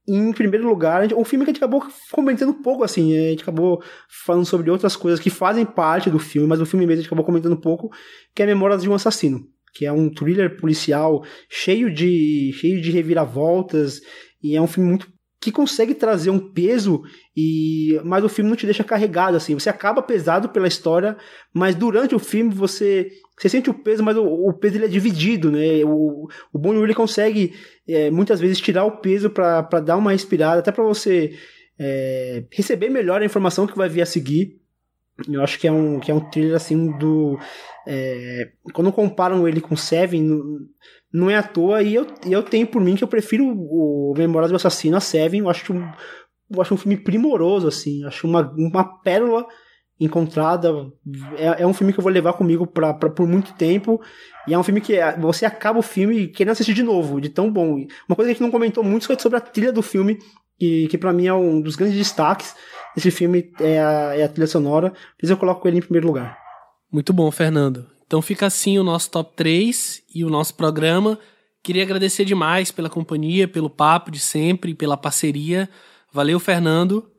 [0.08, 3.82] em primeiro lugar, um filme que a gente acabou comentando pouco, assim, a gente acabou
[4.26, 7.08] falando sobre outras coisas que fazem parte do filme, mas o filme mesmo a gente
[7.08, 7.90] acabou comentando pouco,
[8.34, 12.92] que é Memórias de um Assassino, que é um thriller policial cheio de, cheio de
[12.92, 14.02] reviravoltas,
[14.42, 15.08] e é um filme muito
[15.42, 17.02] que consegue trazer um peso
[17.42, 19.53] e mas o filme não te deixa carregado assim.
[19.53, 21.16] Você acaba pesado pela história,
[21.53, 24.90] mas durante o filme você você sente o peso, mas o, o peso ele é
[24.90, 25.84] dividido, né?
[25.85, 27.53] O, o Bon Jovi consegue
[27.88, 31.38] é, muitas vezes tirar o peso para dar uma respirada, até para você
[31.80, 34.59] é, receber melhor a informação que vai vir a seguir.
[35.27, 37.40] Eu acho que é um que é um thriller assim do
[37.88, 40.27] é, quando comparam ele com Seven
[41.11, 44.51] não é à toa, e eu, eu tenho por mim que eu prefiro o Memórias
[44.51, 45.92] do Assassino a Seven, eu acho, um,
[46.52, 49.45] eu acho um filme primoroso, assim, acho uma, uma pérola
[50.00, 50.92] encontrada,
[51.38, 54.00] é, é um filme que eu vou levar comigo pra, pra, por muito tempo,
[54.48, 57.30] e é um filme que é, você acaba o filme querendo assistir de novo, de
[57.30, 57.86] tão bom.
[58.08, 60.18] Uma coisa que a gente não comentou muito foi sobre a trilha do filme,
[60.58, 62.56] que, que para mim é um dos grandes destaques
[62.95, 66.38] desse filme, é a, é a trilha sonora, mas eu coloco ele em primeiro lugar.
[66.92, 67.86] Muito bom, Fernando.
[68.08, 71.19] Então fica assim o nosso top 3 e o nosso programa.
[71.61, 75.69] Queria agradecer demais pela companhia, pelo papo de sempre, pela parceria.
[76.14, 77.10] Valeu, Fernando.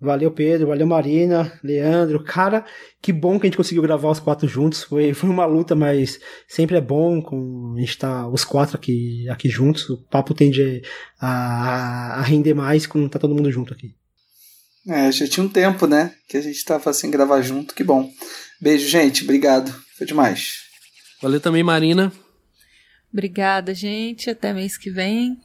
[0.00, 0.68] Valeu, Pedro.
[0.68, 2.22] Valeu, Marina, Leandro.
[2.22, 2.64] Cara,
[3.00, 4.82] que bom que a gente conseguiu gravar os quatro juntos.
[4.82, 8.76] Foi, foi uma luta, mas sempre é bom com a gente estar tá, os quatro
[8.76, 9.88] aqui, aqui juntos.
[9.88, 10.82] O papo tende
[11.20, 13.94] a, a render mais quando tá todo mundo junto aqui.
[14.86, 16.12] É, já tinha um tempo, né?
[16.28, 17.74] Que a gente tava assim gravar junto.
[17.74, 18.10] Que bom.
[18.60, 19.24] Beijo, gente.
[19.24, 19.74] Obrigado.
[19.96, 20.56] Foi demais.
[21.22, 22.12] Valeu também, Marina.
[23.10, 24.28] Obrigada, gente.
[24.28, 25.38] Até mês que vem.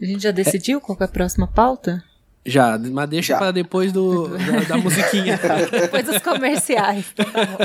[0.00, 0.80] A gente já decidiu é...
[0.80, 2.02] qual é a próxima pauta?
[2.46, 5.38] Já, mas deixa para depois do, da, da musiquinha.
[5.68, 7.06] depois dos comerciais.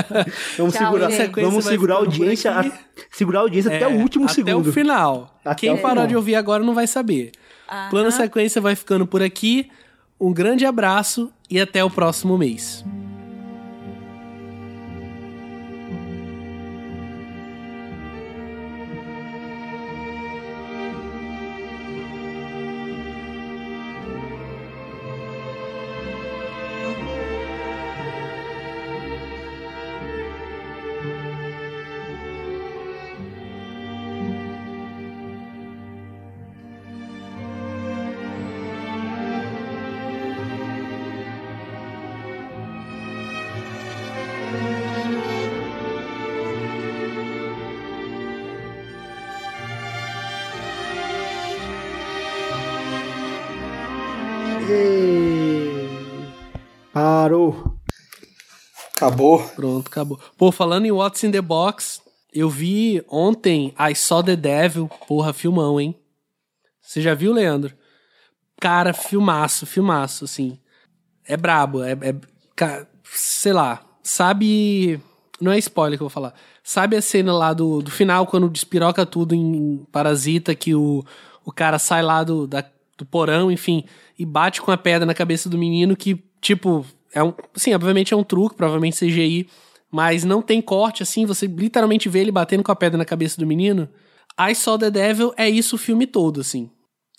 [0.58, 2.64] vamos Tchau, segurar, vamos segurar a audiência, a,
[3.12, 4.60] segurar a audiência é, até o último até segundo.
[4.60, 5.40] Até o final.
[5.44, 6.06] Até Quem o parar final.
[6.08, 7.30] de ouvir agora não vai saber.
[7.70, 7.90] Aham.
[7.90, 9.70] Plano Sequência vai ficando por aqui.
[10.20, 12.84] Um grande abraço e até o próximo mês.
[59.02, 59.42] Acabou.
[59.56, 60.20] Pronto, acabou.
[60.38, 62.00] Pô, falando em What's in the Box,
[62.32, 64.88] eu vi ontem I Saw the Devil.
[65.08, 65.96] Porra, filmão, hein?
[66.80, 67.74] Você já viu, Leandro?
[68.60, 70.56] Cara, filmaço, filmaço, assim.
[71.26, 75.00] É brabo, é, é sei lá, sabe.
[75.40, 76.32] Não é spoiler que eu vou falar.
[76.62, 81.04] Sabe a cena lá do, do final, quando despiroca tudo em Parasita, que o,
[81.44, 82.64] o cara sai lá do, da,
[82.96, 83.84] do porão, enfim,
[84.16, 87.32] e bate com a pedra na cabeça do menino, que, tipo, é um.
[87.54, 89.48] Sim, obviamente é um truque, provavelmente CGI,
[89.90, 93.38] mas não tem corte, assim, você literalmente vê ele batendo com a pedra na cabeça
[93.38, 93.88] do menino.
[94.40, 96.70] I Saw the Devil é isso o filme todo, assim.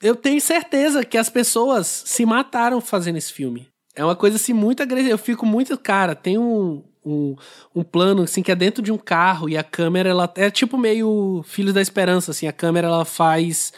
[0.02, 3.68] Eu tenho certeza que as pessoas se mataram fazendo esse filme.
[3.96, 5.14] É uma coisa assim muito agressiva.
[5.14, 5.78] Eu fico muito.
[5.78, 7.36] Cara, tem um, um,
[7.74, 10.78] um plano assim que é dentro de um carro e a câmera ela é tipo
[10.78, 12.48] meio Filhos da Esperança, assim.
[12.48, 13.72] A câmera ela faz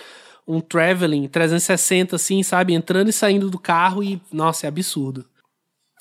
[0.48, 2.74] um traveling 360, assim, sabe?
[2.74, 4.20] Entrando e saindo do carro e.
[4.32, 5.26] Nossa, é absurdo.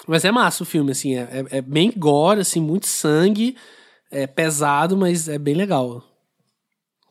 [0.06, 1.14] Mas é massa o filme, assim.
[1.14, 3.56] É, é, é bem gore, assim, muito sangue.
[4.10, 6.02] É pesado, mas é bem legal.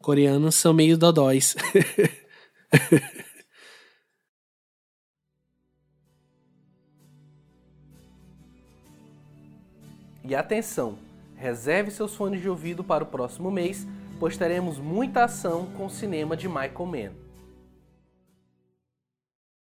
[0.01, 1.55] Coreanos são meio dodóis.
[10.25, 10.97] E atenção,
[11.35, 13.85] reserve seus fones de ouvido para o próximo mês,
[14.17, 17.22] pois teremos muita ação com o cinema de Michael Mann.